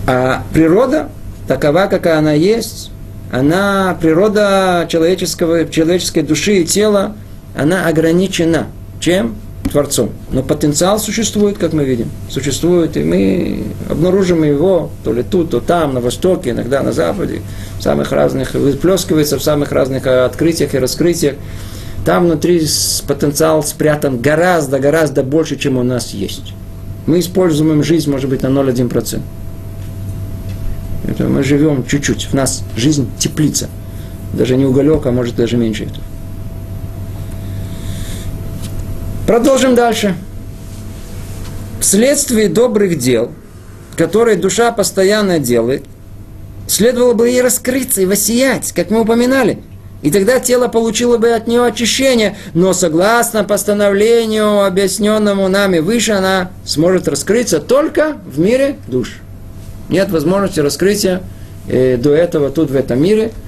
а 0.07 0.43
природа 0.53 1.09
такова, 1.47 1.87
какая 1.87 2.19
она 2.19 2.33
есть, 2.33 2.91
она, 3.31 3.97
природа 3.99 4.85
человеческого, 4.89 5.67
человеческой 5.67 6.23
души 6.23 6.57
и 6.57 6.65
тела, 6.65 7.15
она 7.57 7.87
ограничена. 7.87 8.67
Чем? 8.99 9.35
Творцом. 9.73 10.11
Но 10.31 10.43
потенциал 10.43 10.99
существует, 10.99 11.57
как 11.57 11.73
мы 11.73 11.83
видим. 11.83 12.11
Существует, 12.29 12.95
и 12.95 13.03
мы 13.03 13.63
обнаружим 13.89 14.43
его 14.43 14.91
то 15.03 15.11
ли 15.11 15.23
тут, 15.23 15.49
то 15.49 15.61
там, 15.61 15.95
на 15.95 15.99
востоке, 15.99 16.51
иногда 16.51 16.83
на 16.83 16.91
западе, 16.91 17.41
в 17.79 17.81
самых 17.81 18.11
разных, 18.11 18.53
выплескивается 18.53 19.39
в 19.39 19.43
самых 19.43 19.71
разных 19.71 20.05
э, 20.05 20.25
открытиях 20.25 20.75
и 20.75 20.77
раскрытиях. 20.77 21.37
Там 22.05 22.25
внутри 22.25 22.61
потенциал 23.07 23.63
спрятан 23.63 24.19
гораздо, 24.21 24.77
гораздо 24.77 25.23
больше, 25.23 25.55
чем 25.55 25.77
у 25.77 25.83
нас 25.83 26.11
есть. 26.11 26.53
Мы 27.07 27.19
используем 27.19 27.83
жизнь, 27.83 28.11
может 28.11 28.29
быть, 28.29 28.43
на 28.43 28.47
0,1%. 28.47 29.21
Это 31.07 31.23
мы 31.23 31.41
живем 31.41 31.83
чуть-чуть. 31.83 32.25
В 32.25 32.33
нас 32.33 32.63
жизнь 32.77 33.09
теплица. 33.17 33.69
Даже 34.33 34.55
не 34.55 34.65
уголек, 34.65 35.07
а 35.07 35.11
может 35.11 35.35
даже 35.35 35.57
меньше 35.57 35.85
этого. 35.85 36.03
Продолжим 39.25 39.73
дальше. 39.73 40.15
Вследствие 41.79 42.49
добрых 42.49 42.97
дел, 42.97 43.31
которые 43.95 44.35
душа 44.35 44.71
постоянно 44.73 45.39
делает, 45.39 45.85
следовало 46.67 47.13
бы 47.13 47.29
ей 47.29 47.41
раскрыться 47.41 48.01
и 48.01 48.05
воссиять, 48.05 48.73
как 48.73 48.89
мы 48.89 49.01
упоминали. 49.01 49.63
И 50.01 50.11
тогда 50.11 50.41
тело 50.41 50.67
получило 50.67 51.17
бы 51.17 51.29
от 51.29 51.47
нее 51.47 51.63
очищение, 51.65 52.35
но 52.53 52.73
согласно 52.73 53.45
постановлению, 53.45 54.65
объясненному 54.65 55.47
нами 55.47 55.79
выше, 55.79 56.11
она 56.11 56.51
сможет 56.65 57.07
раскрыться 57.07 57.61
только 57.61 58.17
в 58.25 58.39
мире 58.39 58.75
душ. 58.87 59.19
Нет 59.87 60.09
возможности 60.09 60.59
раскрытия 60.59 61.21
э, 61.69 61.95
до 61.95 62.13
этого 62.13 62.49
тут 62.49 62.71
в 62.71 62.75
этом 62.75 63.01
мире– 63.01 63.31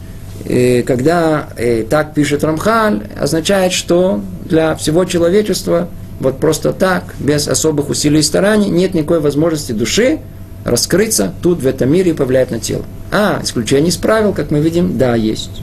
когда 0.85 1.49
и 1.57 1.85
так 1.89 2.13
пишет 2.13 2.43
Рамхаль, 2.43 3.07
означает, 3.19 3.71
что 3.71 4.21
для 4.45 4.75
всего 4.75 5.05
человечества 5.05 5.89
вот 6.19 6.39
просто 6.39 6.71
так, 6.71 7.15
без 7.19 7.47
особых 7.47 7.89
усилий 7.89 8.19
и 8.19 8.23
стараний, 8.23 8.69
нет 8.69 8.93
никакой 8.93 9.19
возможности 9.19 9.71
души 9.71 10.19
раскрыться 10.63 11.33
тут, 11.41 11.61
в 11.61 11.67
этом 11.67 11.91
мире, 11.91 12.11
и 12.11 12.13
повлиять 12.13 12.51
на 12.51 12.59
тело. 12.59 12.83
А, 13.11 13.39
исключение 13.43 13.89
из 13.89 13.97
правил, 13.97 14.33
как 14.33 14.51
мы 14.51 14.59
видим, 14.59 14.97
да, 14.97 15.15
есть. 15.15 15.61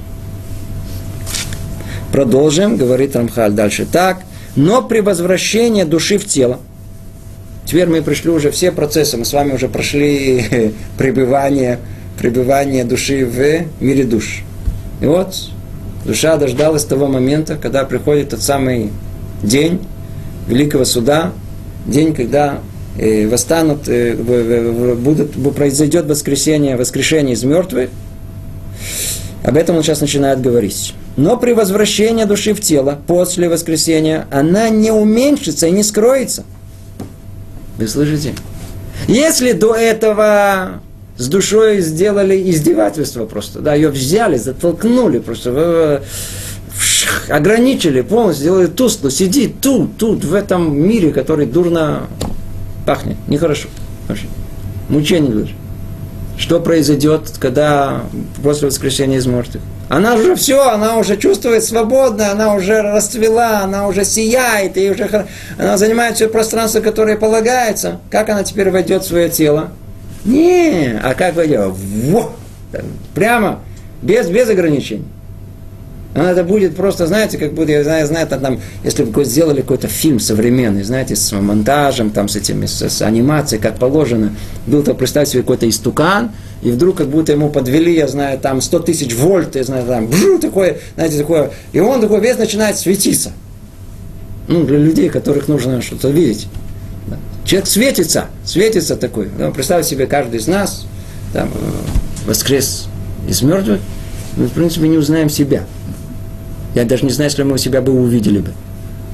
Продолжим, 2.12 2.76
говорит 2.76 3.16
Рамхаль 3.16 3.52
дальше 3.52 3.86
так. 3.90 4.22
Но 4.54 4.82
при 4.82 5.00
возвращении 5.00 5.84
души 5.84 6.18
в 6.18 6.26
тело, 6.26 6.60
теперь 7.64 7.88
мы 7.88 8.02
пришли 8.02 8.30
уже 8.30 8.50
все 8.50 8.70
процессы, 8.70 9.16
мы 9.16 9.24
с 9.24 9.32
вами 9.32 9.54
уже 9.54 9.68
прошли 9.68 10.74
пребывание, 10.98 11.78
пребывание 12.18 12.84
души 12.84 13.24
в 13.24 13.82
мире 13.82 14.04
душ. 14.04 14.44
И 15.02 15.06
вот 15.06 15.34
душа 16.04 16.36
дождалась 16.36 16.84
того 16.84 17.08
момента, 17.08 17.56
когда 17.56 17.84
приходит 17.84 18.30
тот 18.30 18.40
самый 18.40 18.92
день 19.42 19.80
Великого 20.46 20.84
Суда, 20.84 21.32
день, 21.86 22.14
когда 22.14 22.60
э, 22.96 23.26
восстанут, 23.26 23.88
э, 23.88 24.14
будут, 24.14 25.32
произойдет 25.56 26.06
воскресение, 26.06 26.76
воскрешение 26.76 27.34
из 27.34 27.42
мертвых. 27.42 27.90
Об 29.42 29.56
этом 29.56 29.76
он 29.76 29.82
сейчас 29.82 30.00
начинает 30.00 30.40
говорить. 30.40 30.94
Но 31.16 31.36
при 31.36 31.52
возвращении 31.52 32.22
души 32.22 32.54
в 32.54 32.60
тело 32.60 32.96
после 33.08 33.48
воскресения 33.48 34.28
она 34.30 34.68
не 34.68 34.92
уменьшится 34.92 35.66
и 35.66 35.72
не 35.72 35.82
скроется. 35.82 36.44
Вы 37.76 37.88
слышите? 37.88 38.34
Если 39.08 39.50
до 39.50 39.74
этого 39.74 40.80
с 41.22 41.28
душой 41.28 41.80
сделали 41.80 42.50
издевательство 42.50 43.26
просто. 43.26 43.60
Да, 43.60 43.74
ее 43.74 43.90
взяли, 43.90 44.36
затолкнули, 44.36 45.20
просто 45.20 46.02
ограничили 47.28 48.00
полностью, 48.00 48.42
сделали 48.42 48.66
тускло, 48.66 49.10
сиди 49.10 49.48
тут, 49.48 49.96
тут, 49.96 50.24
в 50.24 50.34
этом 50.34 50.76
мире, 50.76 51.12
который 51.12 51.46
дурно 51.46 52.08
пахнет, 52.86 53.16
нехорошо. 53.28 53.68
Вообще. 54.08 54.26
Мучение 54.88 55.32
даже. 55.32 55.52
Что 56.36 56.58
произойдет, 56.58 57.34
когда 57.38 58.02
после 58.42 58.66
воскрешения 58.66 59.18
из 59.18 59.26
мертвых? 59.26 59.62
Она 59.88 60.14
уже 60.14 60.34
все, 60.34 60.68
она 60.70 60.96
уже 60.96 61.16
чувствует 61.16 61.62
свободно, 61.62 62.32
она 62.32 62.54
уже 62.54 62.80
расцвела, 62.80 63.60
она 63.60 63.86
уже 63.86 64.04
сияет, 64.04 64.76
и 64.76 64.90
уже, 64.90 65.26
она 65.58 65.76
занимает 65.76 66.16
все 66.16 66.28
пространство, 66.28 66.80
которое 66.80 67.16
полагается. 67.16 68.00
Как 68.10 68.28
она 68.30 68.42
теперь 68.42 68.70
войдет 68.70 69.04
в 69.04 69.06
свое 69.06 69.28
тело? 69.28 69.70
Не, 70.24 71.00
а 71.02 71.14
как 71.14 71.34
пойдет? 71.34 71.72
Во! 72.08 72.32
Прямо, 73.14 73.60
без, 74.02 74.28
без 74.28 74.48
ограничений. 74.48 75.04
Но 76.14 76.24
это 76.24 76.44
будет 76.44 76.76
просто, 76.76 77.06
знаете, 77.06 77.38
как 77.38 77.54
будто, 77.54 77.72
я 77.72 77.84
знаю, 77.84 78.06
знаю 78.06 78.26
там, 78.26 78.60
если 78.84 79.04
бы 79.04 79.24
сделали 79.24 79.62
какой-то 79.62 79.88
фильм 79.88 80.20
современный, 80.20 80.82
знаете, 80.82 81.16
с 81.16 81.32
монтажем, 81.32 82.10
там, 82.10 82.28
с 82.28 82.36
этими, 82.36 82.66
с, 82.66 82.82
с 82.82 83.00
анимацией, 83.00 83.62
как 83.62 83.78
положено, 83.78 84.36
был 84.66 84.82
то, 84.82 84.92
представьте 84.92 85.32
себе, 85.32 85.42
какой-то 85.42 85.68
истукан, 85.68 86.32
и 86.62 86.70
вдруг 86.70 86.98
как 86.98 87.08
будто 87.08 87.32
ему 87.32 87.48
подвели, 87.48 87.94
я 87.94 88.08
знаю, 88.08 88.38
там, 88.38 88.60
100 88.60 88.80
тысяч 88.80 89.14
вольт, 89.14 89.56
я 89.56 89.64
знаю, 89.64 89.86
там, 89.86 90.06
бжу, 90.06 90.38
такое, 90.40 90.78
знаете, 90.96 91.16
такое, 91.16 91.50
и 91.72 91.80
он 91.80 92.02
такой 92.02 92.20
весь 92.20 92.36
начинает 92.36 92.76
светиться. 92.76 93.32
Ну, 94.48 94.64
для 94.64 94.78
людей, 94.78 95.08
которых 95.08 95.48
нужно 95.48 95.80
что-то 95.80 96.10
видеть. 96.10 96.48
Человек 97.44 97.68
светится, 97.68 98.26
светится 98.44 98.96
такой. 98.96 99.28
Ну, 99.38 99.52
представьте 99.52 99.90
себе, 99.90 100.06
каждый 100.06 100.38
из 100.40 100.46
нас 100.46 100.86
там, 101.32 101.48
э, 101.48 102.26
воскрес 102.26 102.86
из 103.28 103.42
мертвых, 103.42 103.80
мы, 104.36 104.46
в 104.46 104.52
принципе, 104.52 104.88
не 104.88 104.96
узнаем 104.96 105.28
себя. 105.28 105.64
Я 106.74 106.84
даже 106.84 107.04
не 107.04 107.10
знаю, 107.10 107.30
если 107.30 107.42
мы 107.42 107.58
себя 107.58 107.82
бы 107.82 107.92
увидели 107.92 108.38
бы. 108.38 108.52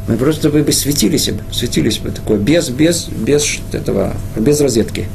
Мы 0.07 0.16
просто 0.16 0.49
бы, 0.49 0.62
бы 0.62 0.72
светили 0.72 1.16
себя, 1.16 1.41
светились 1.53 1.99
бы 1.99 2.11
такое, 2.11 2.39
без, 2.39 2.70
без, 2.70 3.09
без 3.09 3.59
этого, 3.72 4.14
без 4.37 4.61
розетки. 4.61 5.07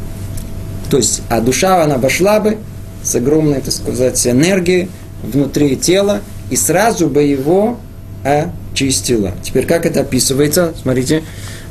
То 0.89 0.97
есть, 0.97 1.21
а 1.29 1.41
душа, 1.41 1.83
она 1.83 1.97
вошла 1.97 2.39
бы 2.39 2.57
с 3.01 3.15
огромной, 3.15 3.61
так 3.61 3.73
сказать, 3.73 4.27
энергией 4.27 4.89
внутри 5.23 5.75
тела, 5.77 6.21
и 6.51 6.55
сразу 6.55 7.07
бы 7.07 7.23
его 7.23 7.79
очистила. 8.23 9.31
Теперь 9.41 9.65
как 9.65 9.85
это 9.85 10.01
описывается? 10.01 10.73
Смотрите. 10.79 11.23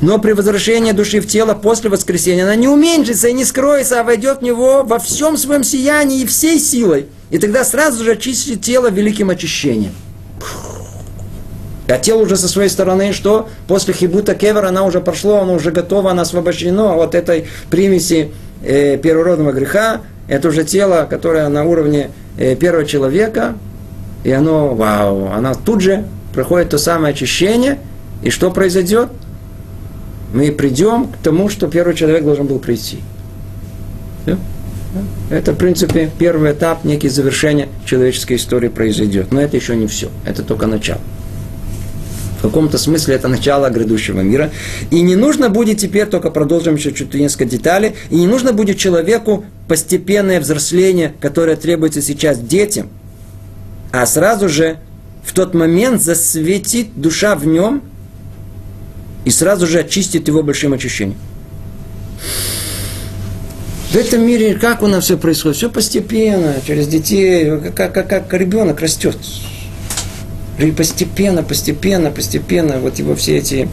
Но 0.03 0.19
при 0.19 0.33
возвращении 0.33 0.91
души 0.91 1.21
в 1.21 1.27
тело 1.27 1.53
после 1.53 1.89
воскресения 1.89 2.43
она 2.43 2.55
не 2.55 2.67
уменьшится 2.67 3.29
и 3.29 3.33
не 3.33 3.45
скроется, 3.45 4.01
а 4.01 4.03
войдет 4.03 4.39
в 4.39 4.41
него 4.41 4.83
во 4.83 4.99
всем 4.99 5.37
своем 5.37 5.63
сиянии 5.63 6.19
и 6.19 6.25
всей 6.25 6.59
силой. 6.59 7.05
И 7.29 7.37
тогда 7.37 7.63
сразу 7.63 8.03
же 8.03 8.11
очистит 8.11 8.61
тело 8.61 8.91
великим 8.91 9.29
очищением. 9.29 9.93
А 11.87 11.97
тело 11.99 12.23
уже 12.23 12.35
со 12.35 12.49
своей 12.49 12.67
стороны, 12.67 13.13
что 13.13 13.47
после 13.65 13.93
хибута 13.93 14.35
кевера 14.35 14.67
она 14.67 14.83
уже 14.83 14.99
прошло, 14.99 15.37
оно 15.37 15.53
уже 15.53 15.71
готово, 15.71 16.11
она 16.11 16.23
освобождено 16.23 16.99
от 16.99 17.15
этой 17.15 17.47
примеси 17.69 18.31
э, 18.61 18.97
первородного 18.97 19.53
греха. 19.53 20.01
Это 20.27 20.49
уже 20.49 20.65
тело, 20.65 21.07
которое 21.09 21.47
на 21.47 21.63
уровне 21.63 22.09
э, 22.37 22.57
первого 22.57 22.83
человека, 22.83 23.55
и 24.25 24.31
оно, 24.33 24.75
вау, 24.75 25.31
она 25.31 25.53
тут 25.53 25.79
же 25.79 26.03
проходит 26.33 26.71
то 26.71 26.77
самое 26.77 27.13
очищение, 27.13 27.79
и 28.21 28.29
что 28.29 28.51
произойдет? 28.51 29.07
Мы 30.33 30.51
придем 30.51 31.07
к 31.07 31.17
тому, 31.17 31.47
что 31.47 31.67
первый 31.67 31.95
человек 31.95 32.23
должен 32.23 32.47
был 32.47 32.59
прийти. 32.59 32.99
Это, 35.29 35.53
в 35.53 35.55
принципе, 35.55 36.11
первый 36.19 36.51
этап, 36.51 36.83
некий 36.83 37.09
завершение 37.09 37.69
человеческой 37.85 38.35
истории 38.35 38.67
произойдет. 38.67 39.31
Но 39.31 39.41
это 39.41 39.57
еще 39.57 39.75
не 39.75 39.87
все. 39.87 40.09
Это 40.25 40.43
только 40.43 40.67
начало. 40.67 41.01
В 42.37 42.41
каком-то 42.43 42.77
смысле 42.77 43.15
это 43.15 43.27
начало 43.27 43.69
грядущего 43.69 44.21
мира. 44.21 44.51
И 44.91 45.01
не 45.01 45.15
нужно 45.15 45.49
будет 45.49 45.77
теперь, 45.77 46.07
только 46.07 46.29
продолжим 46.29 46.75
еще 46.75 46.91
чуть 46.91 47.13
несколько 47.13 47.45
деталей, 47.45 47.93
и 48.09 48.15
не 48.15 48.27
нужно 48.27 48.53
будет 48.53 48.77
человеку 48.77 49.45
постепенное 49.67 50.39
взросление, 50.39 51.13
которое 51.21 51.55
требуется 51.55 52.01
сейчас 52.01 52.37
детям, 52.39 52.89
а 53.91 54.05
сразу 54.05 54.49
же 54.49 54.77
в 55.23 55.31
тот 55.33 55.53
момент 55.53 56.01
засветит 56.01 56.87
душа 56.95 57.35
в 57.35 57.47
нем 57.47 57.81
и 59.25 59.31
сразу 59.31 59.67
же 59.67 59.79
очистит 59.79 60.27
его 60.27 60.43
большим 60.43 60.73
очищением. 60.73 61.17
В 63.91 63.95
этом 63.95 64.25
мире 64.25 64.55
как 64.55 64.81
у 64.81 64.87
нас 64.87 65.03
все 65.03 65.17
происходит? 65.17 65.57
Все 65.57 65.69
постепенно, 65.69 66.55
через 66.65 66.87
детей, 66.87 67.59
как, 67.75 67.93
как, 67.93 68.07
как 68.07 68.33
ребенок 68.33 68.81
растет. 68.81 69.15
И 70.57 70.71
постепенно, 70.71 71.43
постепенно, 71.43 72.09
постепенно, 72.09 72.79
вот 72.79 72.97
его 72.97 73.15
все 73.15 73.37
эти 73.37 73.69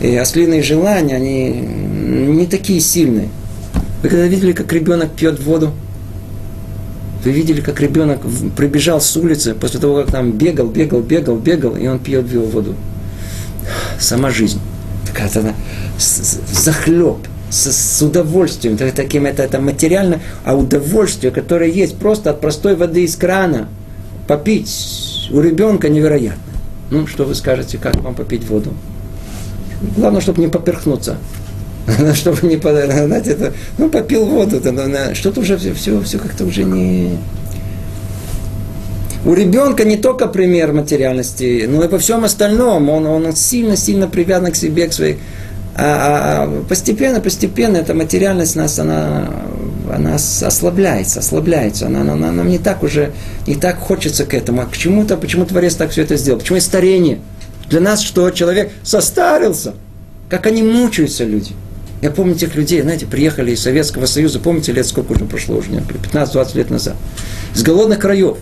э, 0.00 0.18
ослиные 0.18 0.62
желания, 0.62 1.16
они 1.16 1.50
не 1.50 2.46
такие 2.46 2.80
сильные. 2.80 3.28
Вы 4.02 4.08
когда 4.08 4.26
видели, 4.26 4.52
как 4.52 4.72
ребенок 4.72 5.10
пьет 5.12 5.40
воду? 5.40 5.72
Вы 7.24 7.32
видели, 7.32 7.60
как 7.60 7.80
ребенок 7.80 8.20
прибежал 8.56 9.00
с 9.00 9.16
улицы 9.16 9.54
после 9.54 9.80
того, 9.80 9.96
как 9.96 10.12
там 10.12 10.30
бегал, 10.30 10.68
бегал, 10.68 11.00
бегал, 11.00 11.36
бегал, 11.36 11.76
и 11.76 11.88
он 11.88 11.98
пьет 11.98 12.32
воду. 12.32 12.76
Сама 13.98 14.30
жизнь. 14.30 14.60
Такая-то 15.16 15.40
она 15.40 15.54
захлеб, 15.98 17.16
с, 17.48 17.72
с 17.72 18.02
удовольствием, 18.02 18.76
таким 18.76 19.24
это, 19.24 19.42
это 19.42 19.60
материально, 19.60 20.20
а 20.44 20.54
удовольствие, 20.54 21.32
которое 21.32 21.70
есть 21.70 21.96
просто 21.96 22.30
от 22.30 22.40
простой 22.40 22.76
воды 22.76 23.04
из 23.04 23.16
крана, 23.16 23.68
попить 24.26 25.28
у 25.32 25.40
ребенка 25.40 25.88
невероятно. 25.88 26.42
Ну, 26.90 27.06
что 27.06 27.24
вы 27.24 27.34
скажете, 27.34 27.78
как 27.78 27.96
вам 27.96 28.14
попить 28.14 28.46
воду? 28.48 28.74
Главное, 29.96 30.20
чтобы 30.20 30.42
не 30.42 30.48
поперхнуться. 30.48 31.16
чтобы 32.14 32.46
не 32.46 32.56
знаете, 33.06 33.30
это, 33.30 33.54
ну, 33.78 33.88
попил 33.88 34.26
воду, 34.26 34.60
что-то 35.14 35.40
уже 35.40 35.56
все, 35.56 35.72
все, 35.72 36.00
все 36.02 36.18
как-то 36.18 36.44
уже 36.44 36.64
не... 36.64 37.18
У 39.26 39.34
ребенка 39.34 39.84
не 39.84 39.96
только 39.96 40.28
пример 40.28 40.72
материальности, 40.72 41.66
но 41.68 41.82
и 41.82 41.88
по 41.88 41.98
всем 41.98 42.22
остальном. 42.22 42.88
Он, 42.88 43.06
он 43.06 43.34
сильно-сильно 43.34 44.06
привязан 44.06 44.52
к 44.52 44.56
себе, 44.56 44.86
к 44.86 44.92
своей... 44.92 45.18
А, 45.74 46.44
а 46.44 46.64
постепенно, 46.68 47.20
постепенно 47.20 47.76
эта 47.76 47.92
материальность 47.92 48.54
нас, 48.54 48.78
она, 48.78 49.28
она 49.92 50.14
ослабляется, 50.14 51.18
ослабляется. 51.18 51.86
Она, 51.86 52.02
она, 52.02 52.30
нам 52.30 52.48
не 52.48 52.58
так 52.58 52.84
уже, 52.84 53.10
не 53.48 53.56
так 53.56 53.80
хочется 53.80 54.26
к 54.26 54.32
этому. 54.32 54.60
А 54.62 54.66
к 54.66 54.76
чему-то, 54.76 55.16
почему 55.16 55.44
Творец 55.44 55.74
так 55.74 55.90
все 55.90 56.02
это 56.02 56.16
сделал? 56.16 56.38
Почему 56.38 56.54
есть 56.54 56.68
старение? 56.68 57.18
Для 57.68 57.80
нас 57.80 58.02
что? 58.02 58.30
Человек 58.30 58.70
состарился. 58.84 59.74
Как 60.30 60.46
они 60.46 60.62
мучаются, 60.62 61.24
люди. 61.24 61.50
Я 62.00 62.12
помню 62.12 62.36
тех 62.36 62.54
людей, 62.54 62.80
знаете, 62.80 63.06
приехали 63.06 63.50
из 63.50 63.60
Советского 63.60 64.06
Союза, 64.06 64.38
помните, 64.38 64.70
лет 64.70 64.86
сколько 64.86 65.10
уже 65.12 65.24
прошло, 65.24 65.56
уже 65.56 65.70
15-20 65.70 66.56
лет 66.56 66.70
назад, 66.70 66.94
с 67.54 67.64
голодных 67.64 67.98
краев. 67.98 68.36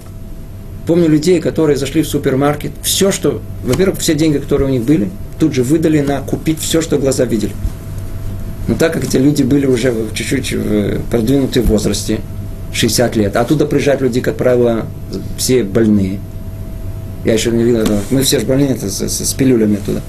Помню 0.86 1.08
людей, 1.08 1.40
которые 1.40 1.76
зашли 1.76 2.02
в 2.02 2.08
супермаркет, 2.08 2.72
все, 2.82 3.10
что, 3.10 3.40
во-первых, 3.62 3.98
все 3.98 4.14
деньги, 4.14 4.38
которые 4.38 4.68
у 4.68 4.72
них 4.72 4.82
были, 4.82 5.10
тут 5.38 5.54
же 5.54 5.62
выдали 5.62 6.00
на 6.00 6.20
купить 6.20 6.60
все, 6.60 6.82
что 6.82 6.98
глаза 6.98 7.24
видели. 7.24 7.52
Но 8.68 8.74
так 8.74 8.92
как 8.92 9.04
эти 9.04 9.16
люди 9.16 9.42
были 9.42 9.66
уже 9.66 9.94
чуть-чуть 10.12 10.52
в 10.52 11.00
продвинутом 11.10 11.64
возрасте, 11.64 12.20
60 12.72 13.16
лет, 13.16 13.36
а 13.36 13.42
оттуда 13.42 13.66
приезжают 13.66 14.02
люди, 14.02 14.20
как 14.20 14.36
правило, 14.36 14.86
все 15.38 15.62
больные. 15.62 16.18
Я 17.24 17.34
еще 17.34 17.50
не 17.50 17.62
видел, 17.62 17.86
мы 18.10 18.22
все 18.22 18.40
же 18.40 18.46
больные 18.46 18.70
это, 18.70 18.90
с, 18.90 19.00
с, 19.00 19.24
с 19.24 19.32
пилюлями 19.34 19.76
туда. 19.76 20.00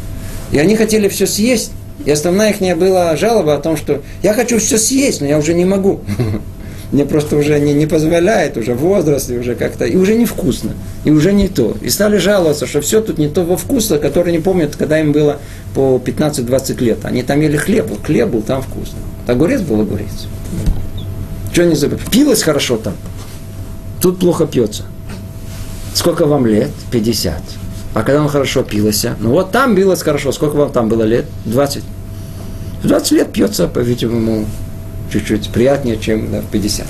И 0.52 0.58
они 0.58 0.76
хотели 0.76 1.08
все 1.08 1.28
съесть, 1.28 1.72
и 2.04 2.12
основная 2.12 2.52
их 2.52 2.78
была 2.78 3.16
жалоба 3.16 3.56
о 3.56 3.60
том, 3.60 3.78
что 3.78 4.02
я 4.24 4.34
хочу 4.34 4.60
все 4.60 4.78
съесть, 4.78 5.22
но 5.22 5.28
я 5.28 5.38
уже 5.38 5.54
не 5.54 5.66
могу. 5.66 6.02
Мне 6.92 7.06
просто 7.06 7.36
уже 7.36 7.60
не, 7.60 7.74
не 7.74 7.88
позволяет, 7.88 8.58
уже 8.58 8.74
возраст, 8.74 9.30
и 9.30 9.38
уже 9.38 9.56
как-то, 9.56 9.86
и 9.86 9.96
уже 9.96 10.16
невкусно, 10.16 10.72
и 11.04 11.12
уже 11.12 11.34
не 11.34 11.48
то. 11.48 11.76
И 11.82 11.90
стали 11.90 12.18
жаловаться, 12.18 12.68
что 12.68 12.82
все 12.82 13.02
тут 13.02 13.18
не 13.18 13.28
то 13.28 13.44
во 13.44 13.58
вкусе, 13.58 13.98
который 13.98 14.32
не 14.32 14.40
помнят, 14.40 14.76
когда 14.76 15.00
им 15.00 15.12
было 15.12 15.40
по 15.74 16.02
15-20 16.04 16.84
лет. 16.84 17.00
Они 17.04 17.24
там 17.24 17.42
ели 17.42 17.58
хлеб, 17.58 17.88
вот 17.90 18.04
хлеб 18.04 18.30
был 18.30 18.42
там 18.42 18.62
вкусно. 18.62 19.00
Огурец 19.28 19.62
был 19.62 19.82
огурец. 19.82 20.28
Что 21.52 21.66
не 21.66 21.76
забыл? 21.76 22.00
Пилось 22.12 22.44
хорошо 22.44 22.78
там. 22.78 22.94
Тут 24.02 24.20
плохо 24.20 24.46
пьется. 24.46 24.84
Сколько 25.94 26.26
вам 26.26 26.46
лет? 26.46 26.70
50. 26.92 27.42
А 27.94 28.04
когда 28.04 28.22
он 28.22 28.28
хорошо 28.28 28.62
пился, 28.62 29.16
ну 29.20 29.32
вот 29.32 29.52
там 29.52 29.74
билось 29.74 30.02
хорошо. 30.02 30.34
Сколько 30.34 30.56
вам 30.56 30.72
там 30.72 30.90
было 30.90 31.04
лет? 31.04 31.26
20. 31.46 31.84
В 32.84 32.88
20 32.88 33.12
лет 33.14 33.32
пьется, 33.32 33.68
по-видимому, 33.68 34.46
чуть-чуть 35.12 35.50
приятнее, 35.50 35.98
чем 35.98 36.32
да, 36.32 36.42
в 36.42 36.46
50 36.52 36.86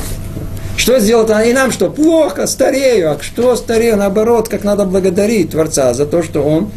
Что 0.78 1.00
сделать? 1.00 1.30
И 1.48 1.54
нам, 1.54 1.72
что? 1.72 1.90
Плохо, 1.90 2.48
старею, 2.48 3.12
а 3.12 3.18
что 3.22 3.56
старею, 3.56 3.98
наоборот, 3.98 4.50
как 4.50 4.64
надо 4.64 4.86
благодарить 4.86 5.52
Творца 5.52 5.94
за 5.94 6.06
то, 6.06 6.24
что 6.24 6.42
Он 6.42 6.70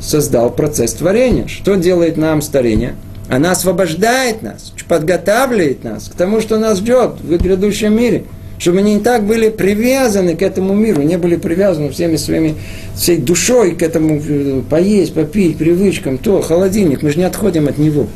создал 0.00 0.50
процесс 0.50 0.92
творения. 0.94 1.46
Что 1.48 1.76
делает 1.76 2.16
нам 2.16 2.42
старение? 2.42 2.96
Она 3.28 3.52
освобождает 3.52 4.42
нас, 4.42 4.72
подготавливает 4.88 5.82
нас 5.82 6.08
к 6.08 6.14
тому, 6.14 6.40
что 6.40 6.58
нас 6.58 6.78
ждет 6.78 7.20
в 7.20 7.36
грядущем 7.36 7.96
мире– 7.96 8.24
чтобы 8.58 8.78
они 8.78 8.94
не 8.94 9.00
так 9.00 9.24
были 9.24 9.48
привязаны 9.50 10.36
к 10.36 10.42
этому 10.42 10.74
миру, 10.74 11.02
не 11.02 11.18
были 11.18 11.36
привязаны 11.36 11.90
всеми 11.90 12.16
своими, 12.16 12.54
всей 12.94 13.18
душой 13.18 13.72
к 13.72 13.82
этому 13.82 14.20
э, 14.26 14.62
поесть, 14.68 15.14
попить, 15.14 15.58
привычкам, 15.58 16.18
то 16.18 16.40
холодильник, 16.40 17.02
мы 17.02 17.10
же 17.10 17.18
не 17.18 17.24
отходим 17.24 17.68
от 17.68 17.78
него. 17.78 18.06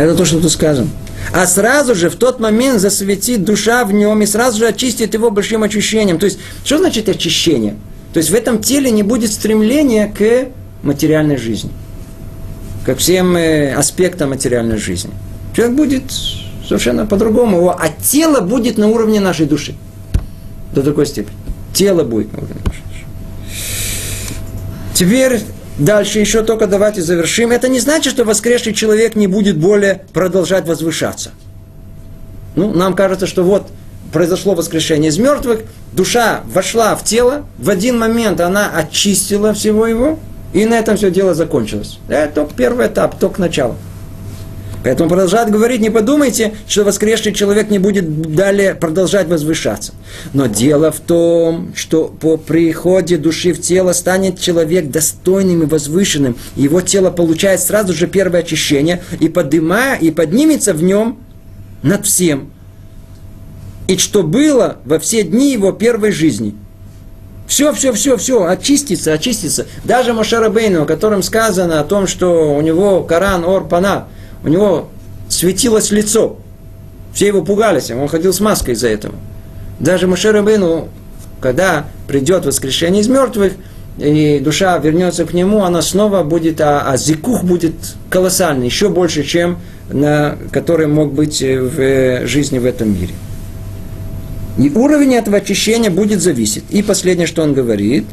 Это 0.00 0.14
то, 0.14 0.24
что 0.24 0.40
тут 0.40 0.50
сказано. 0.50 0.88
А 1.30 1.46
сразу 1.46 1.94
же 1.94 2.08
в 2.08 2.16
тот 2.16 2.40
момент 2.40 2.80
засветит 2.80 3.44
душа 3.44 3.84
в 3.84 3.92
нем 3.92 4.22
и 4.22 4.26
сразу 4.26 4.58
же 4.58 4.66
очистит 4.66 5.12
его 5.12 5.30
большим 5.30 5.62
очищением. 5.62 6.18
То 6.18 6.24
есть, 6.24 6.38
что 6.64 6.78
значит 6.78 7.10
очищение? 7.10 7.76
То 8.14 8.18
есть 8.18 8.30
в 8.30 8.34
этом 8.34 8.62
теле 8.62 8.90
не 8.90 9.02
будет 9.02 9.30
стремления 9.30 10.12
к 10.16 10.48
материальной 10.82 11.36
жизни 11.36 11.70
ко 12.86 12.94
всем 12.94 13.36
э, 13.36 13.74
аспектам 13.74 14.30
материальной 14.30 14.78
жизни. 14.78 15.10
Человек 15.54 15.76
будет 15.76 16.04
совершенно 16.66 17.04
по-другому, 17.04 17.68
а 17.68 17.88
тело 17.88 18.40
будет 18.40 18.78
на 18.78 18.88
уровне 18.88 19.20
нашей 19.20 19.44
души. 19.44 19.74
До 20.74 20.82
такой 20.82 21.04
степени. 21.04 21.36
Тело 21.74 22.04
будет 22.04 22.32
на 22.32 22.38
уровне 22.38 22.56
нашей 22.64 22.82
души. 22.82 23.04
Теперь 24.94 25.40
дальше 25.80 26.18
еще 26.20 26.42
только 26.42 26.66
давайте 26.66 27.02
завершим. 27.02 27.50
Это 27.50 27.68
не 27.68 27.80
значит, 27.80 28.12
что 28.12 28.24
воскресший 28.24 28.72
человек 28.74 29.16
не 29.16 29.26
будет 29.26 29.56
более 29.58 30.02
продолжать 30.12 30.66
возвышаться. 30.66 31.30
Ну, 32.54 32.72
нам 32.72 32.94
кажется, 32.94 33.26
что 33.26 33.42
вот 33.42 33.68
произошло 34.12 34.54
воскрешение 34.54 35.10
из 35.10 35.18
мертвых, 35.18 35.60
душа 35.92 36.40
вошла 36.52 36.96
в 36.96 37.04
тело, 37.04 37.46
в 37.58 37.70
один 37.70 37.98
момент 37.98 38.40
она 38.40 38.70
очистила 38.74 39.54
всего 39.54 39.86
его, 39.86 40.18
и 40.52 40.64
на 40.64 40.78
этом 40.78 40.96
все 40.96 41.10
дело 41.10 41.34
закончилось. 41.34 41.98
Это 42.08 42.34
только 42.34 42.54
первый 42.54 42.88
этап, 42.88 43.18
только 43.18 43.40
начало. 43.40 43.76
Поэтому 44.82 45.10
продолжает 45.10 45.50
говорить, 45.50 45.80
не 45.80 45.90
подумайте, 45.90 46.54
что 46.66 46.84
воскресший 46.84 47.32
человек 47.32 47.70
не 47.70 47.78
будет 47.78 48.34
далее 48.34 48.74
продолжать 48.74 49.28
возвышаться. 49.28 49.92
Но 50.32 50.46
дело 50.46 50.90
в 50.90 51.00
том, 51.00 51.72
что 51.74 52.06
по 52.06 52.36
приходе 52.36 53.18
души 53.18 53.52
в 53.52 53.60
тело 53.60 53.92
станет 53.92 54.40
человек 54.40 54.90
достойным 54.90 55.62
и 55.62 55.66
возвышенным. 55.66 56.36
Его 56.56 56.80
тело 56.80 57.10
получает 57.10 57.60
сразу 57.60 57.92
же 57.92 58.06
первое 58.06 58.40
очищение 58.40 59.02
и, 59.18 59.28
поднимая, 59.28 59.98
и 59.98 60.10
поднимется 60.10 60.72
в 60.72 60.82
нем 60.82 61.18
над 61.82 62.06
всем. 62.06 62.50
И 63.86 63.98
что 63.98 64.22
было 64.22 64.78
во 64.84 64.98
все 64.98 65.22
дни 65.22 65.52
его 65.52 65.72
первой 65.72 66.12
жизни– 66.12 66.54
все, 67.50 67.72
все, 67.72 67.92
все, 67.92 68.16
все, 68.16 68.44
очистится, 68.44 69.12
очистится. 69.12 69.66
Даже 69.82 70.12
Машарабейну, 70.12 70.82
о 70.82 70.86
котором 70.86 71.20
сказано 71.20 71.80
о 71.80 71.84
том, 71.84 72.06
что 72.06 72.54
у 72.54 72.60
него 72.60 73.02
Коран, 73.02 73.44
Ор, 73.44 73.66
Пана, 73.66 74.06
у 74.42 74.48
него 74.48 74.88
светилось 75.28 75.90
лицо. 75.90 76.38
Все 77.12 77.26
его 77.26 77.42
пугались, 77.42 77.90
он 77.90 78.08
ходил 78.08 78.32
с 78.32 78.40
маской 78.40 78.74
из-за 78.74 78.88
этого. 78.88 79.14
Даже 79.78 80.06
Машарабейну, 80.06 80.88
когда 81.40 81.86
придет 82.06 82.46
воскрешение 82.46 83.02
из 83.02 83.08
мертвых, 83.08 83.54
и 83.98 84.40
душа 84.42 84.78
вернется 84.78 85.24
к 85.24 85.34
нему, 85.34 85.64
она 85.64 85.82
снова 85.82 86.22
будет, 86.22 86.60
а, 86.60 86.82
а 86.86 86.96
зикух 86.96 87.44
будет 87.44 87.74
колоссальный, 88.08 88.66
еще 88.66 88.88
больше, 88.88 89.24
чем 89.24 89.58
на, 89.90 90.36
который 90.52 90.86
мог 90.86 91.12
быть 91.12 91.42
в 91.42 92.26
жизни 92.26 92.58
в 92.58 92.66
этом 92.66 92.94
мире. 92.94 93.14
И 94.58 94.70
уровень 94.70 95.14
этого 95.14 95.38
очищения 95.38 95.90
будет 95.90 96.20
зависеть. 96.20 96.64
И 96.70 96.82
последнее, 96.82 97.26
что 97.26 97.42
он 97.42 97.54
говорит, 97.54 98.06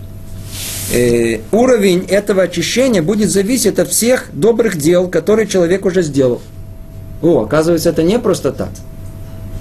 э, 0.93 1.39
уровень 1.51 2.05
этого 2.07 2.43
очищения 2.43 3.01
будет 3.01 3.29
зависеть 3.29 3.79
от 3.79 3.89
всех 3.89 4.29
добрых 4.33 4.77
дел, 4.77 5.07
которые 5.07 5.47
человек 5.47 5.85
уже 5.85 6.01
сделал. 6.01 6.41
О, 7.21 7.43
оказывается, 7.43 7.89
это 7.89 8.03
не 8.03 8.19
просто 8.19 8.51
так. 8.51 8.69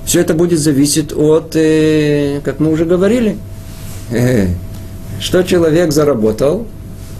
Все 0.05 0.20
это 0.20 0.35
будет 0.35 0.61
зависеть 0.61 1.12
от, 1.12 1.57
э, 1.57 2.41
как 2.45 2.61
мы 2.61 2.70
уже 2.70 2.85
говорили, 2.85 3.39
э, 4.11 4.49
что 5.20 5.43
человек 5.43 5.93
заработал, 5.93 6.66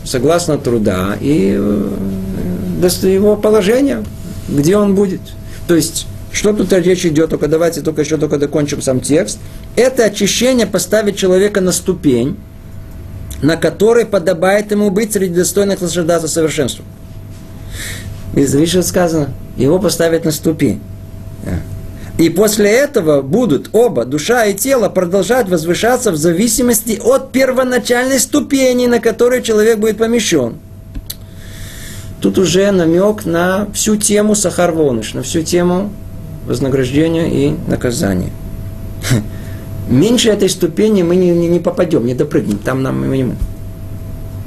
согласно 0.05 0.59
труда 0.59 1.17
и 1.21 1.57
э, 1.59 2.89
его 3.03 3.37
положения, 3.37 4.05
где 4.49 4.77
он 4.77 4.95
будет. 4.95 5.21
То 5.67 5.75
есть 5.75 6.07
что 6.31 6.53
тут 6.53 6.73
речь 6.73 7.07
идет? 7.07 7.31
Только 7.31 7.49
давайте 7.49 7.81
только 7.81 8.03
еще 8.03 8.19
только 8.19 8.37
докончим 8.37 8.83
сам 8.83 9.01
текст. 9.01 9.39
Это 9.75 10.05
очищение 10.05 10.67
поставит 10.67 11.17
человека 11.17 11.61
на 11.61 11.73
ступень, 11.73 12.37
на 13.43 13.57
которой 13.57 14.07
подобает 14.07 14.71
ему 14.71 14.91
быть 14.91 15.13
среди 15.13 15.35
достойных 15.35 15.81
наслаждаться 15.81 16.29
совершенством. 16.29 16.87
Из 18.35 18.55
выше 18.55 18.83
сказано, 18.83 19.31
его 19.57 19.79
поставят 19.79 20.25
на 20.25 20.31
ступень. 20.31 20.81
И 22.19 22.31
после 22.31 22.71
этого 22.71 23.21
будут 23.21 23.69
оба, 23.73 24.07
душа 24.07 24.47
и 24.47 24.55
тело, 24.55 24.89
продолжать 24.89 25.49
возвышаться 25.49 26.13
в 26.13 26.17
зависимости 26.17 26.99
от 27.03 27.31
первоначальной 27.31 28.19
ступени, 28.19 28.87
на 28.87 29.01
которой 29.01 29.43
человек 29.43 29.79
будет 29.79 29.99
помещен. 29.99 30.55
Тут 32.23 32.39
уже 32.39 32.71
намек 32.71 33.27
на 33.27 33.69
всю 33.75 33.97
тему 33.97 34.35
Сахарвоныш, 34.35 35.13
на 35.13 35.23
всю 35.23 35.43
тему 35.43 35.93
вознаграждение 36.47 37.31
и 37.31 37.55
наказание. 37.69 38.31
Меньше 39.89 40.31
этой 40.31 40.49
ступени 40.49 41.03
мы 41.03 41.17
не, 41.17 41.31
не, 41.31 41.47
не 41.49 41.61
попадем, 41.61 42.07
не 42.07 42.15
допрыгнем, 42.15 42.59
там 42.59 42.83
нам 42.83 43.11
не 43.13 43.35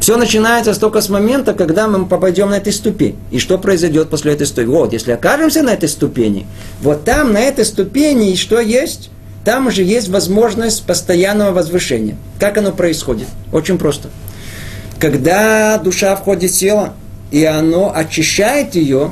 Все 0.01 0.17
начинается 0.17 0.77
только 0.77 0.99
с 1.01 1.09
момента, 1.09 1.53
когда 1.53 1.87
мы 1.87 2.05
попадем 2.05 2.49
на 2.49 2.57
этой 2.57 2.73
ступень. 2.73 3.15
И 3.31 3.39
что 3.39 3.57
произойдет 3.57 4.09
после 4.09 4.33
этой 4.33 4.47
ступени? 4.47 4.75
Вот, 4.75 4.93
если 4.93 5.11
окажемся 5.13 5.63
на 5.63 5.69
этой 5.69 5.87
ступени, 5.87 6.45
вот 6.81 7.05
там, 7.05 7.31
на 7.31 7.39
этой 7.39 7.63
ступени, 7.63 8.35
что 8.35 8.59
есть? 8.59 9.11
Там 9.45 9.67
уже 9.67 9.83
есть 9.83 10.09
возможность 10.09 10.85
постоянного 10.85 11.51
возвышения. 11.51 12.17
Как 12.39 12.57
оно 12.57 12.71
происходит? 12.71 13.27
Очень 13.53 13.77
просто. 13.77 14.09
Когда 14.99 15.77
душа 15.77 16.13
входит 16.17 16.51
в 16.51 16.57
тело, 16.57 16.93
и 17.31 17.45
оно 17.45 17.93
очищает 17.95 18.75
ее, 18.75 19.11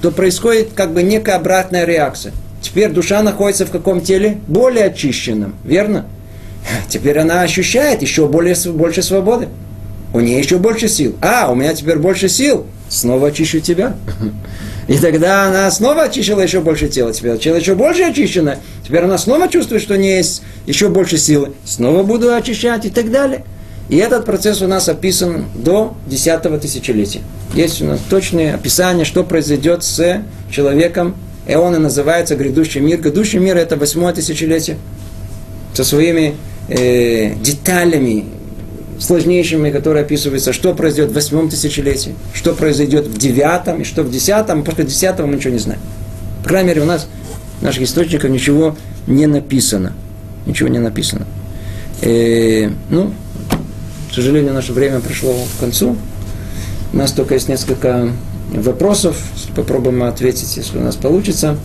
то 0.00 0.10
происходит 0.10 0.70
как 0.74 0.94
бы 0.94 1.02
некая 1.02 1.36
обратная 1.36 1.84
реакция. 1.84 2.32
Теперь 2.66 2.90
душа 2.90 3.22
находится 3.22 3.64
в 3.64 3.70
каком 3.70 4.00
теле? 4.00 4.38
Более 4.48 4.86
очищенном, 4.86 5.54
верно? 5.62 6.04
Теперь 6.88 7.16
она 7.16 7.42
ощущает 7.42 8.02
еще 8.02 8.26
более, 8.26 8.56
больше 8.72 9.02
свободы. 9.02 9.48
У 10.12 10.18
нее 10.18 10.40
еще 10.40 10.58
больше 10.58 10.88
сил. 10.88 11.14
А, 11.22 11.48
у 11.48 11.54
меня 11.54 11.72
теперь 11.74 11.96
больше 11.98 12.28
сил. 12.28 12.66
Снова 12.88 13.28
очищу 13.28 13.60
тебя. 13.60 13.94
И 14.88 14.98
тогда 14.98 15.44
она 15.44 15.70
снова 15.70 16.02
очищала 16.02 16.40
еще 16.40 16.60
больше 16.60 16.88
тела. 16.88 17.12
Теперь 17.12 17.38
тело 17.38 17.54
еще 17.54 17.76
больше 17.76 18.02
очищено. 18.02 18.58
Теперь 18.84 19.04
она 19.04 19.16
снова 19.16 19.46
чувствует, 19.46 19.80
что 19.80 19.94
у 19.94 19.96
нее 19.96 20.16
есть 20.16 20.42
еще 20.66 20.88
больше 20.88 21.18
силы. 21.18 21.52
Снова 21.64 22.02
буду 22.02 22.34
очищать 22.34 22.84
и 22.84 22.90
так 22.90 23.12
далее. 23.12 23.44
И 23.88 23.96
этот 23.96 24.24
процесс 24.24 24.60
у 24.60 24.66
нас 24.66 24.88
описан 24.88 25.44
до 25.54 25.94
10 26.08 26.60
тысячелетия. 26.60 27.20
Есть 27.54 27.80
у 27.80 27.84
нас 27.84 28.00
точные 28.10 28.54
описания, 28.54 29.04
что 29.04 29.22
произойдет 29.22 29.84
с 29.84 30.20
человеком. 30.50 31.14
И 31.46 31.54
он 31.54 31.74
и 31.74 31.78
называется 31.78 32.36
грядущий 32.36 32.80
мир. 32.80 33.00
Грядущий 33.00 33.38
мир 33.38 33.56
это 33.56 33.76
восьмое 33.76 34.12
тысячелетие. 34.12 34.78
Со 35.74 35.84
своими 35.84 36.34
э, 36.68 37.34
деталями, 37.36 38.24
сложнейшими, 38.98 39.70
которые 39.70 40.04
описываются, 40.04 40.52
что 40.52 40.74
произойдет 40.74 41.12
в 41.12 41.14
восьмом 41.14 41.48
тысячелетии, 41.48 42.14
что 42.32 42.54
произойдет 42.54 43.06
в 43.06 43.18
девятом, 43.18 43.82
и 43.82 43.84
что 43.84 44.02
в 44.02 44.10
десятом, 44.10 44.64
после 44.64 44.84
десятого 44.84 45.26
мы 45.26 45.36
ничего 45.36 45.52
не 45.52 45.58
знаем. 45.58 45.80
По 46.42 46.48
крайней 46.48 46.68
мере, 46.68 46.82
у 46.82 46.86
нас 46.86 47.06
наших 47.60 47.82
источниках 47.82 48.30
ничего 48.30 48.76
не 49.06 49.26
написано. 49.26 49.92
Ничего 50.46 50.68
не 50.68 50.78
написано. 50.78 51.26
Э, 52.02 52.70
ну, 52.90 53.12
к 54.10 54.14
сожалению, 54.14 54.54
наше 54.54 54.72
время 54.72 55.00
пришло 55.00 55.34
к 55.34 55.60
концу. 55.60 55.96
У 56.92 56.96
нас 56.96 57.12
только 57.12 57.34
есть 57.34 57.48
несколько 57.48 58.10
вопросов. 58.62 59.16
Попробуем 59.54 60.02
ответить, 60.02 60.56
если 60.56 60.78
у 60.78 60.82
нас 60.82 60.96
получится. 60.96 61.56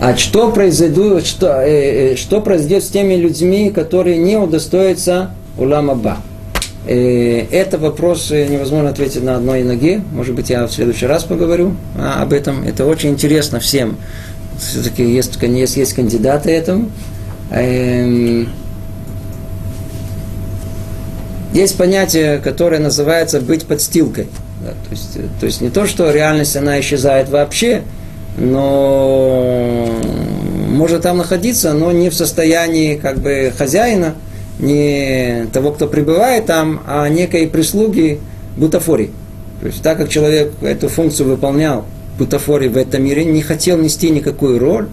А 0.00 0.16
что 0.16 0.50
произойдет, 0.50 1.26
что, 1.26 1.60
э, 1.60 2.12
э, 2.12 2.16
что 2.16 2.40
произойдет 2.40 2.82
с 2.82 2.88
теми 2.88 3.14
людьми, 3.14 3.70
которые 3.70 4.16
не 4.16 4.38
удостоятся 4.38 5.30
улама 5.58 5.94
ба? 5.94 6.16
Э, 6.86 7.44
это 7.50 7.76
вопрос 7.76 8.30
невозможно 8.30 8.88
ответить 8.88 9.22
на 9.22 9.36
одной 9.36 9.62
ноге. 9.62 10.00
Может 10.12 10.34
быть, 10.34 10.48
я 10.48 10.66
в 10.66 10.72
следующий 10.72 11.04
раз 11.04 11.24
поговорю 11.24 11.74
а, 11.98 12.22
об 12.22 12.32
этом. 12.32 12.64
Это 12.64 12.86
очень 12.86 13.10
интересно 13.10 13.60
всем. 13.60 13.98
Все-таки 14.60 15.04
есть, 15.04 15.36
есть, 15.42 15.76
есть 15.76 15.92
кандидаты 15.94 16.50
этому. 16.50 16.90
Эм, 17.50 18.48
есть 21.52 21.76
понятие, 21.76 22.38
которое 22.38 22.78
называется 22.78 23.40
быть 23.40 23.66
подстилкой. 23.66 24.28
Да, 24.62 24.70
то, 24.70 24.90
есть, 24.90 25.18
то 25.40 25.46
есть 25.46 25.60
не 25.60 25.70
то, 25.70 25.86
что 25.86 26.10
реальность 26.12 26.56
она 26.56 26.78
исчезает 26.80 27.28
вообще, 27.30 27.82
но 28.36 29.88
может 30.68 31.02
там 31.02 31.18
находиться, 31.18 31.72
но 31.72 31.90
не 31.90 32.10
в 32.10 32.14
состоянии 32.14 32.96
как 32.96 33.18
бы 33.18 33.52
хозяина– 33.56 34.14
не 34.60 35.46
того, 35.52 35.72
кто 35.72 35.86
пребывает 35.88 36.46
там, 36.46 36.82
а 36.86 37.08
некой 37.08 37.46
прислуги 37.48 38.20
бутафории. 38.56 39.10
То 39.60 39.66
есть 39.66 39.82
так 39.82 39.98
как 39.98 40.08
человек 40.08 40.52
эту 40.62 40.88
функцию 40.88 41.28
выполнял, 41.28 41.84
бутафории 42.20 42.68
в 42.68 42.76
этом 42.76 43.04
мире, 43.04 43.24
не 43.24 43.42
хотел 43.42 43.78
нести 43.78 44.10
никакую 44.10 44.58
роль, 44.58 44.86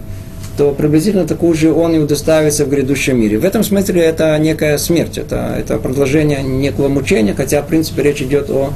то 0.56 0.72
приблизительно 0.72 1.26
такую 1.26 1.54
же 1.54 1.72
он 1.72 1.94
и 1.94 1.98
удоставится 1.98 2.64
в 2.64 2.68
грядущем 2.68 3.20
мире. 3.20 3.38
В 3.38 3.44
этом 3.44 3.62
смысле 3.62 4.02
это 4.02 4.36
некая 4.38 4.76
смерть, 4.78 5.16
это, 5.16 5.54
это 5.56 5.78
продолжение 5.78 6.42
некого 6.42 6.88
мучения, 6.88 7.34
хотя, 7.34 7.62
в 7.62 7.68
принципе, 7.68 8.02
речь 8.02 8.20
идет 8.20 8.50
о 8.50 8.72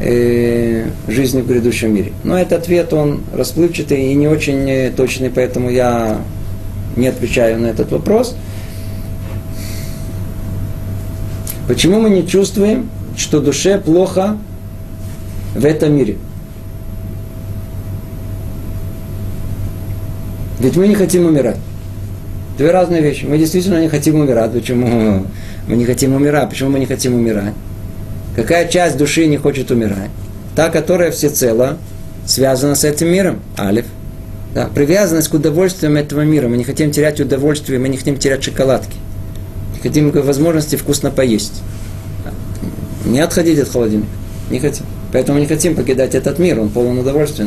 э, 0.00 0.86
жизни 1.06 1.42
в 1.42 1.46
грядущем 1.46 1.94
мире. 1.94 2.12
Но 2.24 2.38
этот 2.38 2.60
ответ, 2.60 2.94
он 2.94 3.20
расплывчатый 3.34 4.10
и 4.10 4.14
не 4.14 4.26
очень 4.26 4.90
точный, 4.96 5.28
поэтому 5.28 5.68
я 5.70 6.22
не 6.96 7.08
отвечаю 7.08 7.60
на 7.60 7.66
этот 7.66 7.92
вопрос– 7.92 8.34
Почему 11.68 12.00
мы 12.00 12.08
не 12.08 12.26
чувствуем, 12.26 12.88
что 13.14 13.40
душе 13.40 13.78
плохо 13.78 14.38
в 15.54 15.66
этом 15.66 15.94
мире? 15.94 16.16
Ведь 20.60 20.76
мы 20.76 20.88
не 20.88 20.94
хотим 20.94 21.26
умирать. 21.26 21.56
Две 22.56 22.70
разные 22.70 23.00
вещи. 23.00 23.24
Мы 23.24 23.38
действительно 23.38 23.80
не 23.80 23.88
хотим 23.88 24.16
умирать. 24.16 24.52
Почему 24.52 25.24
мы 25.68 25.76
не 25.76 25.84
хотим 25.84 26.14
умирать? 26.14 26.50
Почему 26.50 26.70
мы 26.70 26.80
не 26.80 26.86
хотим 26.86 27.14
умирать? 27.14 27.54
Какая 28.34 28.66
часть 28.68 28.96
души 28.96 29.26
не 29.26 29.36
хочет 29.36 29.70
умирать? 29.70 30.10
Та, 30.56 30.70
которая 30.70 31.12
всецело 31.12 31.76
связана 32.26 32.74
с 32.74 32.84
этим 32.84 33.08
миром. 33.08 33.40
Алиф. 33.58 33.86
Да, 34.54 34.68
привязанность 34.74 35.28
к 35.28 35.34
удовольствиям 35.34 35.96
этого 35.96 36.22
мира. 36.22 36.48
Мы 36.48 36.56
не 36.56 36.64
хотим 36.64 36.90
терять 36.90 37.20
удовольствие, 37.20 37.78
мы 37.78 37.88
не 37.88 37.96
хотим 37.96 38.16
терять 38.16 38.42
шоколадки. 38.42 38.96
Не 39.74 39.80
хотим 39.80 40.10
возможности 40.10 40.74
вкусно 40.74 41.10
поесть. 41.10 41.62
Не 43.04 43.20
отходить 43.20 43.60
от 43.60 43.68
холодильника. 43.68 44.10
Не 44.50 44.58
хотим. 44.58 44.84
Поэтому 45.12 45.38
не 45.38 45.46
хотим 45.46 45.76
покидать 45.76 46.14
этот 46.14 46.38
мир, 46.38 46.58
он 46.60 46.70
полон 46.70 46.98
удовольствия. 46.98 47.46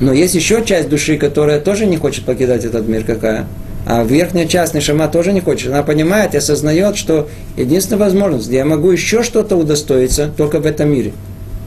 Но 0.00 0.12
есть 0.12 0.34
еще 0.34 0.64
часть 0.64 0.88
души, 0.88 1.16
которая 1.16 1.60
тоже 1.60 1.86
не 1.86 1.96
хочет 1.96 2.24
покидать 2.24 2.64
этот 2.64 2.86
мир. 2.86 3.04
Какая? 3.04 3.46
А 3.86 4.04
верхняя 4.04 4.46
часть 4.46 4.74
Нишама 4.74 5.08
тоже 5.08 5.32
не 5.32 5.40
хочет. 5.40 5.72
Она 5.72 5.82
понимает 5.82 6.34
и 6.34 6.38
осознает, 6.38 6.96
что 6.96 7.28
единственная 7.56 8.04
возможность, 8.04 8.48
где 8.48 8.58
я 8.58 8.64
могу 8.64 8.90
еще 8.90 9.22
что-то 9.22 9.56
удостоиться, 9.56 10.30
только 10.36 10.60
в 10.60 10.66
этом 10.66 10.90
мире. 10.90 11.12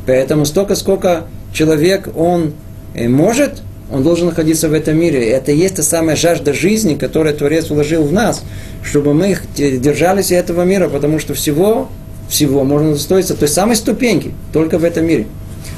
Поэтому 0.05 0.45
столько, 0.45 0.75
сколько 0.75 1.25
человек, 1.53 2.09
он 2.15 2.53
э, 2.93 3.07
может, 3.07 3.61
он 3.91 4.03
должен 4.03 4.27
находиться 4.27 4.69
в 4.69 4.73
этом 4.73 4.97
мире. 4.97 5.29
Это 5.29 5.51
и 5.51 5.57
есть 5.57 5.75
та 5.75 5.83
самая 5.83 6.15
жажда 6.15 6.53
жизни, 6.53 6.95
которую 6.95 7.35
Творец 7.35 7.69
вложил 7.69 8.03
в 8.03 8.13
нас, 8.13 8.43
чтобы 8.83 9.13
мы 9.13 9.37
держались 9.57 10.31
этого 10.31 10.63
мира, 10.63 10.87
потому 10.87 11.19
что 11.19 11.33
всего, 11.33 11.89
всего 12.29 12.63
можно 12.63 12.91
удостоиться 12.91 13.35
той 13.35 13.49
самой 13.49 13.75
ступеньки, 13.75 14.31
только 14.53 14.77
в 14.77 14.85
этом 14.85 15.05
мире. 15.05 15.27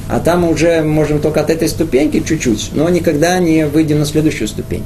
А 0.08 0.20
там 0.20 0.44
уже 0.44 0.82
можем 0.82 1.20
только 1.20 1.40
от 1.40 1.50
этой 1.50 1.68
ступеньки 1.68 2.20
чуть-чуть, 2.20 2.70
но 2.74 2.88
никогда 2.88 3.38
не 3.38 3.66
выйдем 3.66 3.98
на 3.98 4.06
следующую 4.06 4.48
ступень. 4.48 4.84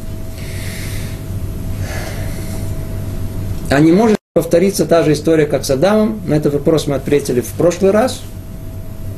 А 3.71 3.81
не 3.81 3.93
может 3.93 4.19
повториться 4.33 4.87
та 4.87 5.03
же 5.03 5.13
история, 5.13 5.47
как 5.47 5.65
с 5.65 5.71
Адамом. 5.71 6.21
На 6.27 6.35
этот 6.35 6.55
вопрос 6.55 6.87
мы 6.87 6.95
ответили 6.95 7.41
в 7.41 7.49
прошлый 7.53 7.91
раз. 7.91 8.21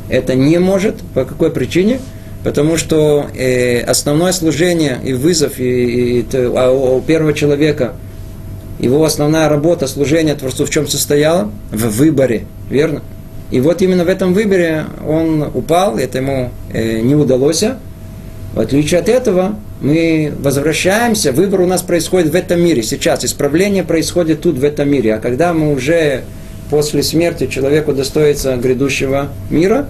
Это 0.08 0.34
не 0.34 0.58
может. 0.58 0.96
По 1.14 1.24
какой 1.24 1.50
причине? 1.50 2.00
Потому 2.42 2.78
что 2.78 3.26
э, 3.36 3.80
основное 3.82 4.32
служение 4.32 4.98
и 5.04 5.12
вызов 5.12 5.60
и, 5.60 6.20
и, 6.20 6.26
а 6.32 6.72
у 6.72 7.00
первого 7.02 7.34
человека, 7.34 7.92
его 8.78 9.04
основная 9.04 9.48
работа, 9.48 9.86
служение 9.86 10.34
Творцу 10.34 10.64
в 10.64 10.70
чем 10.70 10.88
состояло? 10.88 11.50
В 11.70 11.88
выборе, 11.90 12.46
верно? 12.70 13.02
И 13.50 13.60
вот 13.60 13.82
именно 13.82 14.04
в 14.04 14.08
этом 14.08 14.32
выборе 14.32 14.84
он 15.06 15.42
упал, 15.42 15.98
это 15.98 16.18
ему 16.18 16.50
э, 16.72 17.00
не 17.00 17.14
удалось. 17.14 17.64
В 18.54 18.60
отличие 18.60 19.00
от 19.00 19.08
этого, 19.08 19.56
мы 19.80 20.32
возвращаемся, 20.38 21.32
выбор 21.32 21.60
у 21.60 21.66
нас 21.66 21.82
происходит 21.82 22.32
в 22.32 22.34
этом 22.34 22.60
мире 22.60 22.82
сейчас, 22.82 23.24
исправление 23.24 23.84
происходит 23.84 24.42
тут, 24.42 24.58
в 24.58 24.64
этом 24.64 24.88
мире. 24.90 25.14
А 25.14 25.18
когда 25.18 25.52
мы 25.52 25.72
уже 25.72 26.22
после 26.68 27.02
смерти 27.02 27.46
человеку 27.46 27.92
достоится 27.92 28.56
грядущего 28.56 29.28
мира, 29.50 29.86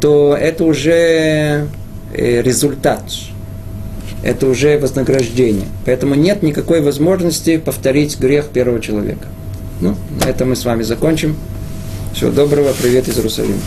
то 0.00 0.36
это 0.38 0.64
уже 0.64 1.68
э, 2.14 2.42
результат, 2.42 3.02
это 4.22 4.46
уже 4.46 4.78
вознаграждение. 4.78 5.66
Поэтому 5.84 6.14
нет 6.14 6.42
никакой 6.42 6.80
возможности 6.80 7.58
повторить 7.58 8.18
грех 8.18 8.46
первого 8.46 8.80
человека. 8.80 9.26
Ну, 9.80 9.94
на 10.22 10.28
этом 10.28 10.50
мы 10.50 10.56
с 10.56 10.64
вами 10.64 10.82
закончим. 10.82 11.36
Всего 12.14 12.30
доброго, 12.32 12.72
привет 12.80 13.06
из 13.06 13.16
Иерусалима. 13.16 13.60